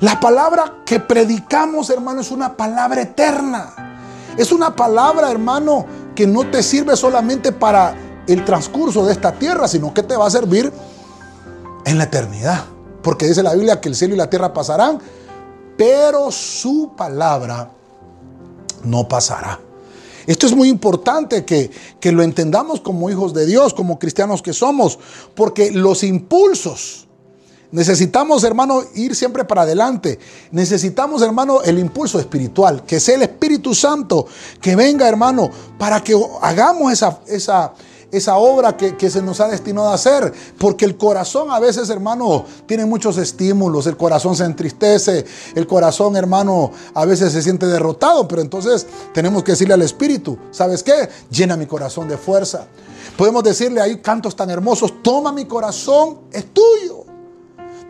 La 0.00 0.20
palabra 0.20 0.82
que 0.86 1.00
predicamos, 1.00 1.90
hermano, 1.90 2.20
es 2.20 2.30
una 2.30 2.56
palabra 2.56 3.02
eterna. 3.02 3.74
Es 4.36 4.52
una 4.52 4.74
palabra, 4.74 5.30
hermano, 5.30 5.84
que 6.14 6.26
no 6.26 6.48
te 6.48 6.62
sirve 6.62 6.96
solamente 6.96 7.52
para 7.52 7.94
el 8.26 8.44
transcurso 8.44 9.04
de 9.04 9.12
esta 9.12 9.32
tierra, 9.32 9.66
sino 9.66 9.92
que 9.92 10.02
te 10.02 10.16
va 10.16 10.26
a 10.26 10.30
servir 10.30 10.72
en 11.84 11.98
la 11.98 12.04
eternidad. 12.04 12.64
Porque 13.02 13.26
dice 13.26 13.42
la 13.42 13.54
Biblia 13.54 13.80
que 13.80 13.88
el 13.88 13.96
cielo 13.96 14.14
y 14.14 14.18
la 14.18 14.30
tierra 14.30 14.52
pasarán, 14.52 15.00
pero 15.78 16.30
su 16.32 16.92
palabra 16.96 17.70
no 18.84 19.08
pasará. 19.08 19.60
Esto 20.26 20.46
es 20.46 20.54
muy 20.54 20.68
importante 20.68 21.46
que, 21.46 21.70
que, 22.00 22.12
lo 22.12 22.22
entendamos 22.22 22.82
como 22.82 23.08
hijos 23.08 23.32
de 23.32 23.46
Dios, 23.46 23.72
como 23.72 23.98
cristianos 23.98 24.42
que 24.42 24.52
somos, 24.52 24.98
porque 25.34 25.70
los 25.70 26.02
impulsos, 26.02 27.06
necesitamos, 27.70 28.44
hermano, 28.44 28.82
ir 28.94 29.16
siempre 29.16 29.44
para 29.44 29.62
adelante. 29.62 30.18
Necesitamos, 30.50 31.22
hermano, 31.22 31.62
el 31.62 31.78
impulso 31.78 32.20
espiritual, 32.20 32.84
que 32.84 33.00
sea 33.00 33.14
el 33.14 33.22
Espíritu 33.22 33.74
Santo 33.74 34.26
que 34.60 34.76
venga, 34.76 35.08
hermano, 35.08 35.48
para 35.78 36.04
que 36.04 36.14
hagamos 36.42 36.92
esa, 36.92 37.20
esa, 37.26 37.72
esa 38.10 38.36
obra 38.36 38.76
que, 38.76 39.10
se 39.10 39.22
nos 39.22 39.40
ha 39.40 39.48
destinado 39.48 39.88
a 39.88 39.94
hacer. 39.94 40.32
Porque 40.58 40.84
el 40.84 40.96
corazón 40.96 41.50
a 41.50 41.58
veces, 41.58 41.90
hermano, 41.90 42.44
tiene 42.66 42.84
muchos 42.86 43.18
estímulos. 43.18 43.86
El 43.86 43.96
corazón 43.96 44.36
se 44.36 44.44
entristece. 44.44 45.24
El 45.54 45.66
corazón, 45.66 46.16
hermano, 46.16 46.70
a 46.94 47.04
veces 47.04 47.32
se 47.32 47.42
siente 47.42 47.66
derrotado. 47.66 48.26
Pero 48.28 48.42
entonces 48.42 48.86
tenemos 49.12 49.42
que 49.42 49.52
decirle 49.52 49.74
al 49.74 49.82
Espíritu, 49.82 50.38
¿sabes 50.50 50.82
qué? 50.82 51.08
Llena 51.30 51.56
mi 51.56 51.66
corazón 51.66 52.08
de 52.08 52.16
fuerza. 52.16 52.66
Podemos 53.16 53.42
decirle 53.42 53.80
ahí 53.80 54.00
cantos 54.00 54.36
tan 54.36 54.48
hermosos, 54.48 55.02
toma 55.02 55.32
mi 55.32 55.44
corazón, 55.44 56.20
es 56.32 56.52
tuyo. 56.52 57.04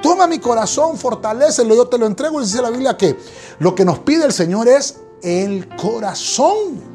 Toma 0.02 0.26
mi 0.26 0.38
corazón, 0.38 0.96
fortalecelo, 0.96 1.74
yo 1.74 1.86
te 1.86 1.98
lo 1.98 2.06
entrego. 2.06 2.40
Y 2.40 2.44
dice 2.44 2.62
la 2.62 2.70
Biblia 2.70 2.96
que 2.96 3.16
lo 3.58 3.74
que 3.74 3.84
nos 3.84 3.98
pide 3.98 4.24
el 4.24 4.32
Señor 4.32 4.68
es 4.68 4.96
el 5.22 5.68
corazón. 5.76 6.87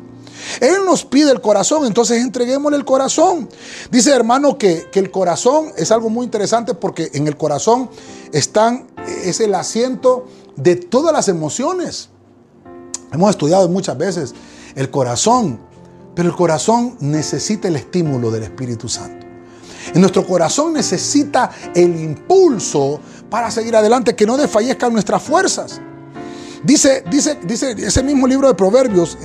Él 0.60 0.86
nos 0.86 1.06
pide 1.06 1.32
el 1.32 1.42
corazón, 1.42 1.86
entonces 1.86 2.22
entreguémosle 2.22 2.78
el 2.78 2.86
corazón. 2.86 3.50
Dice 3.92 4.12
hermano 4.12 4.58
que, 4.58 4.90
que 4.92 5.00
el 5.00 5.12
corazón 5.12 5.72
es 5.78 5.92
algo 5.92 6.10
muy 6.10 6.26
interesante 6.26 6.74
porque 6.74 7.10
en 7.14 7.28
el 7.28 7.38
corazón 7.38 7.90
están, 8.32 8.88
es 9.24 9.40
el 9.40 9.56
asiento 9.56 10.26
de 10.56 10.76
todas 10.76 11.14
las 11.14 11.28
emociones. 11.28 12.10
Hemos 13.12 13.30
estudiado 13.30 13.68
muchas 13.70 13.98
veces 13.98 14.34
el 14.76 14.90
corazón, 14.90 15.60
pero 16.16 16.30
el 16.30 16.36
corazón 16.36 16.98
necesita 17.00 17.68
el 17.68 17.76
estímulo 17.76 18.32
del 18.32 18.44
Espíritu 18.44 18.90
Santo. 18.90 19.24
En 19.94 20.02
nuestro 20.02 20.26
corazón 20.26 20.74
necesita 20.74 21.52
el 21.76 22.00
impulso 22.00 23.00
para 23.30 23.52
seguir 23.52 23.76
adelante, 23.76 24.16
que 24.16 24.26
no 24.26 24.38
desfallezcan 24.38 24.94
nuestras 24.94 25.22
fuerzas. 25.22 25.82
Dice, 26.64 27.04
dice, 27.12 27.38
dice 27.44 27.76
ese 27.78 28.04
mismo 28.04 28.26
libro 28.26 28.48
de 28.48 28.54
Proverbios, 28.54 29.18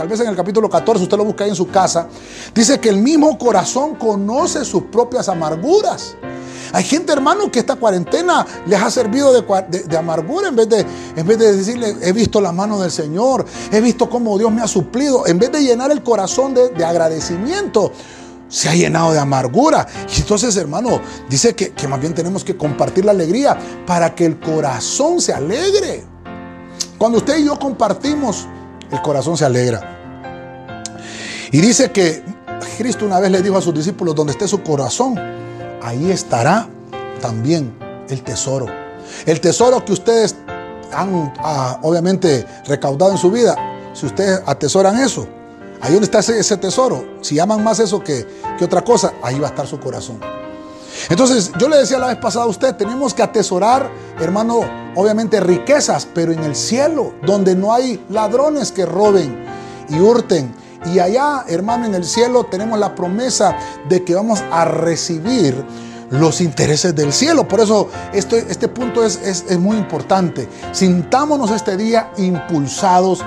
tal 0.00 0.08
vez 0.08 0.18
en 0.20 0.28
el 0.28 0.36
capítulo 0.36 0.70
14, 0.70 1.02
usted 1.02 1.18
lo 1.18 1.26
busca 1.26 1.44
ahí 1.44 1.50
en 1.50 1.56
su 1.56 1.68
casa, 1.68 2.08
dice 2.54 2.80
que 2.80 2.88
el 2.88 2.96
mismo 2.96 3.36
corazón 3.36 3.96
conoce 3.96 4.64
sus 4.64 4.84
propias 4.84 5.28
amarguras. 5.28 6.16
Hay 6.72 6.84
gente, 6.84 7.12
hermano, 7.12 7.52
que 7.52 7.58
esta 7.58 7.76
cuarentena 7.76 8.46
les 8.64 8.80
ha 8.80 8.90
servido 8.90 9.30
de, 9.30 9.98
amargura 9.98 10.48
en 10.48 10.56
vez 10.56 10.70
de, 10.70 10.86
en 11.16 11.26
vez 11.26 11.38
de 11.38 11.54
decirle, 11.54 11.96
he 12.00 12.12
visto 12.12 12.40
la 12.40 12.50
mano 12.50 12.80
del 12.80 12.90
Señor, 12.90 13.44
he 13.70 13.82
visto 13.82 14.08
cómo 14.08 14.38
Dios 14.38 14.50
me 14.50 14.62
ha 14.62 14.66
suplido, 14.66 15.26
en 15.26 15.38
vez 15.38 15.52
de 15.52 15.62
llenar 15.62 15.90
el 15.90 16.02
corazón 16.02 16.54
de, 16.54 16.82
agradecimiento, 16.82 17.92
se 18.48 18.70
ha 18.70 18.74
llenado 18.74 19.12
de 19.12 19.18
amargura. 19.18 19.86
Y 20.16 20.20
entonces, 20.22 20.56
hermano, 20.56 20.98
dice 21.28 21.54
que, 21.54 21.72
que 21.72 21.86
más 21.86 22.00
bien 22.00 22.14
tenemos 22.14 22.42
que 22.42 22.56
compartir 22.56 23.04
la 23.04 23.10
alegría 23.10 23.58
para 23.86 24.14
que 24.14 24.24
el 24.24 24.40
corazón 24.40 25.20
se 25.20 25.34
alegre. 25.34 26.04
Cuando 26.96 27.18
usted 27.18 27.38
y 27.38 27.44
yo 27.44 27.58
compartimos, 27.58 28.46
el 28.90 29.02
corazón 29.02 29.36
se 29.36 29.44
alegra. 29.44 29.98
Y 31.52 31.60
dice 31.60 31.90
que 31.90 32.22
Cristo 32.78 33.04
una 33.04 33.20
vez 33.20 33.30
le 33.30 33.42
dijo 33.42 33.56
a 33.56 33.62
sus 33.62 33.74
discípulos, 33.74 34.14
donde 34.14 34.32
esté 34.32 34.46
su 34.46 34.62
corazón, 34.62 35.18
ahí 35.82 36.10
estará 36.10 36.68
también 37.20 37.74
el 38.08 38.22
tesoro. 38.22 38.66
El 39.26 39.40
tesoro 39.40 39.84
que 39.84 39.92
ustedes 39.92 40.36
han 40.92 41.32
ah, 41.38 41.78
obviamente 41.82 42.46
recaudado 42.66 43.12
en 43.12 43.18
su 43.18 43.30
vida, 43.30 43.56
si 43.92 44.06
ustedes 44.06 44.40
atesoran 44.46 44.98
eso, 44.98 45.26
ahí 45.80 45.92
donde 45.92 46.04
está 46.04 46.20
ese, 46.20 46.56
tesoro, 46.56 47.04
si 47.20 47.38
aman 47.38 47.62
más 47.62 47.80
eso 47.80 48.02
que, 48.02 48.26
que 48.58 48.64
otra 48.64 48.82
cosa, 48.82 49.12
ahí 49.22 49.38
va 49.38 49.48
a 49.48 49.50
estar 49.50 49.66
su 49.66 49.78
corazón. 49.78 50.20
Entonces, 51.08 51.52
yo 51.58 51.68
le 51.68 51.78
decía 51.78 51.98
la 51.98 52.08
vez 52.08 52.18
pasada 52.18 52.44
a 52.44 52.48
usted, 52.48 52.76
tenemos 52.76 53.14
que 53.14 53.22
atesorar, 53.22 53.90
hermano, 54.20 54.60
obviamente 54.94 55.40
riquezas, 55.40 56.06
pero 56.12 56.32
en 56.32 56.44
el 56.44 56.54
cielo, 56.54 57.14
donde 57.24 57.54
no 57.54 57.72
hay 57.72 58.04
ladrones 58.08 58.72
que 58.72 58.86
roben 58.86 59.44
y 59.88 59.98
hurten 59.98 60.54
y 60.86 60.98
allá, 60.98 61.44
hermano, 61.46 61.84
en 61.84 61.94
el 61.94 62.04
cielo 62.04 62.44
tenemos 62.44 62.78
la 62.78 62.94
promesa 62.94 63.56
de 63.88 64.02
que 64.02 64.14
vamos 64.14 64.42
a 64.50 64.64
recibir 64.64 65.64
los 66.10 66.40
intereses 66.40 66.94
del 66.94 67.12
cielo. 67.12 67.46
Por 67.46 67.60
eso 67.60 67.88
este, 68.12 68.38
este 68.50 68.68
punto 68.68 69.04
es, 69.04 69.16
es 69.22 69.58
muy 69.58 69.76
importante. 69.76 70.48
Sintámonos 70.72 71.50
este 71.50 71.76
día 71.76 72.12
impulsados 72.16 73.20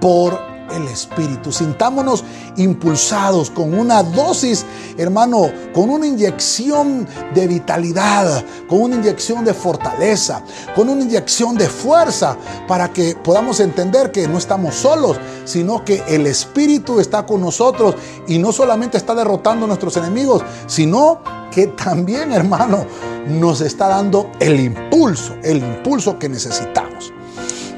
por 0.00 0.47
el 0.70 0.86
Espíritu. 0.88 1.52
Sintámonos 1.52 2.24
impulsados 2.56 3.50
con 3.50 3.78
una 3.78 4.02
dosis, 4.02 4.64
hermano, 4.96 5.50
con 5.74 5.90
una 5.90 6.06
inyección 6.06 7.06
de 7.34 7.46
vitalidad, 7.46 8.44
con 8.68 8.82
una 8.82 8.96
inyección 8.96 9.44
de 9.44 9.54
fortaleza, 9.54 10.42
con 10.74 10.88
una 10.88 11.02
inyección 11.02 11.56
de 11.56 11.68
fuerza 11.68 12.36
para 12.66 12.92
que 12.92 13.16
podamos 13.16 13.60
entender 13.60 14.12
que 14.12 14.26
no 14.28 14.38
estamos 14.38 14.74
solos, 14.74 15.18
sino 15.44 15.84
que 15.84 16.02
el 16.08 16.26
Espíritu 16.26 17.00
está 17.00 17.24
con 17.26 17.40
nosotros 17.40 17.94
y 18.26 18.38
no 18.38 18.52
solamente 18.52 18.96
está 18.96 19.14
derrotando 19.14 19.64
a 19.64 19.68
nuestros 19.68 19.96
enemigos, 19.96 20.42
sino 20.66 21.20
que 21.50 21.68
también, 21.68 22.32
hermano, 22.32 22.86
nos 23.26 23.60
está 23.60 23.88
dando 23.88 24.30
el 24.40 24.60
impulso, 24.60 25.34
el 25.42 25.58
impulso 25.58 26.18
que 26.18 26.28
necesitamos. 26.28 27.12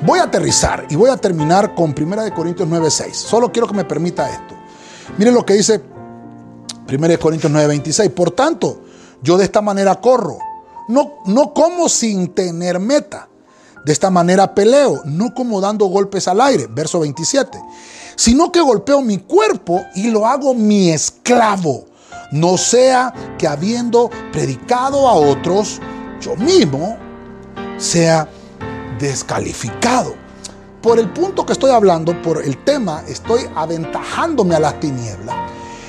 Voy 0.03 0.19
a 0.19 0.25
aterrizar 0.25 0.87
y 0.89 0.97
voy 0.97 1.11
a 1.11 1.17
terminar 1.19 1.75
con 1.75 1.95
1 1.95 2.35
Corintios 2.35 2.67
9:6. 2.67 3.13
Solo 3.13 3.53
quiero 3.53 3.69
que 3.69 3.75
me 3.75 3.85
permita 3.85 4.31
esto. 4.31 4.55
Miren 5.19 5.35
lo 5.35 5.45
que 5.45 5.55
dice 5.55 5.83
1 6.89 7.19
Corintios 7.19 7.53
9:26. 7.53 8.09
Por 8.11 8.31
tanto, 8.31 8.81
yo 9.23 9.37
de 9.37 9.45
esta 9.45 9.61
manera 9.61 10.01
corro. 10.01 10.39
No, 10.89 11.19
no 11.27 11.53
como 11.53 11.89
sin 11.89 12.29
tener 12.29 12.81
meta. 12.81 13.29
De 13.85 13.93
esta 13.93 14.11
manera 14.11 14.55
peleo, 14.55 15.03
no 15.05 15.35
como 15.35 15.61
dando 15.61 15.87
golpes 15.87 16.29
al 16.29 16.41
aire. 16.41 16.67
Verso 16.71 17.01
27. 17.01 17.59
Sino 18.17 18.51
que 18.51 18.61
golpeo 18.61 19.03
mi 19.03 19.19
cuerpo 19.19 19.83
y 19.95 20.11
lo 20.11 20.27
hago 20.27 20.55
mi 20.55 20.91
esclavo. 20.91 21.85
No 22.33 22.57
sea 22.57 23.13
que 23.39 23.47
habiendo 23.47 24.11
predicado 24.33 25.09
a 25.09 25.15
otros, 25.15 25.81
yo 26.21 26.37
mismo 26.37 26.97
sea 27.79 28.29
descalificado. 29.01 30.15
Por 30.83 30.99
el 30.99 31.11
punto 31.11 31.45
que 31.45 31.53
estoy 31.53 31.71
hablando, 31.71 32.21
por 32.23 32.43
el 32.43 32.65
tema, 32.65 33.05
estoy 33.09 33.43
aventajándome 33.55 34.55
a 34.55 34.61
las 34.61 34.81
tinieblas. 34.81 35.37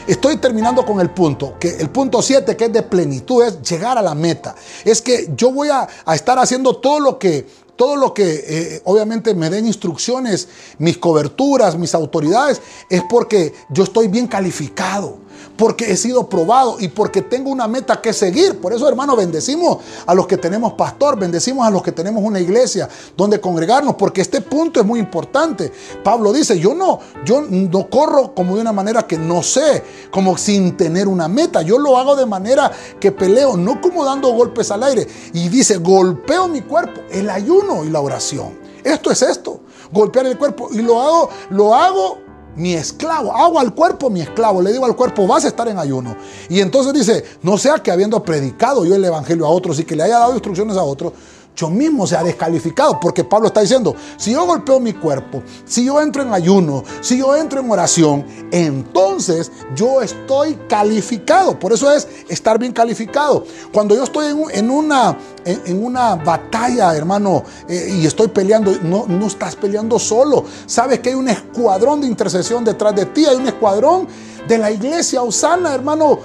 Estoy 0.07 0.37
terminando 0.37 0.85
con 0.85 0.99
el 0.99 1.11
punto, 1.11 1.57
que 1.59 1.69
el 1.77 1.89
punto 1.89 2.21
7, 2.21 2.57
que 2.57 2.65
es 2.65 2.73
de 2.73 2.83
plenitud, 2.83 3.43
es 3.43 3.61
llegar 3.61 3.97
a 3.97 4.01
la 4.01 4.15
meta. 4.15 4.55
Es 4.83 5.01
que 5.01 5.29
yo 5.37 5.51
voy 5.51 5.69
a, 5.69 5.87
estar 6.13 6.39
haciendo 6.39 6.77
todo 6.77 6.99
lo 6.99 7.19
que, 7.19 7.47
todo 7.75 7.95
lo 7.95 8.13
que 8.13 8.43
eh, 8.47 8.81
obviamente 8.85 9.33
me 9.35 9.49
den 9.49 9.67
instrucciones, 9.67 10.49
mis 10.79 10.97
coberturas, 10.97 11.77
mis 11.77 11.93
autoridades, 11.93 12.61
es 12.89 13.03
porque 13.09 13.53
yo 13.69 13.83
estoy 13.83 14.07
bien 14.07 14.27
calificado 14.27 15.19
porque 15.57 15.91
he 15.91 15.97
sido 15.97 16.27
probado 16.27 16.77
y 16.79 16.87
porque 16.87 17.21
tengo 17.21 17.49
una 17.49 17.67
meta 17.67 18.01
que 18.01 18.13
seguir. 18.13 18.59
Por 18.59 18.73
eso, 18.73 18.87
hermano, 18.87 19.15
bendecimos 19.15 19.77
a 20.05 20.13
los 20.13 20.27
que 20.27 20.37
tenemos 20.37 20.73
pastor, 20.73 21.19
bendecimos 21.19 21.65
a 21.65 21.69
los 21.69 21.83
que 21.83 21.91
tenemos 21.91 22.23
una 22.23 22.39
iglesia 22.39 22.89
donde 23.15 23.39
congregarnos, 23.39 23.95
porque 23.95 24.21
este 24.21 24.41
punto 24.41 24.79
es 24.79 24.85
muy 24.85 24.99
importante. 24.99 25.71
Pablo 26.03 26.33
dice, 26.33 26.59
yo 26.59 26.73
no, 26.73 26.99
yo 27.25 27.41
no 27.41 27.89
corro 27.89 28.33
como 28.33 28.55
de 28.55 28.61
una 28.61 28.73
manera 28.73 29.03
que 29.03 29.17
no 29.17 29.43
sé, 29.43 29.83
como 30.11 30.37
sin 30.37 30.77
tener 30.77 31.07
una 31.07 31.27
meta. 31.27 31.61
Yo 31.61 31.77
lo 31.77 31.97
hago 31.97 32.15
de 32.15 32.25
manera 32.25 32.71
que 32.99 33.11
peleo, 33.11 33.57
no 33.57 33.81
como 33.81 34.03
dando 34.03 34.31
golpes 34.33 34.71
al 34.71 34.83
aire. 34.83 35.07
Y 35.33 35.49
dice, 35.49 35.77
golpeo 35.77 36.47
mi 36.47 36.61
cuerpo, 36.61 37.01
el 37.11 37.29
ayuno 37.29 37.83
y 37.83 37.89
la 37.89 38.01
oración. 38.01 38.59
Esto 38.83 39.11
es 39.11 39.21
esto, 39.21 39.61
golpear 39.91 40.25
el 40.25 40.37
cuerpo. 40.37 40.69
Y 40.71 40.81
lo 40.81 41.01
hago, 41.01 41.29
lo 41.49 41.75
hago 41.75 42.30
mi 42.55 42.73
esclavo, 42.73 43.35
hago 43.35 43.59
al 43.59 43.73
cuerpo 43.73 44.09
mi 44.09 44.21
esclavo, 44.21 44.61
le 44.61 44.71
digo 44.71 44.85
al 44.85 44.95
cuerpo, 44.95 45.27
vas 45.27 45.45
a 45.45 45.47
estar 45.49 45.67
en 45.67 45.77
ayuno. 45.77 46.15
Y 46.49 46.59
entonces 46.59 46.93
dice, 46.93 47.23
no 47.41 47.57
sea 47.57 47.79
que 47.79 47.91
habiendo 47.91 48.23
predicado 48.23 48.85
yo 48.85 48.95
el 48.95 49.05
Evangelio 49.05 49.45
a 49.45 49.49
otros 49.49 49.79
y 49.79 49.85
que 49.85 49.95
le 49.95 50.03
haya 50.03 50.19
dado 50.19 50.33
instrucciones 50.33 50.77
a 50.77 50.83
otros, 50.83 51.13
yo 51.55 51.69
mismo 51.69 52.07
sea 52.07 52.23
descalificado, 52.23 52.99
porque 52.99 53.23
Pablo 53.23 53.47
está 53.47 53.61
diciendo, 53.61 53.95
si 54.17 54.31
yo 54.31 54.45
golpeo 54.45 54.79
mi 54.79 54.93
cuerpo, 54.93 55.43
si 55.65 55.85
yo 55.85 56.01
entro 56.01 56.23
en 56.23 56.33
ayuno, 56.33 56.83
si 57.01 57.17
yo 57.17 57.35
entro 57.35 57.59
en 57.59 57.69
oración, 57.69 58.25
entonces 58.51 59.51
yo 59.75 60.01
estoy 60.01 60.57
calificado. 60.67 61.59
Por 61.59 61.73
eso 61.73 61.91
es 61.91 62.07
estar 62.29 62.57
bien 62.57 62.71
calificado. 62.71 63.45
Cuando 63.71 63.95
yo 63.95 64.03
estoy 64.03 64.27
en, 64.53 64.69
una, 64.71 65.17
en, 65.45 65.83
una 65.83 66.15
batalla, 66.15 66.95
hermano, 66.95 67.43
eh, 67.67 67.97
y 67.99 68.05
estoy 68.05 68.29
peleando, 68.29 68.73
no, 68.83 69.05
no 69.07 69.27
estás 69.27 69.55
peleando 69.55 69.99
solo. 69.99 70.45
Sabes 70.65 70.99
que 70.99 71.09
hay 71.09 71.15
un 71.15 71.29
escuadrón 71.29 72.01
de 72.01 72.07
intercesión 72.07 72.63
detrás 72.63 72.95
de 72.95 73.05
ti, 73.07 73.25
hay 73.25 73.35
un 73.35 73.47
escuadrón 73.47 74.07
de 74.47 74.57
la 74.57 74.71
iglesia 74.71 75.21
Osana, 75.21 75.73
hermano, 75.73 76.19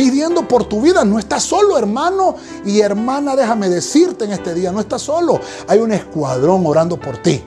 pidiendo 0.00 0.48
por 0.48 0.64
tu 0.64 0.80
vida. 0.80 1.04
No 1.04 1.18
estás 1.18 1.42
solo, 1.42 1.76
hermano 1.76 2.34
y 2.64 2.80
hermana, 2.80 3.36
déjame 3.36 3.68
decirte 3.68 4.24
en 4.24 4.32
este 4.32 4.54
día, 4.54 4.72
no 4.72 4.80
estás 4.80 5.02
solo. 5.02 5.38
Hay 5.68 5.78
un 5.78 5.92
escuadrón 5.92 6.64
orando 6.64 6.98
por 6.98 7.18
ti. 7.18 7.44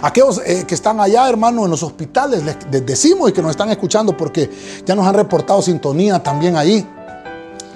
Aquellos 0.00 0.40
eh, 0.46 0.64
que 0.66 0.74
están 0.74 0.98
allá, 0.98 1.28
hermano, 1.28 1.66
en 1.66 1.70
los 1.70 1.82
hospitales, 1.82 2.42
les, 2.42 2.86
decimos 2.86 3.28
y 3.28 3.32
que 3.34 3.42
nos 3.42 3.50
están 3.50 3.68
escuchando 3.68 4.16
porque 4.16 4.50
ya 4.86 4.94
nos 4.94 5.06
han 5.06 5.12
reportado 5.12 5.60
sintonía 5.60 6.22
también 6.22 6.56
ahí. 6.56 6.88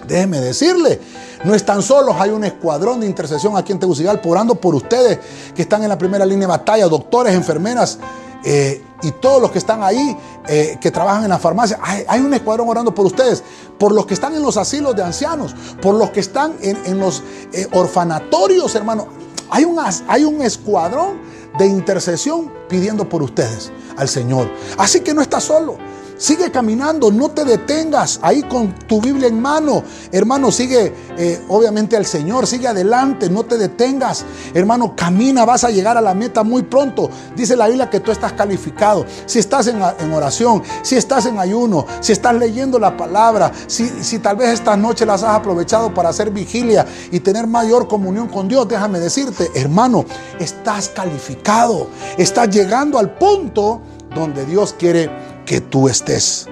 Déjeme 0.09 0.41
decirle, 0.41 0.99
no 1.45 1.55
están 1.55 1.83
solos, 1.83 2.17
hay 2.19 2.31
un 2.31 2.45
escuadrón 2.45 3.01
de 3.01 3.07
intercesión 3.07 3.59
aquí 3.59 3.73
en 3.73 3.79
Tegucigalpa 3.79 4.27
orando 4.27 4.55
por 4.55 4.75
ustedes 4.75 5.19
que 5.55 5.61
están 5.61 5.83
en 5.83 5.91
la 5.91 5.99
primera 5.99 6.25
línea 6.25 6.49
de 6.49 6.53
batalla, 6.53 6.89
doctores, 6.89 7.35
enfermeras, 7.35 7.99
eh, 8.45 8.83
y 9.03 9.13
todos 9.13 9.41
los 9.41 9.51
que 9.51 9.59
están 9.59 9.83
ahí, 9.83 10.17
eh, 10.49 10.79
que 10.81 10.91
trabajan 10.91 11.25
en 11.25 11.31
la 11.31 11.39
farmacia, 11.39 11.79
hay, 11.83 12.21
un 12.21 12.33
escuadrón 12.35 12.69
orando 12.69 12.95
por 12.95 13.07
ustedes, 13.07 13.43
por 13.79 13.93
los 13.93 14.07
que 14.07 14.15
están 14.15 14.35
en 14.35 14.43
los 14.43 14.57
asilos 14.57 14.95
de 14.95 15.03
ancianos, 15.03 15.55
por 15.81 15.95
los 15.95 16.11
que 16.11 16.21
están 16.21 16.55
en, 16.61 16.99
los 16.99 17.23
eh, 17.53 17.67
orfanatorios, 17.73 18.75
hermano. 18.75 19.09
Hay 19.51 19.65
un, 19.65 19.79
hay 20.09 20.25
un 20.25 20.43
escuadrón 20.43 21.21
de 21.59 21.67
intercesión 21.67 22.53
pidiendo 22.69 23.09
por 23.09 23.23
ustedes 23.23 23.73
al 23.97 24.09
Señor. 24.09 24.51
Así 24.79 25.01
que 25.01 25.13
no 25.15 25.23
está 25.23 25.41
solo. 25.41 25.77
Sigue 26.21 26.51
caminando, 26.51 27.11
no 27.11 27.31
te 27.31 27.47
detengas 27.47 28.21
ahí 28.21 28.43
con 28.43 28.75
tu 28.75 29.01
Biblia 29.01 29.27
en 29.27 29.41
mano. 29.41 29.83
Hermano, 30.13 30.53
sigue 30.53 30.93
eh, 31.17 31.43
obviamente 31.49 31.97
al 31.97 32.05
Señor, 32.05 32.47
sigue 32.47 32.69
adelante, 32.69 33.31
no 33.31 33.45
te 33.45 33.57
detengas. 33.57 34.27
Hermano, 34.53 34.95
camina, 34.95 35.47
vas 35.47 35.65
a 35.65 35.71
llegar 35.71 35.97
a 35.97 36.03
la 36.03 36.13
meta 36.13 36.43
muy 36.43 36.63
pronto. 36.63 37.09
Dice 37.35 37.57
la 37.57 37.69
Biblia 37.69 37.89
que 37.89 38.01
tú 38.01 38.13
estás 38.13 38.35
calificado. 38.35 39.07
Si 39.25 39.39
estás 39.39 39.69
en, 39.69 39.81
oración, 40.13 40.63
si 40.83 40.97
estás 40.97 41.25
en 41.25 41.39
ayuno, 41.39 41.87
si 42.01 42.13
estás 42.13 42.35
leyendo 42.35 42.79
la 42.79 42.99
palabra, 42.99 43.51
si, 43.67 43.89
si 43.89 44.19
tal 44.19 44.37
vez 44.37 44.51
esta 44.51 44.77
noche 44.77 45.07
las 45.07 45.23
has 45.23 45.37
aprovechado 45.37 45.95
para 45.95 46.11
hacer 46.11 46.31
vigilia 46.31 46.85
y 47.11 47.21
tener 47.21 47.47
mayor 47.47 47.89
comunión 47.89 48.29
con 48.29 48.47
Dios, 48.47 48.69
déjame 48.69 49.01
decirte, 49.01 49.51
hermano, 49.55 50.05
estás 50.39 50.91
calificado. 50.91 51.87
Estás 52.19 52.51
llegando 52.51 52.99
al 52.99 53.15
punto 53.15 53.81
donde 54.15 54.45
Dios 54.45 54.75
quiere 54.79 55.30
que 55.47 55.61
tú 55.61 55.89
estés. 55.89 56.47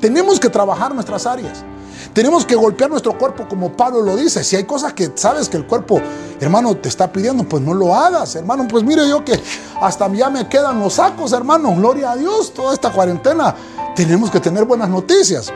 Tenemos 0.00 0.38
que 0.38 0.48
trabajar 0.48 0.94
nuestras 0.94 1.26
áreas. 1.26 1.64
Tenemos 2.12 2.44
que 2.44 2.54
golpear 2.54 2.90
nuestro 2.90 3.16
cuerpo 3.16 3.46
como 3.48 3.76
Pablo 3.76 4.02
lo 4.02 4.16
dice. 4.16 4.42
Si 4.42 4.56
hay 4.56 4.64
cosas 4.64 4.92
que 4.92 5.12
sabes 5.14 5.48
que 5.48 5.56
el 5.56 5.66
cuerpo, 5.66 6.00
hermano, 6.40 6.76
te 6.76 6.88
está 6.88 7.12
pidiendo, 7.12 7.44
pues 7.44 7.62
no 7.62 7.74
lo 7.74 7.94
hagas, 7.94 8.34
hermano. 8.34 8.66
Pues 8.68 8.84
mire 8.84 9.08
yo 9.08 9.24
que 9.24 9.40
hasta 9.80 10.12
ya 10.12 10.30
me 10.30 10.48
quedan 10.48 10.80
los 10.80 10.94
sacos, 10.94 11.32
hermano. 11.32 11.74
Gloria 11.74 12.12
a 12.12 12.16
Dios, 12.16 12.52
toda 12.54 12.74
esta 12.74 12.90
cuarentena. 12.90 13.54
Tenemos 13.94 14.30
que 14.30 14.40
tener 14.40 14.64
buenas 14.64 14.88
noticias. 14.88 15.52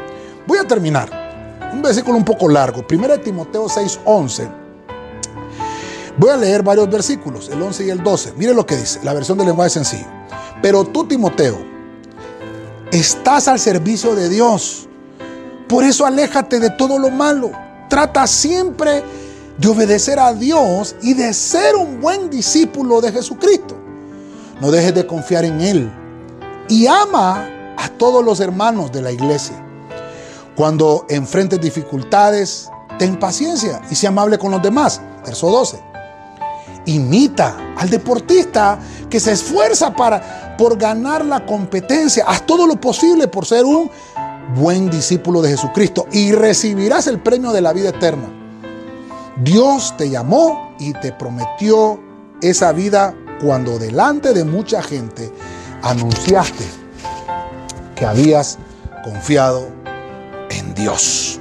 Voy 0.46 0.58
a 0.58 0.66
terminar. 0.66 1.70
Un 1.72 1.82
versículo 1.82 2.18
un 2.18 2.24
poco 2.24 2.48
largo. 2.48 2.84
1 2.88 3.20
Timoteo 3.20 3.68
6, 3.68 4.00
11. 4.04 4.62
Voy 6.18 6.30
a 6.30 6.36
leer 6.36 6.62
varios 6.62 6.90
versículos, 6.90 7.48
el 7.48 7.62
11 7.62 7.86
y 7.86 7.90
el 7.90 8.02
12. 8.02 8.34
Mire 8.36 8.52
lo 8.52 8.66
que 8.66 8.76
dice, 8.76 9.00
la 9.02 9.14
versión 9.14 9.38
del 9.38 9.46
lenguaje 9.46 9.70
sencillo. 9.70 10.06
Pero 10.60 10.84
tú, 10.84 11.06
Timoteo, 11.06 11.71
Estás 12.92 13.48
al 13.48 13.58
servicio 13.58 14.14
de 14.14 14.28
Dios. 14.28 14.86
Por 15.66 15.82
eso 15.82 16.04
aléjate 16.04 16.60
de 16.60 16.68
todo 16.68 16.98
lo 16.98 17.08
malo. 17.08 17.50
Trata 17.88 18.26
siempre 18.26 19.02
de 19.56 19.68
obedecer 19.68 20.18
a 20.18 20.34
Dios 20.34 20.94
y 21.00 21.14
de 21.14 21.32
ser 21.32 21.74
un 21.74 22.02
buen 22.02 22.28
discípulo 22.28 23.00
de 23.00 23.10
Jesucristo. 23.10 23.78
No 24.60 24.70
dejes 24.70 24.94
de 24.94 25.06
confiar 25.06 25.46
en 25.46 25.62
Él. 25.62 25.90
Y 26.68 26.86
ama 26.86 27.48
a 27.78 27.88
todos 27.96 28.22
los 28.22 28.40
hermanos 28.40 28.92
de 28.92 29.00
la 29.00 29.10
iglesia. 29.10 29.56
Cuando 30.54 31.06
enfrentes 31.08 31.62
dificultades, 31.62 32.68
ten 32.98 33.18
paciencia 33.18 33.80
y 33.90 33.94
sea 33.94 34.10
amable 34.10 34.36
con 34.36 34.50
los 34.50 34.60
demás. 34.60 35.00
Verso 35.24 35.50
12. 35.50 35.82
Imita 36.84 37.56
al 37.78 37.88
deportista 37.88 38.78
que 39.08 39.18
se 39.18 39.32
esfuerza 39.32 39.94
para, 39.94 40.51
por 40.62 40.78
ganar 40.78 41.24
la 41.24 41.44
competencia. 41.44 42.24
Haz 42.24 42.46
todo 42.46 42.68
lo 42.68 42.80
posible 42.80 43.26
por 43.26 43.44
ser 43.44 43.64
un 43.64 43.90
buen 44.54 44.88
discípulo 44.90 45.42
de 45.42 45.48
Jesucristo 45.48 46.06
y 46.12 46.30
recibirás 46.30 47.08
el 47.08 47.18
premio 47.18 47.50
de 47.50 47.60
la 47.60 47.72
vida 47.72 47.88
eterna. 47.88 48.28
Dios 49.42 49.92
te 49.96 50.08
llamó 50.08 50.76
y 50.78 50.92
te 50.92 51.10
prometió 51.10 51.98
esa 52.40 52.70
vida 52.70 53.12
cuando 53.44 53.76
delante 53.76 54.32
de 54.32 54.44
mucha 54.44 54.80
gente 54.84 55.32
anunciaste 55.82 56.64
que 57.96 58.06
habías 58.06 58.56
confiado 59.02 59.66
en 60.48 60.74
Dios. 60.74 61.40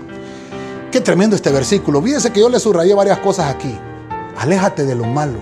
Qué 0.91 0.99
tremendo 0.99 1.35
este 1.35 1.51
versículo. 1.51 2.01
Fíjense 2.01 2.33
que 2.33 2.39
yo 2.39 2.49
le 2.49 2.59
subrayé 2.59 2.95
varias 2.95 3.19
cosas 3.19 3.53
aquí. 3.53 3.77
Aléjate 4.39 4.83
de 4.83 4.95
lo 4.95 5.05
malo. 5.05 5.37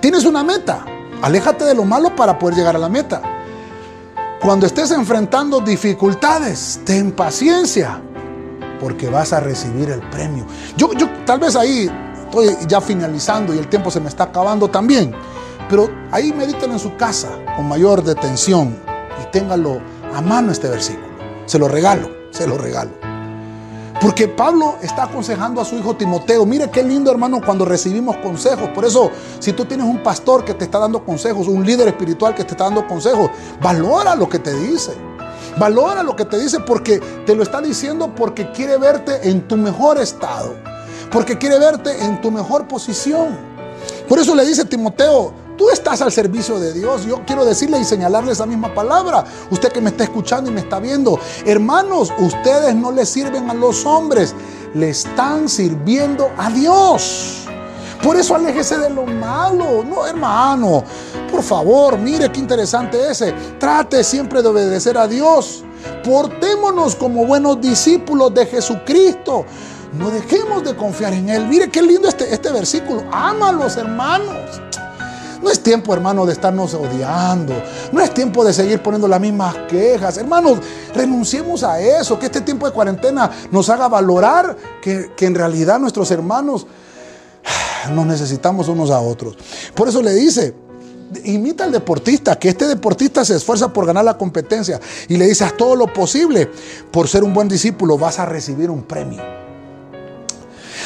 Tienes 0.00 0.24
una 0.24 0.44
meta. 0.44 0.84
Aléjate 1.22 1.64
de 1.64 1.74
lo 1.74 1.84
malo 1.84 2.14
para 2.16 2.38
poder 2.38 2.56
llegar 2.56 2.76
a 2.76 2.78
la 2.78 2.88
meta. 2.88 3.20
Cuando 4.40 4.66
estés 4.66 4.90
enfrentando 4.90 5.60
dificultades, 5.60 6.80
ten 6.84 7.12
paciencia, 7.12 8.00
porque 8.80 9.08
vas 9.10 9.34
a 9.34 9.40
recibir 9.40 9.90
el 9.90 10.00
premio. 10.08 10.46
Yo, 10.78 10.92
yo 10.94 11.10
tal 11.26 11.40
vez 11.40 11.56
ahí 11.56 11.90
estoy 12.24 12.56
ya 12.66 12.80
finalizando 12.80 13.54
y 13.54 13.58
el 13.58 13.68
tiempo 13.68 13.90
se 13.90 14.00
me 14.00 14.08
está 14.08 14.24
acabando 14.24 14.68
también, 14.68 15.12
pero 15.68 15.90
ahí 16.10 16.32
mediten 16.32 16.72
en 16.72 16.78
su 16.78 16.96
casa 16.96 17.28
con 17.54 17.68
mayor 17.68 18.02
detención 18.02 18.74
y 19.22 19.30
téngalo 19.30 19.80
a 20.14 20.22
mano 20.22 20.52
este 20.52 20.68
versículo. 20.68 21.10
Se 21.44 21.58
lo 21.58 21.68
regalo, 21.68 22.08
se 22.30 22.46
lo 22.46 22.56
regalo. 22.56 22.99
Porque 24.00 24.28
Pablo 24.28 24.76
está 24.80 25.04
aconsejando 25.04 25.60
a 25.60 25.64
su 25.64 25.76
hijo 25.76 25.94
Timoteo. 25.94 26.46
Mire 26.46 26.70
qué 26.70 26.82
lindo 26.82 27.10
hermano 27.10 27.40
cuando 27.44 27.66
recibimos 27.66 28.16
consejos. 28.16 28.70
Por 28.70 28.86
eso, 28.86 29.10
si 29.38 29.52
tú 29.52 29.66
tienes 29.66 29.86
un 29.86 30.02
pastor 30.02 30.42
que 30.42 30.54
te 30.54 30.64
está 30.64 30.78
dando 30.78 31.04
consejos, 31.04 31.46
un 31.48 31.66
líder 31.66 31.88
espiritual 31.88 32.34
que 32.34 32.44
te 32.44 32.52
está 32.52 32.64
dando 32.64 32.86
consejos, 32.86 33.30
valora 33.60 34.14
lo 34.14 34.26
que 34.26 34.38
te 34.38 34.54
dice. 34.54 34.92
Valora 35.58 36.02
lo 36.02 36.16
que 36.16 36.24
te 36.24 36.38
dice 36.38 36.60
porque 36.60 36.98
te 37.26 37.34
lo 37.34 37.42
está 37.42 37.60
diciendo 37.60 38.14
porque 38.14 38.50
quiere 38.52 38.78
verte 38.78 39.28
en 39.28 39.46
tu 39.46 39.58
mejor 39.58 39.98
estado. 39.98 40.54
Porque 41.10 41.36
quiere 41.36 41.58
verte 41.58 42.02
en 42.02 42.22
tu 42.22 42.30
mejor 42.30 42.66
posición. 42.66 43.36
Por 44.08 44.18
eso 44.18 44.34
le 44.34 44.46
dice 44.46 44.64
Timoteo, 44.64 45.34
Tú 45.60 45.68
estás 45.68 46.00
al 46.00 46.10
servicio 46.10 46.58
de 46.58 46.72
Dios. 46.72 47.04
Yo 47.04 47.20
quiero 47.26 47.44
decirle 47.44 47.78
y 47.78 47.84
señalarle 47.84 48.32
esa 48.32 48.46
misma 48.46 48.72
palabra. 48.72 49.26
Usted 49.50 49.70
que 49.70 49.82
me 49.82 49.90
está 49.90 50.04
escuchando 50.04 50.50
y 50.50 50.54
me 50.54 50.60
está 50.60 50.80
viendo. 50.80 51.20
Hermanos, 51.44 52.10
ustedes 52.18 52.74
no 52.74 52.90
le 52.90 53.04
sirven 53.04 53.50
a 53.50 53.52
los 53.52 53.84
hombres. 53.84 54.34
Le 54.72 54.88
están 54.88 55.50
sirviendo 55.50 56.30
a 56.38 56.48
Dios. 56.48 57.44
Por 58.02 58.16
eso 58.16 58.34
aléjese 58.34 58.78
de 58.78 58.88
lo 58.88 59.04
malo. 59.04 59.84
No, 59.84 60.06
hermano. 60.06 60.82
Por 61.30 61.42
favor, 61.42 61.98
mire 61.98 62.32
qué 62.32 62.40
interesante 62.40 63.10
ese. 63.10 63.34
Trate 63.58 64.02
siempre 64.02 64.40
de 64.40 64.48
obedecer 64.48 64.96
a 64.96 65.06
Dios. 65.06 65.62
Portémonos 66.02 66.96
como 66.96 67.26
buenos 67.26 67.60
discípulos 67.60 68.32
de 68.32 68.46
Jesucristo. 68.46 69.44
No 69.92 70.08
dejemos 70.08 70.64
de 70.64 70.74
confiar 70.74 71.12
en 71.12 71.28
Él. 71.28 71.46
Mire 71.48 71.70
qué 71.70 71.82
lindo 71.82 72.08
este, 72.08 72.32
este 72.32 72.50
versículo. 72.50 73.04
Ama 73.12 73.50
a 73.50 73.52
los 73.52 73.76
hermanos. 73.76 74.62
No 75.42 75.50
es 75.50 75.60
tiempo, 75.60 75.94
hermano, 75.94 76.26
de 76.26 76.32
estarnos 76.32 76.74
odiando. 76.74 77.54
No 77.92 78.00
es 78.00 78.12
tiempo 78.12 78.44
de 78.44 78.52
seguir 78.52 78.82
poniendo 78.82 79.08
las 79.08 79.20
mismas 79.20 79.54
quejas. 79.68 80.18
Hermanos, 80.18 80.58
renunciemos 80.94 81.62
a 81.62 81.80
eso. 81.80 82.18
Que 82.18 82.26
este 82.26 82.42
tiempo 82.42 82.66
de 82.66 82.72
cuarentena 82.72 83.30
nos 83.50 83.68
haga 83.70 83.88
valorar 83.88 84.56
que, 84.82 85.10
en 85.18 85.34
realidad 85.34 85.78
nuestros 85.78 86.10
hermanos 86.10 86.66
nos 87.94 88.06
necesitamos 88.06 88.68
unos 88.68 88.90
a 88.90 89.00
otros. 89.00 89.36
Por 89.74 89.88
eso 89.88 90.02
le 90.02 90.12
dice, 90.12 90.54
imita 91.24 91.64
al 91.64 91.72
deportista, 91.72 92.38
que 92.38 92.50
este 92.50 92.68
deportista 92.68 93.24
se 93.24 93.36
esfuerza 93.36 93.72
por 93.72 93.86
ganar 93.86 94.04
la 94.04 94.18
competencia 94.18 94.78
y 95.08 95.16
le 95.16 95.26
dice, 95.26 95.44
haz 95.44 95.56
todo 95.56 95.74
lo 95.74 95.92
posible 95.92 96.50
por 96.90 97.08
ser 97.08 97.24
un 97.24 97.32
buen 97.32 97.48
discípulo, 97.48 97.96
vas 97.96 98.18
a 98.18 98.26
recibir 98.26 98.70
un 98.70 98.82
premio. 98.82 99.39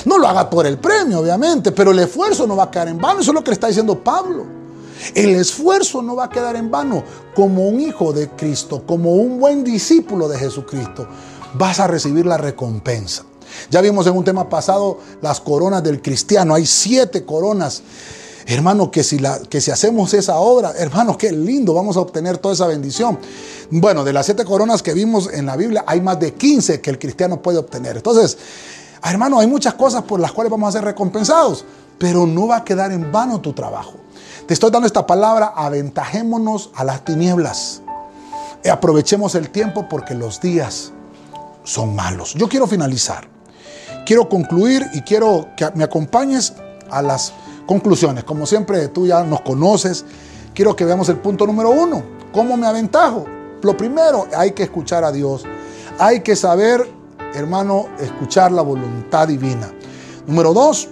No 0.05 0.19
lo 0.19 0.29
haga 0.29 0.51
por 0.51 0.67
el 0.67 0.79
premio, 0.79 1.21
obviamente, 1.21 1.73
pero 1.73 1.93
el 1.93 1.99
esfuerzo 1.99 2.47
no 2.47 2.57
va 2.57 2.65
a 2.65 2.71
quedar 2.71 2.89
en 2.89 2.99
vano. 2.99 3.21
Eso 3.21 3.31
es 3.31 3.35
lo 3.35 3.43
que 3.43 3.51
le 3.51 3.55
está 3.55 3.69
diciendo 3.69 4.03
Pablo. 4.03 4.45
El 5.15 5.31
esfuerzo 5.35 6.03
no 6.03 6.17
va 6.17 6.25
a 6.25 6.31
quedar 6.31 6.57
en 6.57 6.71
vano. 6.71 7.03
Como 7.35 7.69
un 7.69 7.81
hijo 7.81 8.13
de 8.13 8.31
Cristo, 8.31 8.85
como 8.87 9.15
un 9.15 9.41
buen 9.41 9.65
discípulo 9.65 10.29
de 10.29 10.39
Jesucristo, 10.39 11.07
vas 11.55 11.81
a 11.81 11.87
recibir 11.87 12.27
la 12.27 12.37
recompensa. 12.37 13.25
Ya 13.71 13.81
vimos 13.81 14.07
en 14.07 14.17
un 14.17 14.25
tema 14.25 14.49
pasado 14.49 14.99
las 15.23 15.41
coronas 15.41 15.83
del 15.83 16.03
cristiano. 16.03 16.55
Hay 16.55 16.67
siete 16.67 17.25
coronas. 17.25 17.83
Hermano, 18.47 18.91
que 18.91 19.03
si, 19.03 19.19
la, 19.19 19.39
que 19.39 19.61
si 19.61 19.71
hacemos 19.71 20.13
esa 20.13 20.37
obra, 20.37 20.75
hermano, 20.77 21.17
qué 21.17 21.33
lindo, 21.33 21.73
vamos 21.73 21.97
a 21.97 22.01
obtener 22.01 22.37
toda 22.37 22.53
esa 22.53 22.67
bendición. 22.67 23.19
Bueno, 23.71 24.05
de 24.05 24.13
las 24.13 24.27
siete 24.27 24.45
coronas 24.45 24.83
que 24.83 24.93
vimos 24.93 25.31
en 25.33 25.47
la 25.47 25.57
Biblia, 25.57 25.85
hay 25.87 26.03
más 26.03 26.21
de 26.21 26.35
15 26.35 26.83
que 26.83 26.91
el 26.91 26.99
cristiano 26.99 27.41
puede 27.41 27.57
obtener. 27.57 27.97
Entonces, 27.97 28.37
Ah, 29.07 29.11
hermano, 29.11 29.39
hay 29.39 29.47
muchas 29.47 29.75
cosas 29.75 30.03
por 30.05 30.19
las 30.19 30.33
cuales 30.33 30.51
vamos 30.51 30.67
a 30.71 30.79
ser 30.79 30.85
recompensados, 30.87 31.67
pero 31.99 32.27
no 32.27 32.47
va 32.47 32.57
a 32.57 32.65
quedar 32.65 32.91
en 32.91 33.13
vano 33.13 33.39
tu 33.39 33.53
trabajo. 33.53 33.97
Te 34.47 34.55
estoy 34.55 34.71
dando 34.71 34.87
esta 34.87 35.07
palabra, 35.07 35.53
aventajémonos 35.55 36.71
a 36.75 36.85
las 36.85 37.05
tinieblas. 37.05 37.83
Y 38.65 38.71
aprovechemos 38.71 39.35
el 39.35 39.51
tiempo 39.51 39.91
porque 39.91 40.15
los 40.15 40.41
días 40.41 40.91
son 41.65 41.95
malos. 41.95 42.33
Yo 42.33 42.49
quiero 42.49 42.67
finalizar. 42.67 43.29
Quiero 44.07 44.27
concluir 44.27 44.87
y 44.95 45.03
quiero 45.03 45.49
que 45.55 45.71
me 45.75 45.85
acompañes 45.85 46.55
a 46.89 47.03
las 47.03 47.35
conclusiones. 47.67 48.25
Como 48.25 48.47
siempre, 48.47 48.89
tú 48.89 49.07
ya 49.07 49.23
nos 49.23 49.43
conoces. 49.43 50.07
Quiero 50.55 50.75
que 50.75 50.87
veamos 50.87 51.11
el 51.11 51.19
punto 51.19 51.47
número 51.47 51.69
uno. 51.69 52.03
¿Cómo 52.33 52.57
me 52.57 52.67
aventajo? 52.67 53.27
Lo 53.61 53.77
primero, 53.77 54.27
hay 54.35 54.53
que 54.53 54.63
escuchar 54.63 55.05
a 55.05 55.13
Dios. 55.13 55.45
Hay 55.99 56.21
que 56.21 56.35
saber 56.37 57.04
hermano, 57.35 57.89
escuchar 58.01 58.53
la 58.53 58.63
voluntad 58.63 59.29
divina. 59.29 59.71
Número 60.27 60.53
dos, 60.53 60.89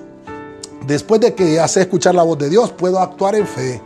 después 0.86 1.20
de 1.20 1.34
que 1.34 1.54
ya 1.54 1.64
escuchar 1.64 2.14
la 2.14 2.22
voz 2.22 2.38
de 2.38 2.50
Dios, 2.50 2.72
puedo 2.72 2.98
actuar 2.98 3.34
en 3.34 3.46
fe. 3.46 3.80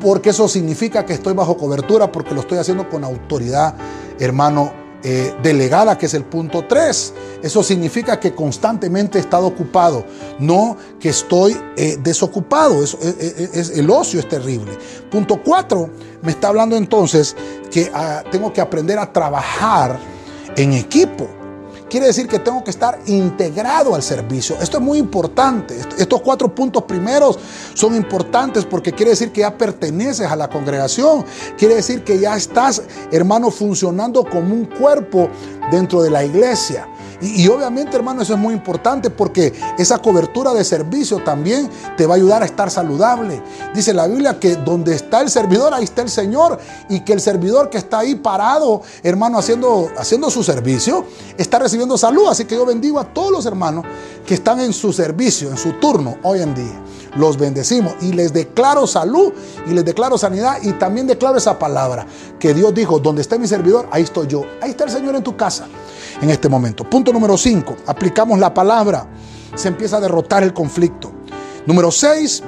Porque 0.00 0.30
eso 0.30 0.48
significa 0.48 1.04
que 1.04 1.14
estoy 1.14 1.34
bajo 1.34 1.56
cobertura, 1.56 2.10
porque 2.10 2.34
lo 2.34 2.40
estoy 2.40 2.58
haciendo 2.58 2.88
con 2.88 3.04
autoridad, 3.04 3.74
hermano, 4.18 4.72
eh, 5.06 5.34
delegada, 5.42 5.98
que 5.98 6.06
es 6.06 6.14
el 6.14 6.24
punto 6.24 6.64
3. 6.66 7.14
Eso 7.42 7.62
significa 7.62 8.18
que 8.18 8.34
constantemente 8.34 9.18
he 9.18 9.20
estado 9.20 9.46
ocupado, 9.46 10.02
no 10.38 10.78
que 10.98 11.10
estoy 11.10 11.54
eh, 11.76 11.98
desocupado. 12.02 12.82
Eso, 12.82 12.98
es, 13.02 13.70
el 13.70 13.90
ocio 13.90 14.18
es 14.18 14.28
terrible. 14.28 14.72
Punto 15.10 15.42
4 15.44 15.90
me 16.22 16.30
está 16.30 16.48
hablando 16.48 16.74
entonces 16.74 17.36
que 17.70 17.90
ah, 17.92 18.24
tengo 18.32 18.50
que 18.50 18.62
aprender 18.62 18.98
a 18.98 19.12
trabajar 19.12 19.98
en 20.56 20.72
equipo. 20.72 21.28
Quiere 21.94 22.08
decir 22.08 22.26
que 22.26 22.40
tengo 22.40 22.64
que 22.64 22.72
estar 22.72 22.98
integrado 23.06 23.94
al 23.94 24.02
servicio. 24.02 24.56
Esto 24.60 24.78
es 24.78 24.82
muy 24.82 24.98
importante. 24.98 25.78
Estos 25.96 26.22
cuatro 26.22 26.52
puntos 26.52 26.82
primeros 26.82 27.38
son 27.72 27.94
importantes 27.94 28.64
porque 28.64 28.90
quiere 28.90 29.10
decir 29.12 29.30
que 29.30 29.42
ya 29.42 29.56
perteneces 29.56 30.26
a 30.26 30.34
la 30.34 30.50
congregación. 30.50 31.24
Quiere 31.56 31.76
decir 31.76 32.02
que 32.02 32.18
ya 32.18 32.36
estás, 32.36 32.82
hermano, 33.12 33.48
funcionando 33.48 34.24
como 34.24 34.56
un 34.56 34.64
cuerpo 34.64 35.28
dentro 35.70 36.02
de 36.02 36.10
la 36.10 36.24
iglesia. 36.24 36.88
Y, 37.24 37.48
obviamente, 37.48 37.96
hermano, 37.96 38.22
eso 38.22 38.34
es 38.34 38.38
muy 38.38 38.54
importante 38.54 39.10
porque 39.10 39.52
esa 39.78 39.98
cobertura 39.98 40.52
de 40.52 40.64
servicio 40.64 41.22
también 41.24 41.70
te 41.96 42.06
va 42.06 42.14
a 42.14 42.16
ayudar 42.16 42.42
a 42.42 42.46
estar 42.46 42.70
saludable. 42.70 43.42
Dice 43.74 43.94
la 43.94 44.06
Biblia 44.06 44.38
que 44.38 44.56
donde 44.56 44.94
está 44.94 45.20
el 45.20 45.30
servidor, 45.30 45.72
ahí 45.72 45.84
está 45.84 46.02
el 46.02 46.10
Señor. 46.10 46.58
Y 46.88 47.00
que 47.00 47.12
el 47.12 47.20
servidor 47.20 47.70
que 47.70 47.78
está 47.78 48.00
ahí 48.00 48.14
parado, 48.14 48.82
hermano, 49.02 49.38
haciendo, 49.38 49.90
haciendo 49.96 50.30
su 50.30 50.42
servicio, 50.42 51.06
está 51.38 51.58
recibiendo 51.58 51.96
salud. 51.96 52.28
Así 52.28 52.44
que 52.44 52.54
yo 52.54 52.66
bendigo 52.66 53.00
a 53.00 53.04
todos 53.04 53.32
los 53.32 53.46
hermanos 53.46 53.84
que 54.26 54.34
están 54.34 54.60
en 54.60 54.72
su 54.72 54.92
servicio, 54.92 55.50
en 55.50 55.56
su 55.56 55.72
turno 55.74 56.18
hoy 56.22 56.40
en 56.40 56.54
día. 56.54 56.80
Los 57.16 57.38
bendecimos 57.38 57.94
y 58.00 58.12
les 58.12 58.32
declaro 58.32 58.86
salud 58.88 59.32
y 59.68 59.70
les 59.70 59.84
declaro 59.84 60.18
sanidad 60.18 60.58
y 60.62 60.72
también 60.72 61.06
declaro 61.06 61.38
esa 61.38 61.58
palabra 61.58 62.06
que 62.40 62.52
Dios 62.52 62.74
dijo, 62.74 62.98
donde 62.98 63.22
está 63.22 63.38
mi 63.38 63.46
servidor, 63.46 63.86
ahí 63.92 64.02
estoy 64.02 64.26
yo. 64.26 64.42
Ahí 64.60 64.70
está 64.70 64.84
el 64.84 64.90
Señor 64.90 65.14
en 65.14 65.22
tu 65.22 65.36
casa 65.36 65.68
en 66.24 66.30
este 66.30 66.48
momento. 66.48 66.88
Punto 66.88 67.12
número 67.12 67.36
5, 67.36 67.76
aplicamos 67.86 68.38
la 68.38 68.52
palabra, 68.52 69.06
se 69.54 69.68
empieza 69.68 69.98
a 69.98 70.00
derrotar 70.00 70.42
el 70.42 70.52
conflicto. 70.52 71.12
Número 71.66 71.90
6, 71.90 72.42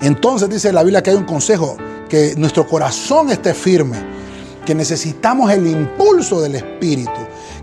entonces 0.00 0.48
dice 0.48 0.72
la 0.72 0.82
Biblia 0.82 1.02
que 1.02 1.10
hay 1.10 1.16
un 1.16 1.24
consejo, 1.24 1.76
que 2.08 2.34
nuestro 2.36 2.66
corazón 2.66 3.30
esté 3.30 3.54
firme, 3.54 3.98
que 4.64 4.74
necesitamos 4.74 5.50
el 5.50 5.66
impulso 5.66 6.40
del 6.40 6.56
Espíritu, 6.56 7.10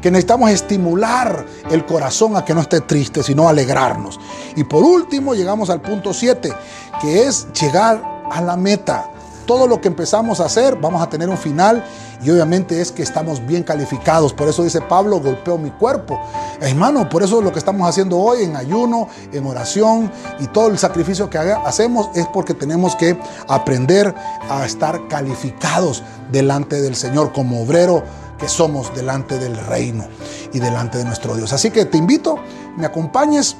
que 0.02 0.10
necesitamos 0.10 0.50
estimular 0.50 1.46
el 1.70 1.86
corazón 1.86 2.36
a 2.36 2.44
que 2.44 2.56
no 2.56 2.62
esté 2.62 2.82
triste, 2.82 3.22
sino 3.22 3.48
alegrarnos. 3.48 4.20
Y 4.56 4.64
por 4.64 4.84
último 4.84 5.36
llegamos 5.36 5.70
al 5.70 5.82
punto 5.82 6.14
7, 6.14 6.52
que 7.00 7.28
es 7.28 7.48
llegar 7.54 8.26
a 8.32 8.42
la 8.42 8.58
meta 8.58 9.09
todo 9.50 9.66
lo 9.66 9.82
que 9.82 9.88
empezamos 9.88 10.40
a 10.42 10.46
hacer, 10.46 10.76
vamos 10.76 11.02
a 11.02 11.10
tener 11.10 11.28
un 11.28 11.36
final 11.36 11.84
y 12.22 12.30
obviamente 12.30 12.80
es 12.82 12.92
que 12.92 13.02
estamos 13.02 13.44
bien 13.48 13.64
calificados. 13.64 14.32
Por 14.32 14.48
eso 14.48 14.64
dice 14.64 14.80
Pablo, 14.80 15.20
golpeo 15.20 15.58
mi 15.58 15.72
cuerpo. 15.72 16.22
Hermano, 16.62 17.10
por 17.10 17.24
eso 17.24 17.42
lo 17.42 17.52
que 17.52 17.58
estamos 17.58 17.90
haciendo 17.90 18.20
hoy 18.20 18.44
en 18.44 18.56
ayuno, 18.56 19.08
en 19.34 19.44
oración 19.48 20.12
y 20.40 20.46
todo 20.46 20.68
el 20.68 20.78
sacrificio 20.78 21.32
que 21.32 21.40
hacemos 21.40 22.12
es 22.14 22.28
porque 22.28 22.54
tenemos 22.54 22.96
que 22.96 23.20
aprender 23.48 24.14
a 24.48 24.68
estar 24.68 25.08
calificados 25.08 26.04
delante 26.32 26.80
del 26.80 26.96
Señor 26.96 27.34
como 27.34 27.64
obrero 27.64 28.04
que 28.38 28.48
somos 28.48 28.94
delante 28.94 29.40
del 29.40 29.58
reino 29.58 30.06
y 30.54 30.60
delante 30.60 31.00
de 31.00 31.06
nuestro 31.06 31.36
Dios. 31.36 31.54
Así 31.54 31.72
que 31.72 31.86
te 31.86 31.98
invito, 31.98 32.36
me 32.78 32.86
acompañes 32.86 33.58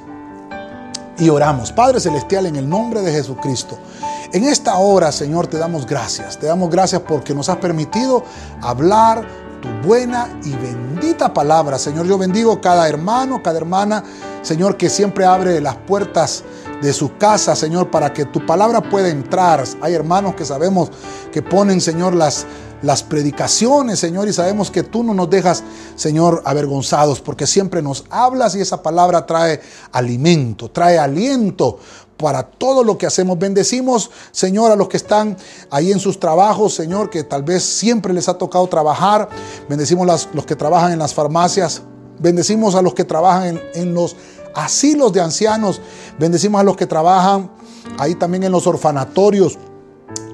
y 1.20 1.28
oramos. 1.28 1.70
Padre 1.70 2.00
Celestial, 2.00 2.46
en 2.46 2.56
el 2.56 2.68
nombre 2.68 3.02
de 3.02 3.12
Jesucristo. 3.12 3.78
En 4.32 4.44
esta 4.44 4.76
hora, 4.76 5.12
Señor, 5.12 5.46
te 5.46 5.58
damos 5.58 5.86
gracias. 5.86 6.38
Te 6.38 6.46
damos 6.46 6.70
gracias 6.70 7.02
porque 7.02 7.34
nos 7.34 7.48
has 7.48 7.56
permitido 7.58 8.24
hablar 8.62 9.26
tu 9.60 9.68
buena 9.86 10.40
y 10.44 10.52
bendita 10.52 11.32
palabra. 11.32 11.78
Señor, 11.78 12.06
yo 12.06 12.16
bendigo 12.16 12.60
cada 12.60 12.88
hermano, 12.88 13.42
cada 13.42 13.58
hermana, 13.58 14.02
Señor, 14.42 14.76
que 14.76 14.88
siempre 14.88 15.26
abre 15.26 15.60
las 15.60 15.76
puertas 15.76 16.42
de 16.80 16.92
su 16.94 17.16
casa, 17.18 17.54
Señor, 17.54 17.90
para 17.90 18.12
que 18.12 18.24
tu 18.24 18.46
palabra 18.46 18.80
pueda 18.80 19.08
entrar. 19.08 19.62
Hay 19.82 19.92
hermanos 19.92 20.34
que 20.34 20.46
sabemos 20.46 20.90
que 21.30 21.42
ponen, 21.42 21.80
Señor, 21.80 22.14
las, 22.14 22.46
las 22.82 23.02
predicaciones, 23.02 23.98
Señor, 23.98 24.28
y 24.28 24.32
sabemos 24.32 24.70
que 24.70 24.82
tú 24.82 25.02
no 25.02 25.14
nos 25.14 25.28
dejas, 25.28 25.62
Señor, 25.96 26.42
avergonzados, 26.44 27.20
porque 27.20 27.46
siempre 27.46 27.82
nos 27.82 28.04
hablas 28.10 28.54
y 28.56 28.60
esa 28.60 28.82
palabra 28.82 29.26
trae 29.26 29.60
alimento, 29.92 30.70
trae 30.70 30.98
aliento 30.98 31.78
para 32.16 32.42
todo 32.42 32.84
lo 32.84 32.98
que 32.98 33.06
hacemos. 33.06 33.38
Bendecimos, 33.38 34.10
Señor, 34.30 34.70
a 34.70 34.76
los 34.76 34.88
que 34.88 34.96
están 34.96 35.36
ahí 35.70 35.92
en 35.92 36.00
sus 36.00 36.20
trabajos, 36.20 36.74
Señor, 36.74 37.10
que 37.10 37.24
tal 37.24 37.42
vez 37.42 37.62
siempre 37.62 38.12
les 38.12 38.28
ha 38.28 38.34
tocado 38.34 38.66
trabajar. 38.68 39.28
Bendecimos 39.68 40.08
a 40.08 40.28
los 40.34 40.46
que 40.46 40.56
trabajan 40.56 40.92
en 40.92 40.98
las 40.98 41.14
farmacias. 41.14 41.82
Bendecimos 42.18 42.74
a 42.74 42.82
los 42.82 42.94
que 42.94 43.04
trabajan 43.04 43.48
en, 43.48 43.60
en 43.74 43.94
los 43.94 44.16
asilos 44.54 45.12
de 45.12 45.20
ancianos. 45.20 45.80
Bendecimos 46.18 46.60
a 46.60 46.64
los 46.64 46.76
que 46.76 46.86
trabajan 46.86 47.50
ahí 47.98 48.14
también 48.14 48.44
en 48.44 48.52
los 48.52 48.66
orfanatorios 48.66 49.58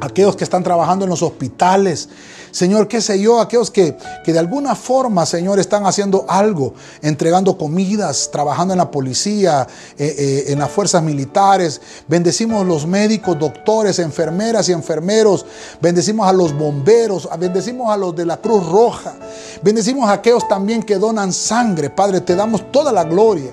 aquellos 0.00 0.36
que 0.36 0.44
están 0.44 0.62
trabajando 0.62 1.04
en 1.04 1.10
los 1.10 1.22
hospitales, 1.22 2.08
Señor, 2.56 2.88
qué 2.88 3.02
sé 3.02 3.20
yo, 3.20 3.38
aquellos 3.38 3.70
que, 3.70 3.98
que, 4.24 4.32
de 4.32 4.38
alguna 4.38 4.74
forma, 4.74 5.26
Señor, 5.26 5.58
están 5.58 5.84
haciendo 5.84 6.24
algo, 6.26 6.72
entregando 7.02 7.58
comidas, 7.58 8.30
trabajando 8.32 8.72
en 8.72 8.78
la 8.78 8.90
policía, 8.90 9.66
eh, 9.98 10.14
eh, 10.18 10.44
en 10.48 10.60
las 10.60 10.70
fuerzas 10.70 11.02
militares. 11.02 11.82
Bendecimos 12.08 12.66
los 12.66 12.86
médicos, 12.86 13.38
doctores, 13.38 13.98
enfermeras 13.98 14.70
y 14.70 14.72
enfermeros. 14.72 15.44
Bendecimos 15.82 16.26
a 16.26 16.32
los 16.32 16.56
bomberos, 16.56 17.28
bendecimos 17.38 17.92
a 17.92 17.96
los 17.98 18.16
de 18.16 18.24
la 18.24 18.38
Cruz 18.38 18.66
Roja. 18.66 19.14
Bendecimos 19.62 20.08
a 20.08 20.14
aquellos 20.14 20.48
también 20.48 20.82
que 20.82 20.96
donan 20.96 21.34
sangre. 21.34 21.90
Padre, 21.90 22.22
te 22.22 22.34
damos 22.34 22.72
toda 22.72 22.90
la 22.90 23.04
gloria. 23.04 23.50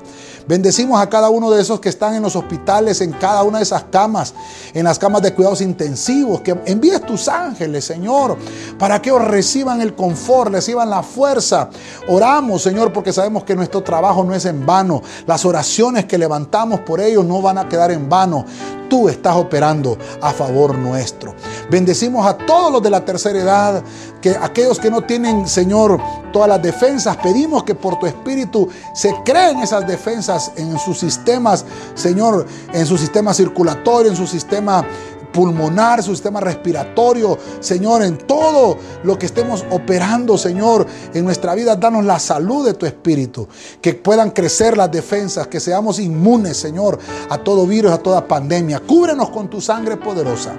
Bendecimos 0.48 1.02
a 1.02 1.10
cada 1.10 1.30
uno 1.30 1.50
de 1.50 1.62
esos 1.62 1.80
que 1.80 1.89
están 1.89 2.16
en 2.16 2.24
los 2.24 2.36
hospitales, 2.36 3.00
en 3.02 3.12
cada 3.14 3.44
una 3.44 3.60
de 3.60 3.64
esas 3.64 3.84
camas, 3.86 4.34
en 4.74 4.84
las 4.84 5.00
camas 5.00 5.22
de 5.22 5.34
cuidados 5.34 5.62
intensivos. 5.62 6.41
Que 6.41 6.60
envíes 6.66 7.06
tus 7.06 7.28
ángeles, 7.28 7.86
Señor, 7.86 8.38
para 8.78 9.02
que 9.02 9.18
reciban 9.18 9.82
el 9.82 9.96
confort, 9.96 10.52
reciban 10.52 10.89
la 10.89 11.04
fuerza. 11.04 11.70
Oramos, 12.08 12.62
Señor, 12.62 12.91
porque 12.91 13.14
sabemos 13.14 13.44
que 13.44 13.56
nuestro 13.56 13.84
trabajo 13.84 14.24
no 14.24 14.34
es 14.34 14.46
en 14.46 14.66
vano. 14.66 15.02
Las 15.26 15.46
oraciones 15.46 16.06
que 16.06 16.18
levantamos 16.18 16.82
por 16.82 17.00
ellos 17.00 17.24
no 17.26 17.41
van 17.41 17.58
a 17.58 17.70
quedar 17.70 17.91
en 17.91 18.10
vano 18.10 18.46
tú 18.94 19.10
estás 19.10 19.36
operando 19.36 19.98
a 20.22 20.32
favor 20.32 20.78
nuestro. 20.78 21.34
Bendecimos 21.68 22.28
a 22.28 22.38
todos 22.38 22.72
los 22.72 22.84
de 22.84 22.91
la 22.91 23.04
tercera 23.04 23.39
edad, 23.39 23.84
que 24.22 24.38
aquellos 24.39 24.78
que 24.78 24.91
no 24.91 25.02
tienen, 25.02 25.48
Señor, 25.48 26.00
todas 26.32 26.48
las 26.48 26.62
defensas, 26.62 27.18
pedimos 27.18 27.64
que 27.64 27.74
por 27.74 27.98
tu 27.98 28.06
espíritu 28.06 28.70
se 28.94 29.12
creen 29.26 29.62
esas 29.62 29.88
defensas 29.88 30.52
en 30.58 30.78
sus 30.78 31.00
sistemas, 31.00 31.66
Señor, 31.96 32.46
en 32.72 32.86
su 32.86 32.96
sistema 33.00 33.34
circulatorio, 33.34 34.12
en 34.12 34.16
su 34.16 34.28
sistema 34.28 34.86
pulmonar, 35.34 36.01
su 36.01 36.11
sistema 36.11 36.39
respiratorio, 36.39 37.38
Señor, 37.59 38.03
en 38.03 38.17
todo 38.19 38.77
lo 39.03 39.19
que 39.19 39.25
estemos 39.25 39.65
operando, 39.71 40.38
Señor, 40.38 40.88
en 41.13 41.25
nuestra 41.25 41.55
vida, 41.55 41.75
danos 41.75 42.05
la 42.05 42.19
salud 42.19 42.65
de 42.65 42.75
tu 42.75 42.86
espíritu, 42.86 43.47
que 43.81 43.95
puedan 43.95 44.31
crecer 44.31 44.77
las 44.77 44.91
defensas, 44.91 45.47
que 45.47 45.59
seamos 45.59 45.99
inmunes, 45.99 46.55
Señor, 46.55 46.99
a 47.29 47.38
todo 47.38 47.67
virus, 47.67 47.91
a 47.91 47.97
toda 47.97 48.25
pandemia. 48.25 48.79
Cúbrenos 48.79 49.29
con 49.29 49.49
tu 49.49 49.59
sangre 49.59 49.97
poderosa. 49.97 50.53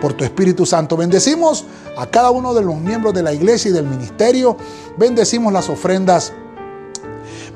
Por 0.00 0.14
tu 0.14 0.24
Espíritu 0.24 0.66
Santo. 0.66 0.96
Bendecimos 0.96 1.64
a 1.96 2.06
cada 2.06 2.32
uno 2.32 2.54
de 2.54 2.62
los 2.62 2.74
miembros 2.74 3.14
de 3.14 3.22
la 3.22 3.32
iglesia 3.32 3.70
y 3.70 3.72
del 3.72 3.86
ministerio. 3.86 4.56
Bendecimos 4.96 5.52
las 5.52 5.68
ofrendas 5.68 6.32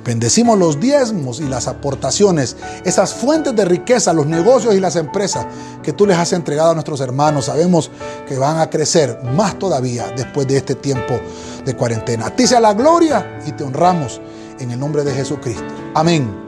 Bendecimos 0.07 0.57
los 0.57 0.78
diezmos 0.78 1.40
y 1.40 1.48
las 1.48 1.66
aportaciones, 1.66 2.57
esas 2.84 3.12
fuentes 3.12 3.57
de 3.57 3.64
riqueza, 3.64 4.12
los 4.12 4.26
negocios 4.26 4.76
y 4.76 4.80
las 4.80 4.94
empresas 4.94 5.46
que 5.82 5.92
tú 5.92 6.07
les 6.07 6.16
has 6.16 6.32
entregado 6.32 6.70
a 6.70 6.74
nuestros 6.74 7.00
hermanos. 7.00 7.46
Sabemos 7.46 7.90
que 8.28 8.38
van 8.38 8.61
a 8.61 8.70
crecer 8.70 9.18
más 9.34 9.59
todavía 9.59 10.07
después 10.16 10.46
de 10.46 10.59
este 10.59 10.76
tiempo 10.76 11.18
de 11.64 11.74
cuarentena. 11.74 12.26
A 12.26 12.30
ti 12.30 12.46
sea 12.46 12.61
la 12.61 12.72
gloria 12.72 13.40
y 13.46 13.52
te 13.52 13.64
honramos 13.64 14.20
en 14.61 14.70
el 14.70 14.78
nombre 14.78 15.02
de 15.02 15.12
Jesucristo. 15.12 15.64
Amén. 15.94 16.45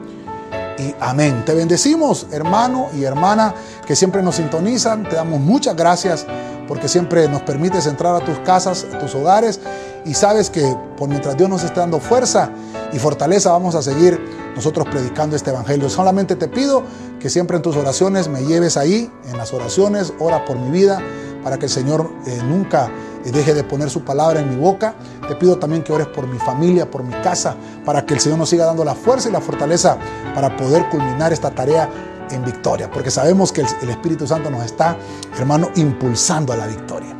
Y 0.79 0.95
amén. 1.01 1.43
Te 1.45 1.53
bendecimos, 1.53 2.27
hermano 2.31 2.87
y 2.97 3.03
hermana 3.03 3.53
que 3.85 3.95
siempre 3.95 4.23
nos 4.23 4.35
sintonizan. 4.35 5.03
Te 5.03 5.17
damos 5.17 5.41
muchas 5.41 5.75
gracias 5.75 6.25
porque 6.69 6.87
siempre 6.87 7.27
nos 7.27 7.41
permites 7.41 7.85
entrar 7.85 8.15
a 8.15 8.23
tus 8.23 8.39
casas, 8.39 8.85
a 8.93 8.97
tus 8.97 9.13
hogares 9.13 9.59
y 10.05 10.13
sabes 10.13 10.49
que 10.49 10.77
por 10.95 11.09
mientras 11.09 11.35
Dios 11.35 11.49
nos 11.49 11.63
esté 11.63 11.81
dando 11.81 11.99
fuerza 11.99 12.49
y 12.93 12.99
fortaleza 12.99 13.51
vamos 13.51 13.75
a 13.75 13.81
seguir 13.81 14.19
nosotros 14.55 14.87
predicando 14.89 15.35
este 15.35 15.49
evangelio. 15.49 15.89
Solamente 15.89 16.35
te 16.35 16.47
pido 16.47 16.83
que 17.19 17.29
siempre 17.29 17.57
en 17.57 17.63
tus 17.63 17.75
oraciones 17.75 18.29
me 18.29 18.45
lleves 18.45 18.77
ahí, 18.77 19.11
en 19.29 19.37
las 19.37 19.53
oraciones, 19.53 20.13
ora 20.19 20.45
por 20.45 20.57
mi 20.57 20.71
vida, 20.71 21.01
para 21.43 21.57
que 21.57 21.65
el 21.65 21.71
Señor 21.71 22.09
eh, 22.25 22.39
nunca 22.43 22.89
deje 23.23 23.53
de 23.53 23.63
poner 23.63 23.89
su 23.89 24.03
palabra 24.03 24.39
en 24.39 24.49
mi 24.49 24.55
boca. 24.55 24.95
Te 25.27 25.35
pido 25.35 25.57
también 25.57 25.83
que 25.83 25.93
ores 25.93 26.07
por 26.07 26.27
mi 26.27 26.39
familia, 26.39 26.89
por 26.89 27.03
mi 27.03 27.13
casa, 27.21 27.55
para 27.85 28.05
que 28.05 28.13
el 28.13 28.19
Señor 28.19 28.39
nos 28.39 28.49
siga 28.49 28.65
dando 28.65 28.83
la 28.83 28.95
fuerza 28.95 29.29
y 29.29 29.31
la 29.31 29.41
fortaleza 29.41 29.97
para 30.33 30.55
poder 30.55 30.89
culminar 30.89 31.33
esta 31.33 31.51
tarea 31.51 31.89
en 32.31 32.45
victoria, 32.45 32.89
porque 32.91 33.09
sabemos 33.09 33.51
que 33.51 33.61
el 33.81 33.89
Espíritu 33.89 34.27
Santo 34.27 34.49
nos 34.49 34.63
está, 34.63 34.95
hermano, 35.37 35.71
impulsando 35.75 36.53
a 36.53 36.57
la 36.57 36.67
victoria. 36.67 37.15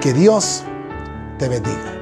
Que 0.00 0.12
Dios 0.12 0.62
te 1.38 1.48
bendiga. 1.48 1.99